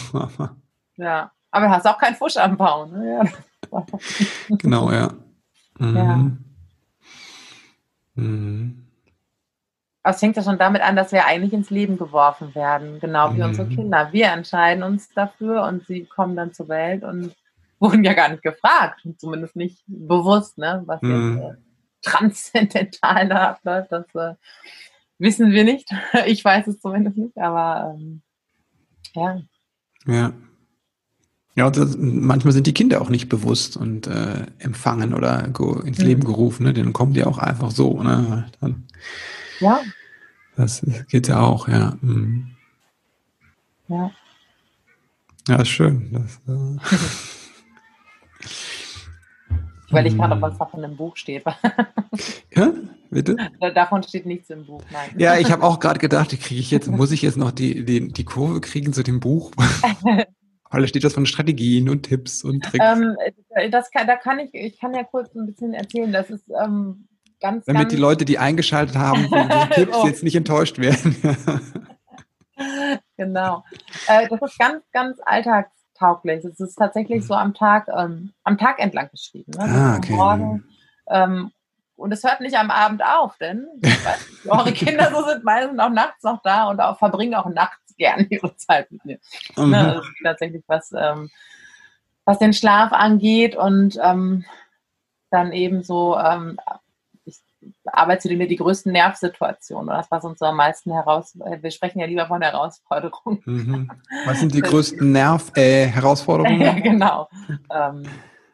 Ja, 0.97 1.31
aber 1.51 1.67
du 1.67 1.71
hast 1.71 1.87
auch 1.87 1.97
keinen 1.97 2.15
Fusch 2.15 2.37
am 2.37 2.57
Bauen. 2.57 2.91
Ne? 2.91 3.19
Ja. 3.71 3.85
genau, 4.49 4.91
ja. 4.91 5.13
Mhm. 5.79 5.95
ja. 5.95 6.31
Mhm. 8.15 8.84
Aber 10.05 10.13
es 10.13 10.19
fängt 10.19 10.37
ja 10.37 10.43
schon 10.43 10.59
damit 10.59 10.83
an, 10.83 10.95
dass 10.95 11.11
wir 11.11 11.25
eigentlich 11.25 11.51
ins 11.51 11.71
Leben 11.71 11.97
geworfen 11.97 12.53
werden, 12.53 12.99
genau 12.99 13.33
wie 13.33 13.39
mhm. 13.39 13.45
unsere 13.45 13.67
Kinder. 13.67 14.09
Wir 14.11 14.27
entscheiden 14.27 14.83
uns 14.83 15.09
dafür 15.09 15.63
und 15.63 15.87
sie 15.87 16.05
kommen 16.05 16.35
dann 16.35 16.53
zur 16.53 16.69
Welt 16.69 17.03
und 17.03 17.35
wurden 17.79 18.03
ja 18.03 18.13
gar 18.13 18.29
nicht 18.29 18.43
gefragt, 18.43 19.01
zumindest 19.17 19.55
nicht 19.55 19.83
bewusst, 19.87 20.59
ne, 20.59 20.83
was 20.85 21.01
mhm. 21.01 21.39
jetzt 21.39 21.43
äh, 21.43 21.57
transzendental 22.03 23.29
da 23.29 23.49
abläuft. 23.49 23.91
Das 23.91 24.05
äh, 24.13 24.35
wissen 25.17 25.49
wir 25.49 25.63
nicht. 25.63 25.89
Ich 26.27 26.45
weiß 26.45 26.67
es 26.67 26.79
zumindest 26.79 27.17
nicht, 27.17 27.37
aber 27.39 27.95
ähm, 27.97 28.21
ja. 29.15 29.41
Ja. 30.05 30.33
Ja, 31.55 31.71
das, 31.71 31.97
manchmal 31.97 32.53
sind 32.53 32.67
die 32.67 32.75
Kinder 32.75 33.01
auch 33.01 33.09
nicht 33.09 33.27
bewusst 33.27 33.75
und 33.75 34.05
äh, 34.05 34.45
empfangen 34.59 35.15
oder 35.15 35.45
ins 35.83 35.97
Leben 35.97 36.21
mhm. 36.21 36.25
gerufen. 36.27 36.63
Ne? 36.63 36.73
Dann 36.73 36.93
kommen 36.93 37.13
die 37.13 37.23
auch 37.23 37.39
einfach 37.39 37.71
so. 37.71 38.03
Ne? 38.03 38.45
Dann, 38.61 38.85
ja. 39.59 39.81
Das 40.55 40.85
geht 41.09 41.27
ja 41.27 41.41
auch, 41.41 41.67
ja. 41.67 41.97
Mhm. 42.01 42.55
Ja. 43.87 44.11
Ja, 45.47 45.61
ist 45.61 45.69
schön. 45.69 46.09
Das, 46.11 46.39
äh 46.47 46.77
ich 49.85 49.91
überlege 49.91 50.15
gerade, 50.15 50.41
was 50.41 50.57
davon 50.57 50.83
im 50.83 50.97
Buch 50.97 51.15
steht. 51.15 51.43
ja, 52.55 52.73
bitte? 53.11 53.37
Davon 53.75 54.01
steht 54.01 54.25
nichts 54.25 54.49
im 54.49 54.65
Buch, 54.65 54.81
nein. 54.91 55.11
Ja, 55.17 55.37
ich 55.37 55.51
habe 55.51 55.63
auch 55.63 55.79
gerade 55.79 55.99
gedacht, 55.99 56.29
kriege 56.29 56.59
ich 56.59 56.71
jetzt, 56.71 56.87
muss 56.89 57.11
ich 57.11 57.21
jetzt 57.21 57.37
noch 57.37 57.51
die, 57.51 57.85
die, 57.85 58.07
die 58.07 58.25
Kurve 58.25 58.61
kriegen 58.61 58.93
zu 58.93 59.03
dem 59.03 59.19
Buch? 59.19 59.51
Weil 60.71 60.81
da 60.81 60.87
steht 60.87 61.03
was 61.03 61.13
von 61.13 61.27
Strategien 61.27 61.87
und 61.87 62.03
Tipps 62.03 62.43
und 62.43 62.63
Tricks. 62.63 62.83
Ähm, 62.83 63.15
das 63.71 63.91
kann, 63.91 64.07
da 64.07 64.17
kann 64.17 64.39
ich, 64.39 64.53
ich 64.53 64.79
kann 64.79 64.93
ja 64.93 65.03
kurz 65.03 65.33
ein 65.35 65.45
bisschen 65.45 65.73
erzählen. 65.73 66.11
Das 66.11 66.29
ist 66.29 66.49
ähm, 66.49 67.07
ganz, 67.45 67.65
Damit 67.65 67.83
ganz 67.83 67.93
die 67.93 67.99
Leute, 67.99 68.25
die 68.25 68.39
eingeschaltet 68.39 68.97
haben, 68.97 69.27
die 69.29 69.69
Tipps 69.75 69.97
oh. 69.97 70.07
jetzt 70.07 70.23
nicht 70.23 70.35
enttäuscht 70.35 70.79
werden. 70.79 71.15
genau. 73.17 73.63
Äh, 74.07 74.27
das 74.29 74.41
ist 74.41 74.57
ganz, 74.57 74.83
ganz 74.91 75.19
alltagstauglich. 75.23 76.43
Es 76.43 76.59
ist 76.59 76.75
tatsächlich 76.75 77.25
so 77.25 77.35
am 77.35 77.53
Tag, 77.53 77.87
ähm, 77.95 78.33
am 78.43 78.57
Tag 78.57 78.79
entlang 78.79 79.09
geschrieben. 79.11 79.51
Ne? 79.55 79.63
Ah, 79.63 79.97
okay. 79.97 80.13
Morgen, 80.13 80.63
ähm, 81.07 81.51
und 81.97 82.11
es 82.11 82.23
hört 82.23 82.41
nicht 82.41 82.57
am 82.57 82.71
Abend 82.71 83.03
auf, 83.05 83.37
denn 83.37 83.67
weiß, 83.81 84.47
eure 84.47 84.73
Kinder 84.73 85.11
so 85.11 85.23
sind 85.23 85.43
meistens 85.43 85.79
auch 85.79 85.91
nachts 85.91 86.23
noch 86.23 86.41
da 86.41 86.65
und 86.69 86.79
auch 86.79 86.97
verbringen 86.97 87.35
auch 87.35 87.45
nachts 87.45 87.95
gerne 87.95 88.25
ihre 88.29 88.55
Zeit 88.57 88.91
mit 88.91 89.05
mir. 89.05 89.19
Mhm. 89.55 89.69
Ne? 89.69 89.77
Also 89.77 90.01
tatsächlich 90.23 90.63
was, 90.67 90.91
ähm, 90.97 91.29
was 92.25 92.39
den 92.39 92.53
Schlaf 92.53 92.91
angeht 92.91 93.55
und 93.55 93.99
ähm, 94.01 94.45
dann 95.29 95.51
eben 95.51 95.83
so 95.83 96.17
arbeitest 97.85 98.31
du 98.31 98.37
mir 98.37 98.47
die 98.47 98.55
größten 98.55 98.91
Nervsituationen 98.91 99.87
das, 99.87 100.09
was 100.09 100.23
uns 100.23 100.39
so 100.39 100.45
am 100.45 100.57
meisten 100.57 100.91
heraus. 100.91 101.37
Wir 101.61 101.71
sprechen 101.71 101.99
ja 101.99 102.05
lieber 102.05 102.27
von 102.27 102.41
Herausforderungen. 102.41 103.41
Mhm. 103.45 103.91
Was 104.25 104.39
sind 104.39 104.53
die 104.53 104.61
größten 104.61 105.11
Nerv 105.11 105.51
äh, 105.55 105.85
Herausforderungen? 105.87 106.61
ja, 106.61 106.73
genau. 106.73 107.29
Ähm, 107.71 108.03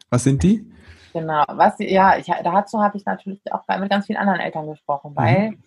was 0.10 0.24
sind 0.24 0.44
die? 0.44 0.70
Genau. 1.14 1.44
Was, 1.48 1.76
ja, 1.80 2.18
ich, 2.18 2.26
dazu 2.26 2.82
habe 2.82 2.98
ich 2.98 3.06
natürlich 3.06 3.40
auch 3.52 3.64
mit 3.80 3.90
ganz 3.90 4.08
vielen 4.08 4.18
anderen 4.18 4.40
Eltern 4.40 4.68
gesprochen, 4.68 5.12
weil 5.16 5.52
mhm. 5.52 5.64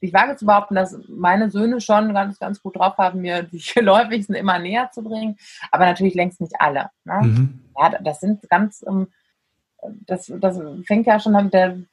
ich 0.00 0.12
wage 0.12 0.36
zu 0.36 0.46
behaupten, 0.46 0.74
dass 0.74 0.98
meine 1.08 1.50
Söhne 1.50 1.80
schon 1.80 2.12
ganz, 2.12 2.38
ganz 2.38 2.62
gut 2.62 2.76
drauf 2.76 2.98
haben, 2.98 3.20
mir 3.20 3.42
die 3.42 3.62
geläufigsten 3.74 4.34
immer 4.34 4.58
näher 4.58 4.90
zu 4.92 5.02
bringen, 5.02 5.36
aber 5.70 5.86
natürlich 5.86 6.14
längst 6.14 6.40
nicht 6.40 6.54
alle. 6.58 6.90
Ne? 7.04 7.20
Mhm. 7.22 7.60
Ja, 7.78 7.90
das 8.00 8.20
sind 8.20 8.48
ganz. 8.48 8.84
Ähm, 8.86 9.08
das, 10.06 10.32
das 10.40 10.60
fängt 10.86 11.06
ja 11.06 11.20
schon 11.20 11.32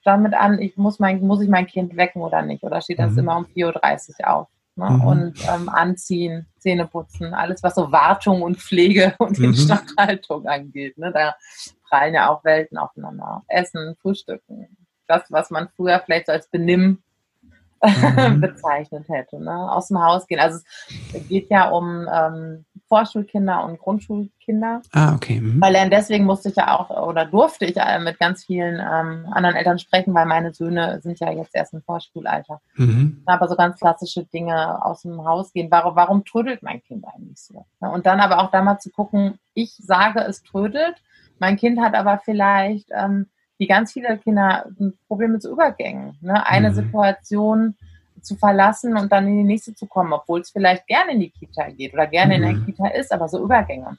damit 0.04 0.34
an, 0.34 0.60
ich 0.60 0.78
muss, 0.78 1.00
mein, 1.00 1.22
muss 1.22 1.42
ich 1.42 1.50
mein 1.50 1.68
Kind 1.68 1.96
wecken 1.98 2.22
oder 2.22 2.42
nicht? 2.42 2.64
Oder 2.64 2.82
steht 2.82 3.00
das 3.00 3.14
mhm. 3.14 3.20
immer 3.20 3.38
um 3.38 3.46
4.30 3.46 4.20
Uhr 4.20 4.34
auf? 4.34 4.48
Ne? 4.76 4.90
Mhm. 4.90 5.02
Und 5.02 5.34
ähm, 5.50 5.70
anziehen, 5.70 6.48
Zähne 6.58 6.88
putzen, 6.88 7.34
alles, 7.34 7.62
was 7.64 7.76
so 7.76 7.92
Wartung 7.92 8.42
und 8.42 8.58
Pflege 8.58 9.16
und 9.20 9.38
mhm. 9.38 9.46
Instandhaltung 9.46 10.48
angeht. 10.48 10.98
Ne? 10.98 11.12
Da 11.12 11.36
prallen 11.90 12.14
ja 12.14 12.30
auch 12.30 12.44
Welten 12.44 12.78
aufeinander. 12.78 13.44
Essen, 13.48 13.96
Frühstücken. 14.02 14.78
Das, 15.08 15.24
was 15.30 15.50
man 15.50 15.70
früher 15.76 16.02
vielleicht 16.06 16.28
so 16.28 16.32
als 16.32 16.48
Benimm 16.48 17.04
mhm. 17.84 18.42
bezeichnet 18.42 19.10
hätte. 19.10 19.44
Ne? 19.44 19.72
Aus 19.72 19.90
dem 19.90 20.02
Haus 20.02 20.28
gehen. 20.28 20.40
Also 20.40 20.60
es 21.14 21.28
geht 21.28 21.50
ja 21.50 21.70
um 21.70 22.08
ähm, 22.12 22.66
Vorschulkinder 22.92 23.64
und 23.64 23.80
Grundschulkinder. 23.80 24.82
Ah, 24.92 25.16
okay. 25.16 25.40
Mhm. 25.40 25.62
Weil 25.62 25.90
deswegen 25.90 26.26
musste 26.26 26.50
ich 26.50 26.58
ja 26.58 26.78
auch 26.78 26.90
oder 26.90 27.24
durfte 27.24 27.64
ich 27.64 27.78
mit 28.04 28.20
ganz 28.20 28.44
vielen 28.44 28.82
ähm, 28.82 29.32
anderen 29.32 29.56
Eltern 29.56 29.80
sprechen, 29.80 30.14
weil 30.14 30.26
meine 30.26 30.54
Söhne 30.54 31.00
sind 31.02 31.18
ja 31.22 31.32
jetzt 31.32 31.56
erst 31.56 31.74
im 31.74 31.82
Vorschulalter. 31.84 32.60
Mhm. 32.76 33.24
Aber 33.28 33.48
so 33.48 33.56
ganz 33.56 33.80
klassische 33.80 34.26
Dinge 34.26 34.84
aus 34.84 35.04
dem 35.04 35.24
Haus 35.24 35.54
gehen. 35.54 35.72
Warum, 35.72 35.96
warum 35.96 36.26
trödelt 36.26 36.64
mein 36.64 36.84
Kind 36.84 37.06
eigentlich 37.08 37.40
so? 37.40 37.66
Und 37.80 38.06
dann 38.06 38.20
aber 38.20 38.40
auch 38.40 38.52
da 38.52 38.62
mal 38.62 38.80
zu 38.80 38.90
gucken, 38.90 39.40
ich 39.54 39.74
sage, 39.78 40.20
es 40.20 40.44
trödelt. 40.44 41.02
Mein 41.40 41.56
Kind 41.56 41.80
hat 41.80 41.96
aber 41.96 42.20
vielleicht, 42.26 42.90
ähm, 42.92 43.28
wie 43.58 43.68
ganz 43.68 43.94
viele 43.94 44.18
Kinder, 44.18 44.66
ein 44.82 44.98
Problem 45.08 45.32
mit 45.32 45.44
so 45.44 45.50
Übergängen. 45.50 46.18
Ne? 46.20 46.46
Eine 46.46 46.72
mhm. 46.72 46.74
Situation 46.74 47.76
zu 48.22 48.36
verlassen 48.36 48.98
und 48.98 49.12
dann 49.12 49.28
in 49.28 49.38
die 49.38 49.44
nächste 49.44 49.74
zu 49.74 49.88
kommen, 49.88 50.14
obwohl 50.14 50.42
es 50.42 50.52
vielleicht 50.52 50.88
gerne 50.88 51.14
in 51.14 51.20
die 51.20 51.32
Kita 51.32 51.70
geht 51.70 51.94
oder 51.94 52.08
gerne 52.08 52.38
mhm. 52.38 52.44
in 52.44 52.50
der 52.50 52.60
mhm. 52.62 52.66
Kita 52.66 52.88
ist, 52.90 53.12
aber 53.12 53.28
so 53.28 53.44
Übergänge 53.44 53.98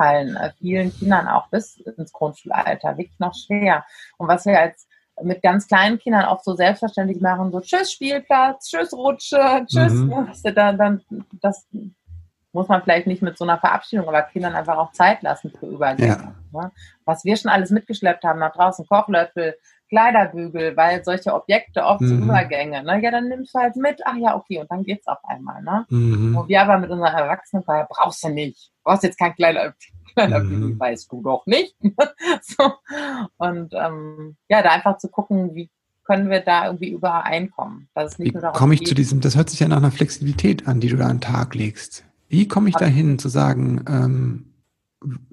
fallen 0.00 0.34
äh, 0.36 0.50
vielen 0.58 0.90
Kindern 0.94 1.28
auch 1.28 1.48
bis 1.48 1.76
ins 1.76 2.10
Grundschulalter 2.12 2.96
wirklich 2.96 3.18
noch 3.18 3.34
schwer. 3.34 3.84
Und 4.16 4.28
was 4.28 4.46
wir 4.46 4.58
als 4.58 4.86
mit 5.22 5.42
ganz 5.42 5.68
kleinen 5.68 5.98
Kindern 5.98 6.24
auch 6.24 6.42
so 6.42 6.54
selbstverständlich 6.54 7.20
machen, 7.20 7.52
so 7.52 7.60
Tschüss 7.60 7.92
Spielplatz, 7.92 8.70
Tschüss 8.70 8.94
Rutsche, 8.94 9.66
Tschüss, 9.66 9.92
mhm. 9.92 10.30
ne, 10.42 10.52
dann, 10.54 10.78
dann, 10.78 11.02
das 11.42 11.68
muss 12.52 12.68
man 12.68 12.82
vielleicht 12.82 13.06
nicht 13.06 13.20
mit 13.20 13.36
so 13.36 13.44
einer 13.44 13.58
Verabschiedung, 13.58 14.08
aber 14.08 14.22
Kindern 14.22 14.54
einfach 14.54 14.78
auch 14.78 14.92
Zeit 14.92 15.22
lassen 15.22 15.52
für 15.58 15.66
Übergänge. 15.66 16.34
Ja. 16.52 16.62
Ne? 16.62 16.72
Was 17.04 17.26
wir 17.26 17.36
schon 17.36 17.50
alles 17.50 17.70
mitgeschleppt 17.70 18.24
haben, 18.24 18.40
nach 18.40 18.54
draußen 18.54 18.86
Kochlöffel, 18.86 19.56
Kleiderbügel, 19.90 20.76
weil 20.76 21.04
solche 21.04 21.34
Objekte 21.34 21.84
oft 21.84 22.00
mhm. 22.00 22.22
Übergänge, 22.22 22.82
ne? 22.82 23.02
Ja, 23.02 23.10
dann 23.10 23.28
nimmst 23.28 23.54
du 23.54 23.58
halt 23.58 23.76
mit, 23.76 24.00
ach 24.04 24.16
ja, 24.16 24.36
okay, 24.36 24.60
und 24.60 24.70
dann 24.70 24.84
geht's 24.84 25.06
auf 25.06 25.18
einmal, 25.24 25.62
ne? 25.62 25.84
Mhm. 25.90 26.36
Und 26.36 26.48
wir 26.48 26.62
aber 26.62 26.78
mit 26.78 26.90
unserer 26.90 27.20
Erwachsenen, 27.20 27.64
brauchst 27.64 28.24
du 28.24 28.28
nicht. 28.28 28.70
Du 28.76 28.84
brauchst 28.84 29.02
jetzt 29.02 29.18
kein 29.18 29.34
Kleider, 29.34 29.74
Kleiderbügel, 30.14 30.70
mhm. 30.70 30.80
weißt 30.80 31.10
du 31.12 31.22
doch 31.22 31.44
nicht. 31.46 31.76
so. 32.42 32.72
Und 33.36 33.74
ähm, 33.74 34.36
ja, 34.48 34.62
da 34.62 34.70
einfach 34.70 34.98
zu 34.98 35.08
gucken, 35.08 35.54
wie 35.54 35.68
können 36.04 36.30
wir 36.30 36.40
da 36.40 36.66
irgendwie 36.66 36.90
übereinkommen. 36.90 37.88
Wie 38.18 38.32
komme 38.32 38.74
ich 38.74 38.80
geht. 38.80 38.88
zu 38.88 38.94
diesem, 38.94 39.20
das 39.20 39.36
hört 39.36 39.48
sich 39.48 39.60
ja 39.60 39.68
nach 39.68 39.76
einer 39.76 39.92
Flexibilität 39.92 40.66
an, 40.66 40.80
die 40.80 40.88
du 40.88 40.96
da 40.96 41.06
an 41.06 41.16
den 41.16 41.20
Tag 41.20 41.54
legst. 41.54 42.04
Wie 42.28 42.48
komme 42.48 42.68
ich 42.68 42.74
dahin 42.74 43.18
zu 43.18 43.28
sagen, 43.28 43.84
ähm, 43.88 44.54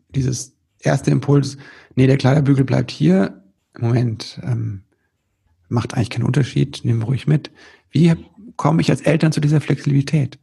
dieses 0.09 0.55
erste 0.79 1.09
Impuls, 1.11 1.57
nee, 1.95 2.05
der 2.05 2.17
Kleiderbügel 2.17 2.63
bleibt 2.63 2.91
hier, 2.91 3.43
Moment, 3.79 4.39
ähm, 4.43 4.83
macht 5.69 5.93
eigentlich 5.93 6.09
keinen 6.09 6.25
Unterschied, 6.25 6.81
nehmen 6.83 6.99
wir 6.99 7.07
ruhig 7.07 7.27
mit. 7.27 7.51
Wie 7.91 8.13
komme 8.55 8.81
ich 8.81 8.89
als 8.89 9.01
Eltern 9.01 9.31
zu 9.31 9.41
dieser 9.41 9.61
Flexibilität? 9.61 10.39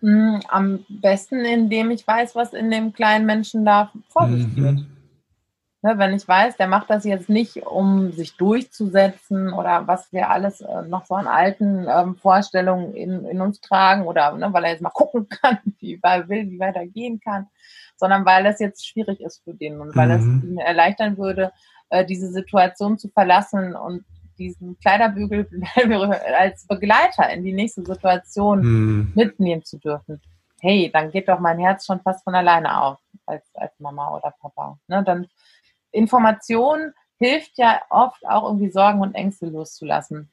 Hm, 0.00 0.40
am 0.48 0.84
besten, 0.88 1.44
indem 1.44 1.90
ich 1.90 2.06
weiß, 2.06 2.34
was 2.34 2.52
in 2.52 2.70
dem 2.70 2.92
kleinen 2.92 3.26
Menschen 3.26 3.64
da 3.64 3.92
vor 4.08 4.28
sich 4.28 4.46
mhm. 4.56 4.86
Ne, 5.86 5.98
wenn 5.98 6.14
ich 6.14 6.26
weiß, 6.26 6.56
der 6.56 6.66
macht 6.66 6.90
das 6.90 7.04
jetzt 7.04 7.28
nicht, 7.28 7.64
um 7.64 8.10
sich 8.10 8.36
durchzusetzen 8.36 9.52
oder 9.52 9.86
was 9.86 10.12
wir 10.12 10.30
alles 10.30 10.60
äh, 10.60 10.82
noch 10.82 11.04
so 11.04 11.14
an 11.14 11.28
alten 11.28 11.86
ähm, 11.88 12.16
Vorstellungen 12.16 12.92
in, 12.94 13.24
in, 13.24 13.40
uns 13.40 13.60
tragen 13.60 14.02
oder 14.02 14.32
ne, 14.32 14.52
weil 14.52 14.64
er 14.64 14.70
jetzt 14.70 14.82
mal 14.82 14.90
gucken 14.90 15.28
kann, 15.42 15.58
wie 15.78 16.00
er 16.02 16.28
will, 16.28 16.50
wie 16.50 16.58
weiter 16.58 16.84
gehen 16.86 17.20
kann, 17.20 17.46
sondern 17.94 18.24
weil 18.24 18.42
das 18.42 18.58
jetzt 18.58 18.84
schwierig 18.84 19.20
ist 19.20 19.44
für 19.44 19.54
den 19.54 19.80
und 19.80 19.94
weil 19.94 20.18
mhm. 20.18 20.38
es 20.42 20.50
ihm 20.50 20.58
erleichtern 20.58 21.18
würde, 21.18 21.52
äh, 21.90 22.04
diese 22.04 22.30
Situation 22.30 22.98
zu 22.98 23.08
verlassen 23.08 23.74
und 23.74 24.04
diesen 24.38 24.78
Kleiderbügel 24.78 25.48
als 26.38 26.66
Begleiter 26.66 27.30
in 27.30 27.44
die 27.44 27.52
nächste 27.52 27.84
Situation 27.84 28.62
hm. 28.62 29.12
mitnehmen 29.14 29.64
zu 29.64 29.78
dürfen. 29.78 30.20
Hey, 30.60 30.90
dann 30.92 31.10
geht 31.10 31.28
doch 31.28 31.38
mein 31.38 31.58
Herz 31.58 31.86
schon 31.86 32.00
fast 32.00 32.24
von 32.24 32.34
alleine 32.34 32.82
auf 32.82 32.98
als, 33.26 33.44
als 33.54 33.78
Mama 33.78 34.16
oder 34.16 34.34
Papa. 34.40 34.78
Ne, 34.88 35.02
dann 35.04 35.26
Information 35.92 36.92
hilft 37.18 37.56
ja 37.56 37.80
oft 37.90 38.26
auch 38.26 38.44
irgendwie 38.44 38.70
Sorgen 38.70 39.00
und 39.00 39.14
Ängste 39.14 39.46
loszulassen. 39.46 40.30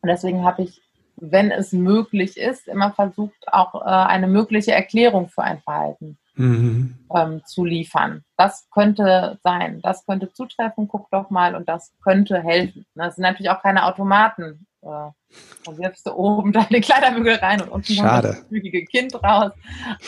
Und 0.00 0.08
deswegen 0.08 0.44
habe 0.44 0.62
ich, 0.62 0.80
wenn 1.16 1.50
es 1.50 1.72
möglich 1.72 2.36
ist, 2.36 2.68
immer 2.68 2.92
versucht, 2.92 3.52
auch 3.52 3.74
äh, 3.74 3.88
eine 3.88 4.28
mögliche 4.28 4.72
Erklärung 4.72 5.28
für 5.28 5.42
ein 5.42 5.60
Verhalten 5.60 6.18
mhm. 6.34 6.98
ähm, 7.14 7.42
zu 7.44 7.64
liefern. 7.64 8.24
Das 8.36 8.68
könnte 8.70 9.38
sein, 9.42 9.80
das 9.82 10.04
könnte 10.06 10.32
zutreffen, 10.32 10.88
guck 10.88 11.10
doch 11.10 11.30
mal 11.30 11.54
und 11.54 11.68
das 11.68 11.92
könnte 12.02 12.42
helfen. 12.42 12.86
Das 12.94 13.16
sind 13.16 13.22
natürlich 13.22 13.50
auch 13.50 13.62
keine 13.62 13.86
Automaten. 13.86 14.66
Äh, 14.82 14.86
da 14.86 15.78
wirfst 15.78 16.06
du 16.06 16.12
oben 16.12 16.52
deine 16.52 16.80
Kleiderbügel 16.80 17.36
rein 17.36 17.62
und 17.62 17.68
unten 17.68 17.92
Schade. 17.94 18.28
das 18.28 18.40
flügige 18.48 18.84
Kind 18.84 19.14
raus. 19.22 19.52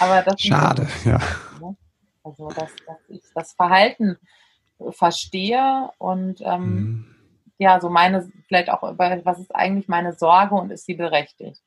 Aber 0.00 0.22
das 0.22 0.40
Schade, 0.40 0.86
ja. 1.04 1.18
Ne? 1.60 1.76
Also, 2.22 2.48
dass, 2.48 2.70
dass 2.86 2.98
ich 3.08 3.22
das 3.34 3.52
Verhalten 3.52 4.16
verstehe 4.90 5.90
und 5.98 6.40
ähm, 6.40 6.74
mhm. 6.74 7.14
ja, 7.58 7.80
so 7.80 7.90
meine, 7.90 8.30
vielleicht 8.48 8.70
auch, 8.70 8.82
was 8.82 9.38
ist 9.38 9.54
eigentlich 9.54 9.88
meine 9.88 10.12
Sorge 10.12 10.54
und 10.54 10.70
ist 10.70 10.86
sie 10.86 10.94
berechtigt? 10.94 11.62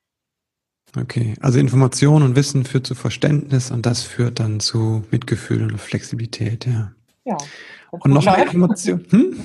Okay, 0.96 1.36
also 1.42 1.60
Information 1.60 2.24
und 2.24 2.36
Wissen 2.36 2.64
führt 2.64 2.88
zu 2.88 2.96
Verständnis 2.96 3.72
und 3.72 3.86
das 3.86 4.04
führt 4.04 4.40
dann 4.40 4.60
zu 4.60 5.04
Mitgefühl 5.12 5.64
und 5.64 5.78
Flexibilität, 5.80 6.66
ja. 6.66 6.92
Ja. 7.26 7.38
Und 7.92 8.14
noch 8.14 8.26
eine 8.26 8.46
Information. 8.46 9.06
Hm? 9.10 9.38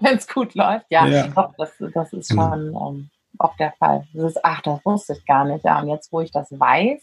Wenn 0.00 0.16
es 0.16 0.28
gut 0.28 0.54
läuft, 0.54 0.86
ja. 0.90 1.06
ja. 1.06 1.28
Doch, 1.28 1.54
das, 1.56 1.72
das 1.94 2.12
ist 2.12 2.30
genau. 2.30 2.50
schon 2.50 2.66
ähm, 2.68 3.10
oft 3.38 3.58
der 3.58 3.72
Fall. 3.78 4.06
Das 4.12 4.32
ist, 4.32 4.44
ach, 4.44 4.60
das 4.62 4.84
wusste 4.84 5.14
ich 5.14 5.24
gar 5.26 5.44
nicht. 5.44 5.64
Ja, 5.64 5.80
und 5.80 5.88
jetzt, 5.88 6.12
wo 6.12 6.20
ich 6.20 6.30
das 6.30 6.48
weiß, 6.50 7.02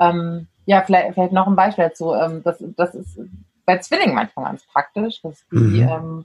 ähm, 0.00 0.48
ja, 0.66 0.82
vielleicht, 0.82 1.14
vielleicht 1.14 1.32
noch 1.32 1.46
ein 1.46 1.56
Beispiel 1.56 1.84
dazu. 1.84 2.12
Ähm, 2.14 2.42
das, 2.44 2.62
das 2.76 2.94
ist 2.94 3.18
bei 3.64 3.78
Zwillingen 3.78 4.14
manchmal 4.14 4.46
ganz 4.46 4.66
praktisch, 4.66 5.20
dass 5.22 5.44
die 5.50 5.56
mhm. 5.56 5.88
ähm, 5.88 6.24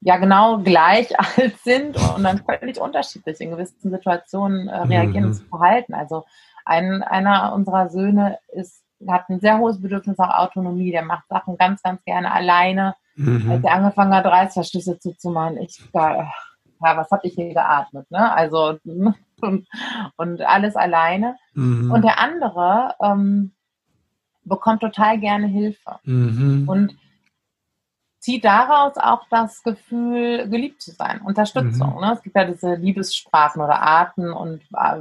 ja 0.00 0.16
genau 0.16 0.58
gleich 0.58 1.18
alt 1.36 1.56
sind 1.62 1.96
und 2.14 2.24
dann 2.24 2.42
völlig 2.44 2.80
unterschiedlich 2.80 3.40
in 3.40 3.50
gewissen 3.50 3.90
Situationen 3.90 4.68
äh, 4.68 4.82
reagieren 4.82 5.24
mhm. 5.24 5.30
und 5.30 5.48
verhalten. 5.48 5.94
Also 5.94 6.24
ein, 6.64 7.02
einer 7.02 7.52
unserer 7.54 7.88
Söhne 7.90 8.38
ist, 8.52 8.82
hat 9.08 9.28
ein 9.28 9.40
sehr 9.40 9.58
hohes 9.58 9.80
Bedürfnis 9.80 10.18
nach 10.18 10.38
Autonomie, 10.38 10.92
der 10.92 11.04
macht 11.04 11.28
Sachen 11.28 11.56
ganz, 11.56 11.82
ganz 11.82 12.04
gerne 12.04 12.30
alleine. 12.32 12.94
Mhm. 13.16 13.50
Als 13.50 13.64
er 13.64 13.72
angefangen 13.72 14.14
hat, 14.14 14.26
Reißverschlüsse 14.26 14.98
zuzumachen, 14.98 15.58
ich, 15.58 15.82
ja, 15.92 16.30
was 16.78 17.10
habe 17.10 17.26
ich 17.26 17.34
hier 17.34 17.52
geatmet, 17.52 18.10
ne? 18.10 18.32
Also 18.32 18.78
und, 18.84 19.14
und 20.16 20.42
alles 20.42 20.76
alleine. 20.76 21.36
Mhm. 21.54 21.90
Und 21.90 22.02
der 22.02 22.18
andere 22.18 22.94
ähm, 23.02 23.52
bekommt 24.44 24.80
total 24.80 25.18
gerne 25.18 25.46
Hilfe. 25.46 25.98
Mhm. 26.04 26.68
Und 26.68 26.96
zieht 28.20 28.44
daraus 28.44 28.96
auch 28.96 29.22
das 29.30 29.62
Gefühl, 29.62 30.48
geliebt 30.48 30.82
zu 30.82 30.92
sein, 30.92 31.20
Unterstützung. 31.22 31.94
Mhm. 31.94 32.00
Ne? 32.00 32.12
Es 32.12 32.22
gibt 32.22 32.36
ja 32.36 32.44
diese 32.44 32.74
Liebessprachen 32.74 33.62
oder 33.62 33.80
Arten 33.80 34.30
und 34.30 34.62
äh, 34.76 35.00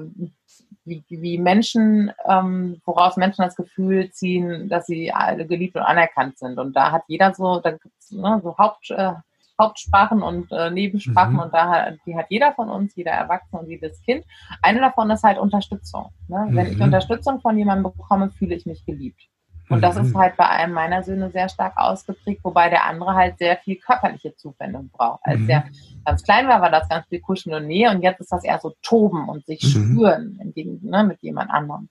wie, 0.85 1.03
wie, 1.09 1.37
Menschen, 1.37 2.11
ähm, 2.25 2.81
woraus 2.85 3.17
Menschen 3.17 3.43
das 3.43 3.55
Gefühl 3.55 4.09
ziehen, 4.11 4.69
dass 4.69 4.87
sie 4.87 5.11
alle 5.11 5.45
geliebt 5.45 5.75
und 5.75 5.83
anerkannt 5.83 6.39
sind. 6.39 6.57
Und 6.57 6.75
da 6.75 6.91
hat 6.91 7.03
jeder 7.07 7.33
so, 7.35 7.59
da 7.59 7.71
gibt's 7.71 8.11
ne, 8.11 8.39
so 8.41 8.57
Haupt, 8.57 8.89
äh, 8.89 9.11
Hauptsprachen 9.59 10.23
und 10.23 10.51
äh, 10.51 10.71
Nebensprachen 10.71 11.33
mhm. 11.33 11.39
und 11.39 11.53
da 11.53 11.69
hat, 11.69 11.97
die 12.05 12.15
hat 12.15 12.27
jeder 12.29 12.53
von 12.53 12.69
uns, 12.69 12.95
jeder 12.95 13.11
Erwachsene 13.11 13.61
und 13.61 13.69
jedes 13.69 14.01
Kind. 14.01 14.25
Eine 14.61 14.79
davon 14.79 15.11
ist 15.11 15.23
halt 15.23 15.37
Unterstützung. 15.37 16.09
Ne? 16.29 16.47
Mhm. 16.49 16.55
Wenn 16.55 16.67
ich 16.67 16.77
mhm. 16.77 16.83
Unterstützung 16.83 17.41
von 17.41 17.57
jemandem 17.57 17.91
bekomme, 17.91 18.31
fühle 18.31 18.55
ich 18.55 18.65
mich 18.65 18.85
geliebt. 18.85 19.21
Und 19.69 19.81
das 19.81 19.97
ist 19.97 20.13
mhm. 20.13 20.17
halt 20.17 20.35
bei 20.35 20.47
einem 20.47 20.73
meiner 20.73 21.03
Söhne 21.03 21.29
sehr 21.29 21.47
stark 21.47 21.77
ausgeprägt, 21.77 22.43
wobei 22.43 22.69
der 22.69 22.85
andere 22.85 23.13
halt 23.13 23.37
sehr 23.37 23.55
viel 23.57 23.77
körperliche 23.77 24.35
Zuwendung 24.35 24.89
braucht. 24.89 25.21
Als 25.23 25.39
mhm. 25.39 25.47
der 25.47 25.63
ganz 26.05 26.23
klein 26.23 26.47
war, 26.47 26.61
war 26.61 26.71
das 26.71 26.89
ganz 26.89 27.07
viel 27.07 27.21
Kuscheln 27.21 27.55
und 27.55 27.67
Nähe 27.67 27.91
und 27.91 28.01
jetzt 28.01 28.19
ist 28.19 28.31
das 28.31 28.43
eher 28.43 28.59
so 28.59 28.73
Toben 28.81 29.29
und 29.29 29.45
sich 29.45 29.63
mhm. 29.63 29.93
spüren 29.93 30.39
entgegen, 30.41 30.79
ne, 30.81 31.03
mit 31.03 31.21
jemand 31.21 31.51
anderem. 31.51 31.89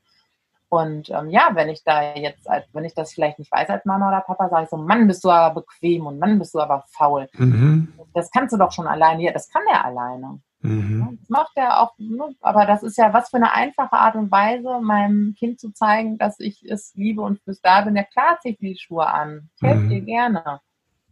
Und 0.71 1.09
ähm, 1.11 1.31
ja, 1.31 1.51
wenn 1.55 1.69
ich 1.69 1.83
da 1.83 2.15
jetzt, 2.15 2.49
als, 2.49 2.67
wenn 2.73 2.85
ich 2.85 2.95
das 2.95 3.13
vielleicht 3.13 3.39
nicht 3.39 3.51
weiß 3.51 3.71
als 3.71 3.85
Mama 3.87 4.09
oder 4.09 4.21
Papa, 4.21 4.51
sage 4.51 4.65
ich 4.65 4.71
so, 4.71 4.77
Mann, 4.77 5.07
bist 5.07 5.25
du 5.25 5.31
aber 5.31 5.63
bequem 5.63 6.07
und 6.07 6.19
Mann, 6.19 6.39
bist 6.39 6.55
du 6.55 6.61
aber 6.61 6.85
faul. 6.91 7.29
Mhm. 7.35 7.95
Das 8.13 8.31
kannst 8.31 8.53
du 8.53 8.59
doch 8.59 8.73
schon 8.73 8.87
alleine. 8.87 9.23
Ja, 9.23 9.33
das 9.33 9.49
kann 9.49 9.63
der 9.71 9.85
alleine. 9.85 10.41
Mhm. 10.61 11.19
Das 11.21 11.29
macht 11.29 11.53
er 11.55 11.81
auch, 11.81 11.95
ne? 11.99 12.35
aber 12.41 12.67
das 12.67 12.83
ist 12.83 12.99
ja 12.99 13.13
was 13.13 13.31
für 13.31 13.37
eine 13.37 13.53
einfache 13.53 13.93
Art 13.93 14.17
und 14.17 14.31
Weise, 14.31 14.81
meinem 14.81 15.35
Kind 15.39 15.61
zu 15.61 15.71
zeigen, 15.71 16.19
dass 16.19 16.41
ich 16.41 16.65
es 16.65 16.95
liebe 16.95 17.23
und 17.23 17.41
fürs 17.43 17.61
da 17.61 17.83
bin. 17.83 17.95
Ja, 17.95 18.03
klar 18.03 18.39
ziehe 18.41 18.55
ich 18.55 18.59
die 18.59 18.77
Schuhe 18.77 19.07
an. 19.07 19.51
Ich 19.57 19.63
helfe 19.63 19.85
mhm. 19.85 19.89
dir 19.89 20.01
gerne. 20.01 20.61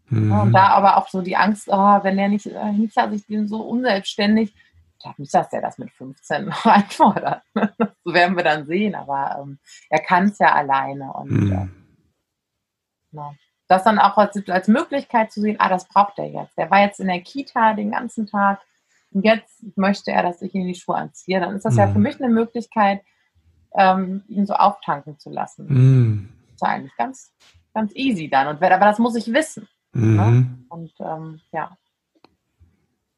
Mhm. 0.09 0.33
und 0.33 0.53
da 0.53 0.69
aber 0.69 0.99
auch 0.99 1.09
so 1.09 1.21
die 1.21 1.37
Angst, 1.37 1.69
oh, 1.69 1.99
wenn 2.03 2.17
der 2.17 2.29
nicht, 2.29 2.47
äh, 2.47 2.73
nicht 2.73 2.95
sagt, 2.95 3.13
ich 3.13 3.27
bin 3.27 3.49
so 3.49 3.63
unselbstständig, 3.63 4.55
ich 4.55 5.03
glaube 5.03 5.21
nicht, 5.21 5.35
dass 5.35 5.49
der 5.49 5.61
das 5.61 5.79
mit 5.79 5.91
15 5.91 6.45
noch 6.47 6.65
einfordert. 6.67 7.43
so 8.05 8.15
werden 8.15 8.37
wir 8.37 8.45
dann 8.45 8.67
sehen, 8.67 8.95
aber 8.95 9.41
ähm, 9.43 9.59
er 9.91 10.01
kann 10.01 10.29
es 10.29 10.39
ja 10.39 10.55
alleine. 10.55 11.13
Und 11.13 11.31
mhm. 11.31 11.53
äh, 11.53 11.67
na, 13.11 13.35
das 13.69 13.83
dann 13.83 13.99
auch 13.99 14.17
als, 14.17 14.49
als 14.49 14.69
Möglichkeit 14.69 15.33
zu 15.33 15.41
sehen, 15.41 15.57
ah, 15.59 15.69
das 15.69 15.89
braucht 15.89 16.19
er 16.19 16.27
jetzt. 16.27 16.57
Der 16.57 16.71
war 16.71 16.81
jetzt 16.83 17.01
in 17.01 17.09
der 17.09 17.21
Kita 17.21 17.75
den 17.75 17.91
ganzen 17.91 18.27
Tag 18.27 18.61
jetzt 19.13 19.65
möchte 19.77 20.11
er, 20.11 20.23
dass 20.23 20.43
ich 20.43 20.55
ihm 20.55 20.67
die 20.67 20.75
Schuhe 20.75 20.97
anziehe. 20.97 21.41
Dann 21.41 21.57
ist 21.57 21.65
das 21.65 21.75
mhm. 21.75 21.81
ja 21.81 21.89
für 21.89 21.99
mich 21.99 22.21
eine 22.23 22.33
Möglichkeit, 22.33 23.03
ähm, 23.77 24.23
ihn 24.29 24.47
so 24.47 24.55
auftanken 24.55 25.19
zu 25.19 25.31
lassen. 25.31 25.67
Mhm. 25.69 26.29
Das 26.49 26.55
ist 26.55 26.63
eigentlich 26.63 26.97
ganz, 26.97 27.33
ganz 27.75 27.93
easy 27.95 28.29
dann. 28.29 28.49
Und, 28.49 28.63
aber 28.63 28.87
das 28.87 28.99
muss 28.99 29.17
ich 29.17 29.33
wissen. 29.33 29.69
Mhm. 29.93 30.17
Ne? 30.17 30.59
Und 30.69 30.93
ähm, 31.01 31.41
ja. 31.53 31.77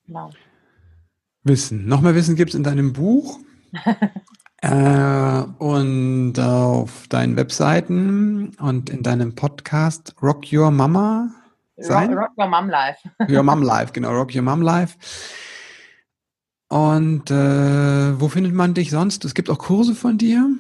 Genau. 0.07 0.31
Wissen. 1.43 1.87
Noch 1.87 2.01
mehr 2.01 2.15
Wissen 2.15 2.37
gibt 2.37 2.51
es 2.51 2.55
in 2.55 2.63
deinem 2.63 2.93
Buch. 2.93 3.39
äh, 4.63 5.43
und 5.59 6.39
auf 6.39 7.07
deinen 7.09 7.37
Webseiten 7.37 8.55
und 8.59 8.91
in 8.91 9.03
deinem 9.03 9.35
Podcast 9.35 10.15
Rock 10.23 10.53
Your 10.53 10.71
Mama. 10.71 11.31
Rock, 11.79 12.11
Rock 12.11 12.31
Your 12.37 12.49
Mom 12.49 12.69
Life. 12.69 13.09
Your 13.29 13.43
Mom 13.43 13.63
Life, 13.63 13.93
genau, 13.93 14.11
Rock 14.13 14.35
Your 14.35 14.43
Mom 14.43 14.63
Life. 14.63 14.97
Und 16.69 17.31
äh, 17.31 18.21
wo 18.21 18.29
findet 18.29 18.53
man 18.53 18.75
dich 18.75 18.91
sonst? 18.91 19.25
Es 19.25 19.35
gibt 19.35 19.49
auch 19.49 19.59
Kurse 19.59 19.95
von 19.95 20.19
dir? 20.19 20.51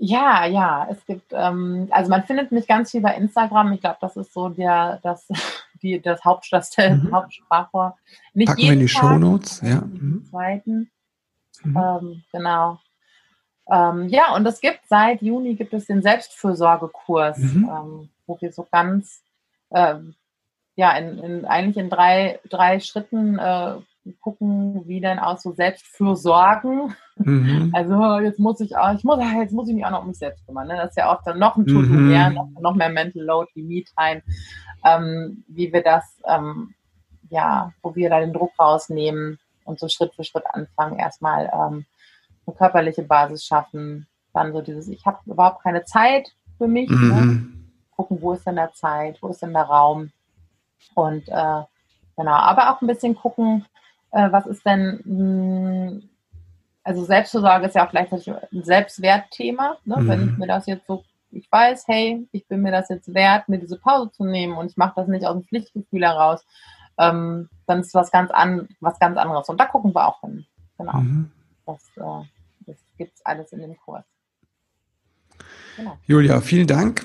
Ja, 0.00 0.46
ja, 0.46 0.86
es 0.90 1.04
gibt, 1.06 1.32
ähm, 1.32 1.88
also 1.90 2.08
man 2.10 2.24
findet 2.24 2.52
mich 2.52 2.66
ganz 2.68 2.92
viel 2.92 3.00
bei 3.00 3.14
Instagram. 3.16 3.72
Ich 3.72 3.80
glaube, 3.80 3.98
das 4.00 4.16
ist 4.16 4.32
so 4.32 4.48
der, 4.48 5.00
das, 5.02 5.28
die, 5.82 6.00
das 6.00 6.24
Haupt, 6.24 6.48
das 6.50 6.76
mhm. 6.76 7.10
Hauptsprachrohr. 7.12 7.96
Nicht 8.34 8.48
Packen 8.48 8.62
wir 8.62 8.72
in 8.72 8.80
die 8.80 8.88
Shownotes, 8.88 9.60
ja. 9.62 9.80
Mhm. 9.80 10.24
Zweiten. 10.30 10.90
Mhm. 11.62 11.76
Ähm, 11.76 12.22
genau. 12.32 12.78
Ähm, 13.70 14.08
ja, 14.08 14.34
und 14.34 14.46
es 14.46 14.60
gibt 14.60 14.80
seit 14.88 15.20
Juni 15.20 15.54
gibt 15.54 15.74
es 15.74 15.86
den 15.86 16.02
Selbstfürsorgekurs, 16.02 17.38
mhm. 17.38 17.70
ähm, 17.70 18.08
wo 18.26 18.40
wir 18.40 18.52
so 18.52 18.66
ganz, 18.70 19.22
ähm, 19.72 20.14
ja, 20.76 20.96
in, 20.96 21.18
in, 21.18 21.44
eigentlich 21.44 21.76
in 21.76 21.90
drei, 21.90 22.40
drei 22.48 22.80
Schritten 22.80 23.38
äh, 23.38 23.74
gucken, 24.20 24.82
wie 24.86 25.00
denn 25.00 25.18
auch 25.18 25.38
so 25.38 25.52
Selbstfürsorgen. 25.52 26.94
Mhm. 27.16 27.72
Also 27.74 28.18
jetzt 28.18 28.38
muss 28.38 28.60
ich 28.60 28.76
auch, 28.76 28.94
ich 28.94 29.04
muss, 29.04 29.18
jetzt 29.20 29.52
muss 29.52 29.68
ich 29.68 29.74
mich 29.74 29.84
auch 29.84 29.90
noch 29.90 30.02
um 30.02 30.08
mich 30.08 30.18
selbst 30.18 30.46
kümmern. 30.46 30.68
Ne? 30.68 30.76
Das 30.76 30.90
ist 30.90 30.96
ja 30.96 31.12
auch 31.12 31.22
dann 31.22 31.38
noch 31.38 31.56
ein 31.56 31.66
To-Do 31.66 31.88
mhm. 31.88 32.08
mehr, 32.08 32.30
noch, 32.30 32.48
noch, 32.60 32.74
mehr 32.74 32.88
Mental 32.88 33.22
Load, 33.22 33.50
wie 33.54 33.62
Me-Time, 33.62 34.22
ähm, 34.84 35.44
wie 35.48 35.72
wir 35.72 35.82
das, 35.82 36.04
ähm, 36.26 36.74
ja, 37.30 37.72
wo 37.82 37.94
wir 37.94 38.08
da 38.08 38.20
den 38.20 38.32
Druck 38.32 38.52
rausnehmen 38.58 39.38
und 39.64 39.78
so 39.78 39.88
Schritt 39.88 40.14
für 40.14 40.24
Schritt 40.24 40.44
anfangen, 40.50 40.98
erstmal 40.98 41.50
ähm, 41.52 41.84
eine 42.46 42.56
körperliche 42.56 43.02
Basis 43.02 43.44
schaffen, 43.44 44.06
dann 44.32 44.52
so 44.52 44.60
dieses, 44.60 44.88
ich 44.88 45.04
habe 45.04 45.18
überhaupt 45.26 45.62
keine 45.62 45.84
Zeit 45.84 46.32
für 46.56 46.68
mich. 46.68 46.88
Ne? 46.88 46.96
Mhm. 46.96 47.08
Ne? 47.08 47.48
Gucken, 47.96 48.22
wo 48.22 48.32
ist 48.32 48.46
denn 48.46 48.56
der 48.56 48.72
Zeit, 48.72 49.18
wo 49.20 49.28
ist 49.28 49.42
denn 49.42 49.52
der 49.52 49.64
Raum 49.64 50.12
und 50.94 51.28
äh, 51.28 51.62
genau, 52.16 52.32
aber 52.32 52.70
auch 52.70 52.80
ein 52.80 52.86
bisschen 52.86 53.14
gucken, 53.14 53.64
äh, 54.10 54.30
was 54.32 54.46
ist 54.46 54.64
denn, 54.64 55.00
mh, 55.04 55.90
hm, 55.90 56.08
also 56.84 57.04
Selbstversorge 57.04 57.66
ist 57.66 57.74
ja 57.74 57.86
auch 57.86 57.90
gleichzeitig 57.90 58.30
ein 58.30 58.64
Selbstwertthema. 58.64 59.76
Ne? 59.84 59.96
Mhm. 59.98 60.08
Wenn 60.08 60.28
ich 60.28 60.38
mir 60.38 60.46
das 60.46 60.66
jetzt 60.66 60.86
so, 60.86 61.04
ich 61.30 61.50
weiß, 61.52 61.86
hey, 61.86 62.26
ich 62.32 62.46
bin 62.48 62.62
mir 62.62 62.72
das 62.72 62.88
jetzt 62.88 63.12
wert, 63.12 63.48
mir 63.48 63.58
diese 63.58 63.78
Pause 63.78 64.10
zu 64.12 64.24
nehmen 64.24 64.56
und 64.56 64.70
ich 64.70 64.76
mache 64.78 64.94
das 64.96 65.08
nicht 65.08 65.26
aus 65.26 65.34
dem 65.34 65.44
Pflichtgefühl 65.44 66.02
heraus, 66.02 66.46
ähm, 66.96 67.50
dann 67.66 67.80
ist 67.80 67.92
was 67.94 68.10
ganz, 68.10 68.30
an, 68.30 68.68
was 68.80 68.98
ganz 68.98 69.18
anderes. 69.18 69.48
Und 69.48 69.60
da 69.60 69.66
gucken 69.66 69.94
wir 69.94 70.06
auch 70.06 70.20
hin. 70.22 70.46
Genau. 70.78 70.96
Mhm. 70.96 71.30
Das, 71.66 71.84
äh, 71.96 72.24
das 72.66 72.76
gibt 72.96 73.14
es 73.14 73.26
alles 73.26 73.52
in 73.52 73.60
dem 73.60 73.76
Kurs. 73.76 74.04
Genau. 75.76 75.98
Julia, 76.06 76.40
vielen 76.40 76.66
Dank. 76.66 77.04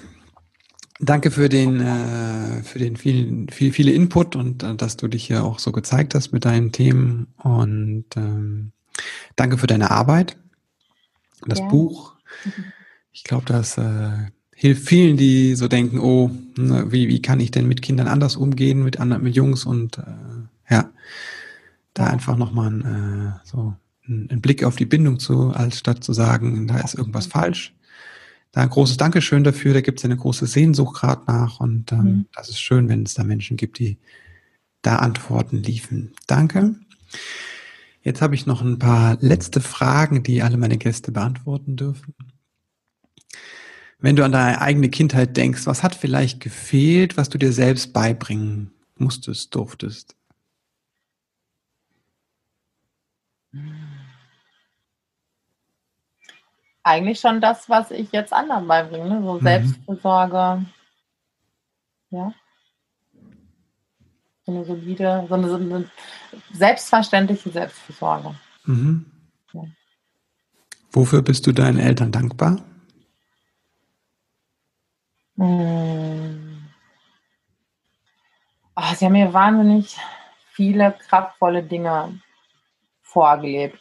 Danke 0.99 1.31
für 1.31 1.49
den, 1.49 1.79
äh, 1.81 2.63
für 2.63 2.79
den 2.79 2.97
vielen, 2.97 3.49
viel, 3.49 3.73
viele 3.73 3.91
Input 3.91 4.35
und 4.35 4.63
äh, 4.63 4.75
dass 4.75 4.95
du 4.95 5.07
dich 5.07 5.25
hier 5.25 5.43
auch 5.43 5.59
so 5.59 5.71
gezeigt 5.71 6.13
hast 6.13 6.31
mit 6.31 6.45
deinen 6.45 6.71
Themen 6.71 7.27
und 7.37 8.05
ähm, 8.15 8.71
danke 9.35 9.57
für 9.57 9.67
deine 9.67 9.89
Arbeit. 9.89 10.37
Das 11.45 11.59
ja. 11.59 11.67
Buch. 11.67 12.13
Ich 13.11 13.23
glaube, 13.23 13.45
das 13.45 13.77
äh, 13.77 14.11
hilft 14.55 14.87
vielen, 14.87 15.17
die 15.17 15.55
so 15.55 15.67
denken, 15.67 15.99
oh, 15.99 16.29
ne, 16.55 16.91
wie, 16.91 17.07
wie 17.07 17.21
kann 17.21 17.39
ich 17.39 17.51
denn 17.51 17.67
mit 17.67 17.81
Kindern 17.81 18.07
anders 18.07 18.35
umgehen, 18.35 18.83
mit 18.83 18.99
anderen, 18.99 19.23
mit 19.23 19.35
Jungs 19.35 19.65
und 19.65 19.97
äh, 19.97 20.03
ja, 20.69 20.89
da 21.95 22.03
ja. 22.03 22.09
einfach 22.09 22.37
nochmal 22.37 22.69
ein, 22.69 22.81
äh, 22.81 23.31
so 23.43 23.73
einen 24.07 24.41
Blick 24.41 24.63
auf 24.63 24.75
die 24.75 24.85
Bindung 24.85 25.17
zu, 25.17 25.51
als 25.51 25.79
statt 25.79 26.03
zu 26.03 26.13
sagen, 26.13 26.67
da 26.67 26.79
ist 26.79 26.93
irgendwas 26.93 27.25
falsch 27.25 27.73
da 28.53 28.61
ein 28.61 28.69
großes 28.69 28.97
Dankeschön 28.97 29.43
dafür. 29.43 29.73
Da 29.73 29.81
gibt 29.81 29.99
es 29.99 30.05
eine 30.05 30.15
große 30.15 30.47
Sehnsucht 30.47 30.95
gerade 31.01 31.23
nach 31.27 31.59
und 31.59 31.91
ähm, 31.91 31.99
mhm. 31.99 32.25
das 32.33 32.47
ist 32.47 32.61
schön, 32.61 32.87
wenn 32.87 33.03
es 33.03 33.15
da 33.15 33.25
Menschen 33.25 33.57
gibt, 33.57 33.79
die 33.79 33.97
da 34.81 34.97
Antworten 34.97 35.57
liefen. 35.57 36.13
Danke. 36.27 36.75
Jetzt 38.03 38.21
habe 38.21 38.35
ich 38.35 38.45
noch 38.45 38.61
ein 38.61 38.79
paar 38.79 39.17
letzte 39.21 39.59
Fragen, 39.59 40.23
die 40.23 40.43
alle 40.43 40.57
meine 40.57 40.77
Gäste 40.77 41.11
beantworten 41.11 41.75
dürfen. 41.75 42.13
Wenn 43.99 44.17
du 44.17 44.23
an 44.23 44.33
deine 44.33 44.59
eigene 44.61 44.89
Kindheit 44.89 45.37
denkst, 45.37 45.65
was 45.65 45.81
hat 45.81 45.95
vielleicht 45.95 46.41
gefehlt, 46.41 47.15
was 47.15 47.29
du 47.29 47.37
dir 47.37 47.53
selbst 47.53 47.93
beibringen 47.93 48.71
musstest, 48.97 49.55
durftest? 49.55 50.15
Eigentlich 56.83 57.19
schon 57.19 57.41
das, 57.41 57.69
was 57.69 57.91
ich 57.91 58.11
jetzt 58.11 58.33
anderen 58.33 58.67
beibringe, 58.67 59.09
ne? 59.09 59.21
so 59.23 59.33
mhm. 59.33 59.41
Selbstfürsorge. 59.41 60.65
Ja. 62.11 62.33
So 64.45 64.51
eine 64.51 64.65
solide, 64.65 65.25
so 65.27 65.33
eine, 65.33 65.49
so 65.49 65.55
eine 65.55 65.89
selbstverständliche 66.51 67.49
Selbstfürsorge. 67.49 68.35
Mhm. 68.65 69.05
Ja. 69.53 69.63
Wofür 70.91 71.21
bist 71.21 71.47
du 71.47 71.53
deinen 71.53 71.79
Eltern 71.79 72.11
dankbar? 72.11 72.61
Hm. 75.37 76.69
Oh, 78.75 78.93
sie 78.95 79.05
haben 79.05 79.13
mir 79.13 79.33
wahnsinnig 79.33 79.97
viele 80.51 80.91
kraftvolle 80.91 81.63
Dinge 81.63 82.19
vorgelebt 83.01 83.79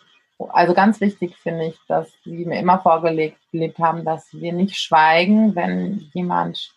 also 0.51 0.75
ganz 0.75 1.01
wichtig 1.01 1.37
finde 1.37 1.67
ich, 1.67 1.79
dass 1.89 2.13
sie 2.25 2.45
mir 2.45 2.59
immer 2.59 2.81
vorgelegt 2.81 3.39
haben, 3.79 4.05
dass 4.05 4.33
wir 4.33 4.53
nicht 4.53 4.77
schweigen, 4.77 5.55
wenn 5.55 6.11
jemand 6.13 6.75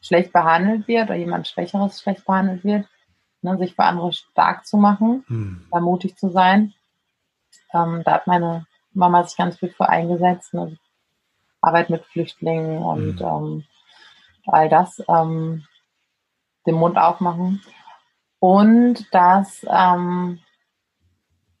schlecht 0.00 0.32
behandelt 0.32 0.88
wird 0.88 1.10
oder 1.10 1.18
jemand 1.18 1.48
Schwächeres 1.48 2.00
schlecht 2.00 2.24
behandelt 2.24 2.64
wird, 2.64 2.86
ne, 3.42 3.58
sich 3.58 3.74
für 3.74 3.84
andere 3.84 4.12
stark 4.12 4.66
zu 4.66 4.76
machen, 4.76 5.24
hm. 5.28 5.66
da 5.70 5.80
mutig 5.80 6.16
zu 6.16 6.30
sein. 6.30 6.74
Ähm, 7.72 8.02
da 8.04 8.12
hat 8.12 8.26
meine 8.26 8.66
Mama 8.92 9.24
sich 9.24 9.36
ganz 9.36 9.58
viel 9.58 9.70
für 9.70 9.88
eingesetzt, 9.88 10.54
ne, 10.54 10.76
Arbeit 11.60 11.90
mit 11.90 12.04
Flüchtlingen 12.06 12.78
und 12.78 13.20
hm. 13.20 13.26
ähm, 13.26 13.64
all 14.46 14.68
das, 14.68 15.02
ähm, 15.08 15.64
den 16.66 16.74
Mund 16.74 16.96
aufmachen. 16.96 17.62
Und 18.40 19.12
dass 19.12 19.66
ähm, 19.68 20.40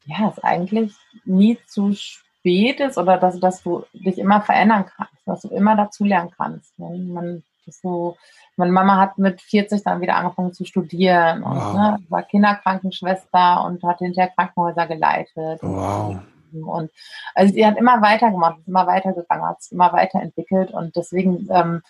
ja, 0.08 0.28
es 0.28 0.42
eigentlich 0.42 0.94
nie 1.24 1.58
zu 1.66 1.92
spät 1.92 2.80
ist 2.80 2.96
oder 2.96 3.18
dass, 3.18 3.38
dass 3.40 3.62
du 3.62 3.84
dich 3.92 4.18
immer 4.18 4.40
verändern 4.40 4.86
kannst, 4.96 5.12
dass 5.26 5.42
du 5.42 5.48
immer 5.48 5.76
dazulernen 5.76 6.30
kannst. 6.36 6.78
Ne? 6.78 6.98
Man, 6.98 7.42
so, 7.66 8.16
meine 8.56 8.72
Mama 8.72 8.96
hat 8.96 9.18
mit 9.18 9.42
40 9.42 9.84
dann 9.84 10.00
wieder 10.00 10.16
angefangen 10.16 10.54
zu 10.54 10.64
studieren 10.64 11.42
und 11.42 11.56
wow. 11.56 11.74
ne, 11.74 11.98
war 12.08 12.22
Kinderkrankenschwester 12.22 13.64
und 13.66 13.82
hat 13.82 13.98
hinterher 13.98 14.32
Krankenhäuser 14.34 14.86
geleitet. 14.86 15.60
Wow. 15.62 16.16
Und 16.52 16.90
also 17.34 17.52
sie 17.52 17.66
hat 17.66 17.76
immer 17.76 18.00
weitergemacht, 18.00 18.60
immer 18.66 18.86
weitergegangen, 18.86 19.44
hat 19.44 19.62
sich 19.62 19.72
immer 19.72 19.92
weiterentwickelt 19.92 20.70
und 20.70 20.96
deswegen 20.96 21.46
ähm, 21.50 21.82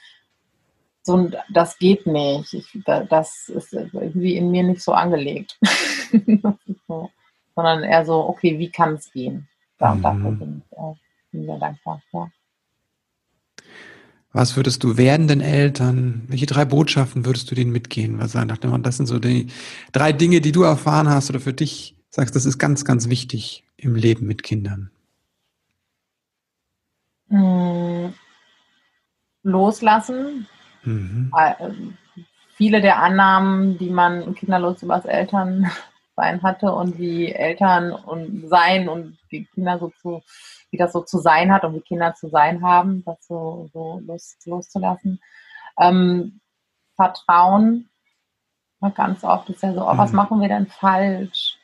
so 1.03 1.31
das 1.49 1.79
geht 1.79 2.09
nicht. 2.09 2.53
Ich, 2.53 2.81
das 2.85 3.49
ist 3.49 3.73
irgendwie 3.73 4.37
in 4.37 4.51
mir 4.51 4.65
nicht 4.65 4.83
so 4.83 4.93
angelegt. 4.93 5.57
so 6.89 7.11
sondern 7.59 7.83
eher 7.83 8.07
so, 8.07 8.29
okay, 8.29 8.57
wie 8.61 8.71
kann 8.71 8.95
es 8.95 9.11
gehen? 9.11 9.49
Da, 9.79 9.93
mhm. 9.93 10.03
Dafür 10.03 10.31
bin 10.31 10.63
ich 10.65 10.79
äh, 10.79 10.95
bin 11.33 11.45
sehr 11.45 11.59
dankbar. 11.59 12.01
Ja. 12.13 12.31
Was 14.33 14.55
würdest 14.57 14.85
du 14.85 14.97
werdenden 14.97 15.41
Eltern, 15.41 16.23
welche 16.29 16.47
drei 16.47 16.65
Botschaften 16.65 17.25
würdest 17.25 17.51
du 17.51 17.57
denen 17.57 17.73
mitgehen? 17.73 18.21
Was 18.21 18.31
sagen, 18.31 18.55
das 18.85 18.97
sind 18.97 19.07
so 19.07 19.19
die 19.19 19.49
drei 19.91 20.13
Dinge, 20.13 20.41
die 20.41 20.53
du 20.53 20.63
erfahren 20.63 21.09
hast 21.09 21.31
oder 21.31 21.41
für 21.41 21.53
dich 21.53 21.97
sagst, 22.11 22.37
das 22.37 22.47
ist 22.47 22.59
ganz, 22.59 22.85
ganz 22.85 23.09
wichtig 23.09 23.65
im 23.77 23.97
Leben 23.97 24.29
mit 24.29 24.45
Kindern. 24.45 24.93
Hm, 27.29 28.15
loslassen. 29.43 30.47
Mhm. 30.85 31.33
Äh, 31.37 31.71
viele 32.55 32.81
der 32.81 33.03
Annahmen, 33.03 33.79
die 33.79 33.91
man 33.91 34.37
kinderlos 34.37 34.81
über 34.85 34.95
das 34.95 35.07
Eltern 35.07 35.69
sein 36.19 36.43
hatte 36.43 36.73
und 36.73 36.99
wie 36.99 37.33
Eltern 37.33 37.93
und 37.93 38.49
sein 38.49 38.89
und 38.89 39.19
die 39.31 39.45
Kinder 39.55 39.79
so 39.79 39.93
zu, 40.03 40.21
wie 40.71 40.77
das 40.77 40.93
so 40.93 41.03
zu 41.03 41.19
sein 41.19 41.53
hat 41.53 41.65
und 41.65 41.75
wie 41.75 41.81
Kinder 41.81 42.15
zu 42.15 42.29
sein 42.29 42.63
haben, 42.63 43.05
das 43.05 43.25
so, 43.25 43.71
so 43.73 44.03
los, 44.05 44.37
loszulassen. 44.45 45.21
Ähm, 45.79 46.41
Vertrauen, 46.97 47.89
ganz 48.95 49.23
oft 49.23 49.49
ist 49.51 49.63
ja 49.63 49.73
so, 49.73 49.83
oh, 49.83 49.97
was 49.97 50.11
mhm. 50.11 50.17
machen 50.17 50.41
wir 50.41 50.49
denn 50.49 50.67
falsch? 50.67 51.57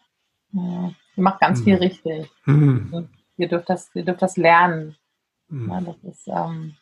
Ja, 0.52 0.92
ihr 1.16 1.22
macht 1.22 1.40
ganz 1.40 1.60
mhm. 1.60 1.64
viel 1.64 1.74
richtig. 1.76 2.30
Mhm. 2.44 3.08
Ihr, 3.36 3.48
dürft 3.48 3.68
das, 3.68 3.90
ihr 3.94 4.04
dürft 4.04 4.22
das 4.22 4.36
lernen. 4.36 4.96
Mhm. 5.48 5.70
Ja, 5.70 5.80
das 5.80 5.96
ist, 6.04 6.28
ähm, 6.28 6.76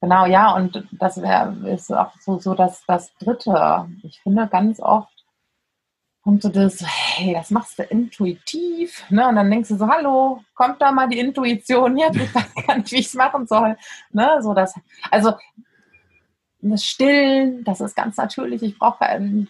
genau, 0.00 0.26
ja, 0.26 0.54
und 0.54 0.86
das 0.92 1.20
wär, 1.20 1.56
ist 1.66 1.92
auch 1.92 2.12
so, 2.20 2.38
so 2.38 2.54
das, 2.54 2.84
das 2.86 3.12
Dritte. 3.16 3.88
Ich 4.04 4.20
finde 4.20 4.46
ganz 4.46 4.78
oft, 4.78 5.17
kommt 6.28 6.42
so 6.42 6.50
das, 6.50 6.84
hey, 6.84 7.32
das 7.32 7.50
machst 7.50 7.78
du 7.78 7.84
intuitiv, 7.84 9.02
ne? 9.08 9.26
Und 9.26 9.36
dann 9.36 9.50
denkst 9.50 9.70
du 9.70 9.76
so, 9.76 9.88
hallo, 9.88 10.42
kommt 10.54 10.78
da 10.78 10.92
mal 10.92 11.08
die 11.08 11.20
Intuition 11.20 11.96
jetzt? 11.96 12.16
Ich 12.16 12.34
weiß 12.34 12.66
gar 12.66 12.76
nicht, 12.76 12.92
wie 12.92 12.96
ich 12.96 13.06
es 13.06 13.14
machen 13.14 13.46
soll, 13.46 13.78
ne? 14.12 14.36
So 14.42 14.52
das, 14.52 14.74
also 15.10 15.32
das 16.60 16.84
Stillen, 16.84 17.64
das 17.64 17.80
ist 17.80 17.96
ganz 17.96 18.18
natürlich. 18.18 18.62
Ich 18.62 18.78
brauche 18.78 19.46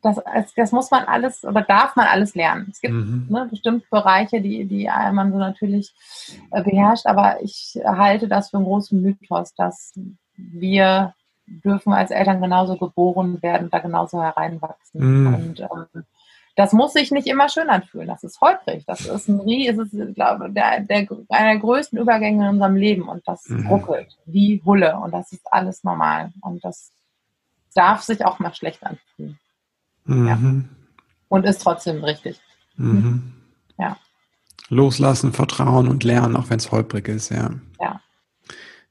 das, 0.00 0.18
das 0.56 0.72
muss 0.72 0.90
man 0.90 1.04
alles 1.04 1.44
oder 1.44 1.60
darf 1.60 1.94
man 1.94 2.06
alles 2.06 2.34
lernen. 2.34 2.68
Es 2.70 2.80
gibt 2.80 2.94
mhm. 2.94 3.26
ne, 3.28 3.46
bestimmt 3.50 3.90
Bereiche, 3.90 4.40
die, 4.40 4.64
die 4.64 4.88
man 5.12 5.30
so 5.30 5.36
natürlich 5.36 5.92
äh, 6.52 6.62
beherrscht, 6.62 7.04
aber 7.04 7.42
ich 7.42 7.78
halte 7.84 8.28
das 8.28 8.48
für 8.48 8.56
einen 8.56 8.64
großen 8.64 8.98
Mythos, 8.98 9.54
dass 9.56 9.92
wir 10.36 11.12
dürfen 11.46 11.92
als 11.92 12.10
Eltern 12.10 12.40
genauso 12.40 12.78
geboren 12.78 13.42
werden, 13.42 13.68
da 13.68 13.78
genauso 13.78 14.22
hereinwachsen. 14.22 15.00
Mhm. 15.00 15.34
Und 15.34 15.60
ähm, 15.60 16.04
das 16.56 16.72
muss 16.72 16.92
sich 16.92 17.10
nicht 17.10 17.26
immer 17.26 17.48
schön 17.48 17.68
anfühlen. 17.68 18.06
Das 18.06 18.22
ist 18.22 18.40
holprig. 18.40 18.84
Das 18.86 19.04
ist 19.06 19.28
ein 19.28 19.40
Rie, 19.40 19.66
ist, 19.66 19.92
ich 19.92 20.14
glaube, 20.14 20.50
der, 20.50 20.80
der, 20.80 21.06
einer 21.28 21.52
der 21.52 21.58
größten 21.58 21.98
Übergänge 21.98 22.44
in 22.44 22.54
unserem 22.54 22.76
Leben. 22.76 23.08
Und 23.08 23.26
das 23.26 23.48
mhm. 23.48 23.66
ruckelt 23.66 24.16
wie 24.26 24.62
Hulle. 24.64 24.96
Und 24.98 25.12
das 25.12 25.32
ist 25.32 25.52
alles 25.52 25.82
normal. 25.82 26.32
Und 26.42 26.64
das 26.64 26.92
darf 27.74 28.02
sich 28.02 28.24
auch 28.24 28.38
mal 28.38 28.54
schlecht 28.54 28.84
anfühlen. 28.84 29.38
Mhm. 30.04 30.28
Ja. 30.28 30.38
Und 31.28 31.44
ist 31.44 31.62
trotzdem 31.62 32.04
richtig. 32.04 32.40
Mhm. 32.76 33.32
Ja. 33.76 33.96
Loslassen, 34.68 35.32
vertrauen 35.32 35.88
und 35.88 36.04
lernen, 36.04 36.36
auch 36.36 36.50
wenn 36.50 36.58
es 36.58 36.70
holprig 36.70 37.08
ist, 37.08 37.30
ja. 37.30 37.50
Ja. 37.80 38.00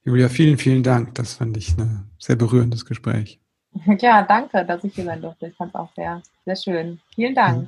Julia, 0.04 0.28
vielen, 0.28 0.58
vielen 0.58 0.84
Dank. 0.84 1.16
Das 1.16 1.36
fand 1.36 1.56
ich 1.56 1.78
ein 1.78 2.12
sehr 2.20 2.36
berührendes 2.36 2.86
Gespräch. 2.86 3.40
Ja, 4.00 4.24
danke, 4.24 4.66
dass 4.66 4.84
ich 4.84 4.96
hier 4.96 5.06
sein 5.06 5.22
durfte. 5.22 5.48
Ich 5.48 5.56
fand 5.56 5.72
es 5.72 5.76
auch 5.76 5.90
sehr, 5.96 6.22
sehr 6.46 6.56
schön. 6.56 7.00
Vielen 7.16 7.36
Dank. 7.36 7.68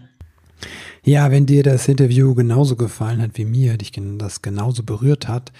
Ja, 1.03 1.32
wenn 1.32 1.45
dir 1.45 1.64
das 1.64 1.88
Interview 1.88 2.34
genauso 2.34 2.76
gefallen 2.76 3.22
hat 3.22 3.32
wie 3.36 3.45
mir, 3.45 3.78
dich 3.78 3.91
das 4.18 4.41
genauso 4.41 4.84
berührt 4.84 5.28
hat, 5.28 5.51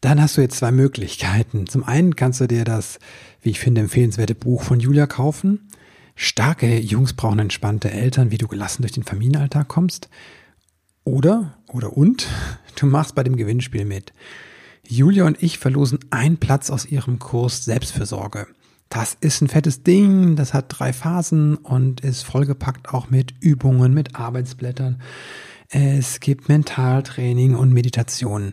dann 0.00 0.20
hast 0.20 0.36
du 0.36 0.40
jetzt 0.40 0.56
zwei 0.56 0.72
Möglichkeiten. 0.72 1.68
Zum 1.68 1.84
einen 1.84 2.16
kannst 2.16 2.40
du 2.40 2.48
dir 2.48 2.64
das, 2.64 2.98
wie 3.40 3.50
ich 3.50 3.60
finde, 3.60 3.80
empfehlenswerte 3.82 4.34
Buch 4.34 4.62
von 4.62 4.80
Julia 4.80 5.06
kaufen. 5.06 5.68
Starke 6.16 6.78
Jungs 6.78 7.14
brauchen 7.14 7.38
entspannte 7.38 7.90
Eltern, 7.90 8.30
wie 8.30 8.38
du 8.38 8.48
gelassen 8.48 8.82
durch 8.82 8.92
den 8.92 9.04
Familienalltag 9.04 9.68
kommst. 9.68 10.08
Oder, 11.04 11.54
oder 11.68 11.96
und, 11.96 12.26
du 12.76 12.86
machst 12.86 13.14
bei 13.14 13.22
dem 13.22 13.36
Gewinnspiel 13.36 13.84
mit. 13.84 14.12
Julia 14.88 15.24
und 15.24 15.40
ich 15.42 15.58
verlosen 15.58 16.00
einen 16.10 16.38
Platz 16.38 16.68
aus 16.70 16.84
ihrem 16.84 17.20
Kurs 17.20 17.64
Selbstfürsorge. 17.64 18.48
Das 18.92 19.16
ist 19.22 19.40
ein 19.40 19.48
fettes 19.48 19.82
Ding, 19.82 20.36
das 20.36 20.52
hat 20.52 20.66
drei 20.68 20.92
Phasen 20.92 21.56
und 21.56 22.02
ist 22.02 22.24
vollgepackt 22.24 22.92
auch 22.92 23.08
mit 23.08 23.32
Übungen, 23.40 23.94
mit 23.94 24.16
Arbeitsblättern. 24.16 25.00
Es 25.70 26.20
gibt 26.20 26.50
Mentaltraining 26.50 27.54
und 27.54 27.72
Meditation. 27.72 28.52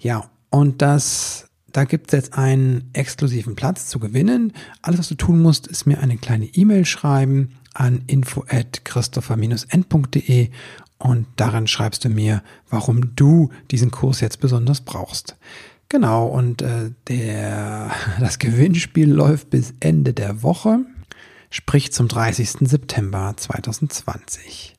Ja, 0.00 0.28
und 0.50 0.82
das, 0.82 1.48
da 1.70 1.84
gibt 1.84 2.08
es 2.08 2.12
jetzt 2.16 2.36
einen 2.36 2.90
exklusiven 2.92 3.54
Platz 3.54 3.86
zu 3.86 4.00
gewinnen. 4.00 4.52
Alles, 4.82 4.98
was 4.98 5.08
du 5.10 5.14
tun 5.14 5.40
musst, 5.40 5.68
ist 5.68 5.86
mir 5.86 6.00
eine 6.00 6.16
kleine 6.16 6.46
E-Mail 6.46 6.84
schreiben 6.84 7.54
an 7.72 8.02
info 8.08 8.44
at 8.48 8.84
christopher-end.de 8.84 10.50
und 10.98 11.26
darin 11.36 11.68
schreibst 11.68 12.04
du 12.04 12.08
mir, 12.08 12.42
warum 12.68 13.14
du 13.14 13.50
diesen 13.70 13.92
Kurs 13.92 14.18
jetzt 14.18 14.40
besonders 14.40 14.80
brauchst. 14.80 15.36
Genau, 15.88 16.26
und 16.26 16.60
äh, 16.60 16.90
der, 17.08 17.90
das 18.20 18.38
Gewinnspiel 18.38 19.10
läuft 19.10 19.50
bis 19.50 19.74
Ende 19.80 20.12
der 20.12 20.42
Woche, 20.42 20.80
sprich 21.50 21.92
zum 21.92 22.08
30. 22.08 22.68
September 22.68 23.32
2020. 23.36 24.74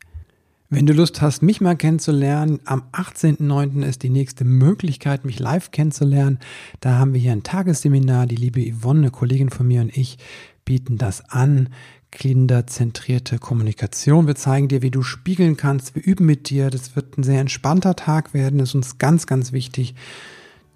Wenn 0.72 0.86
du 0.86 0.93
Lust 0.93 1.20
hast, 1.20 1.41
mich 1.41 1.62
mal 1.62 1.76
kennenzulernen, 1.76 2.60
am 2.66 2.84
18.09. 2.91 3.84
ist 3.84 4.03
die 4.03 4.12
nächste 4.12 4.45
Möglichkeit, 4.45 5.26
mich 5.26 5.39
live 5.39 5.72
kennenzulernen. 5.72 6.38
Da 6.80 6.99
haben 6.99 7.16
wir 7.16 7.20
hier 7.20 7.32
ein 7.32 7.41
Tagesseminar. 7.41 8.28
Die 8.28 8.36
liebe 8.36 8.62
Yvonne, 8.62 8.99
eine 8.99 9.10
Kollegin 9.10 9.49
von 9.49 9.68
mir 9.68 9.82
und 9.82 9.97
ich, 9.97 10.20
bieten 10.66 10.99
das 10.99 11.28
an. 11.32 11.70
Kinderzentrierte 12.12 13.39
Kommunikation. 13.39 14.28
Wir 14.28 14.36
zeigen 14.36 14.68
dir, 14.68 14.84
wie 14.84 14.91
du 14.91 15.01
spiegeln 15.01 15.57
kannst. 15.57 15.95
Wir 15.95 16.03
üben 16.03 16.28
mit 16.28 16.51
dir. 16.51 16.70
Das 16.70 16.95
wird 16.95 17.18
ein 17.18 17.24
sehr 17.24 17.41
entspannter 17.41 17.95
Tag 17.95 18.36
werden. 18.36 18.60
Das 18.60 18.70
ist 18.70 18.76
uns 18.76 18.99
ganz, 18.99 19.26
ganz 19.26 19.51
wichtig 19.51 19.95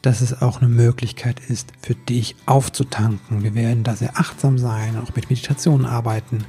dass 0.03 0.21
es 0.21 0.41
auch 0.41 0.61
eine 0.61 0.69
Möglichkeit 0.69 1.39
ist, 1.47 1.71
für 1.81 1.95
dich 1.95 2.35
aufzutanken. 2.45 3.41
Wir 3.41 3.55
werden 3.55 3.83
da 3.83 3.95
sehr 3.95 4.19
achtsam 4.19 4.59
sein, 4.59 4.97
auch 5.01 5.15
mit 5.15 5.29
Meditationen 5.29 5.87
arbeiten. 5.87 6.45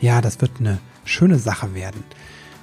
Ja, 0.00 0.20
das 0.20 0.40
wird 0.40 0.52
eine 0.60 0.78
schöne 1.04 1.38
Sache 1.38 1.74
werden. 1.74 2.02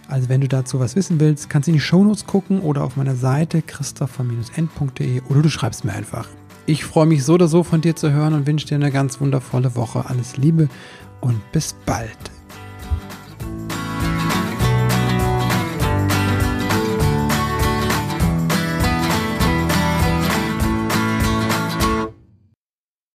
Also 0.07 0.29
wenn 0.29 0.41
du 0.41 0.47
dazu 0.47 0.79
was 0.79 0.95
wissen 0.95 1.19
willst, 1.19 1.49
kannst 1.49 1.67
du 1.67 1.71
in 1.71 1.75
die 1.75 1.81
Shownotes 1.81 2.25
gucken 2.25 2.61
oder 2.61 2.83
auf 2.83 2.95
meiner 2.95 3.15
Seite 3.15 3.61
christopher-end.de 3.61 5.21
oder 5.29 5.41
du 5.41 5.49
schreibst 5.49 5.85
mir 5.85 5.93
einfach. 5.93 6.27
Ich 6.65 6.85
freue 6.85 7.05
mich 7.05 7.25
so 7.25 7.33
oder 7.33 7.49
so 7.49 7.63
von 7.63 7.81
dir 7.81 7.95
zu 7.95 8.11
hören 8.11 8.33
und 8.33 8.47
wünsche 8.47 8.67
dir 8.67 8.75
eine 8.75 8.91
ganz 8.91 9.19
wundervolle 9.19 9.75
Woche. 9.75 10.05
Alles 10.07 10.37
Liebe 10.37 10.69
und 11.19 11.51
bis 11.51 11.75
bald. 11.85 12.17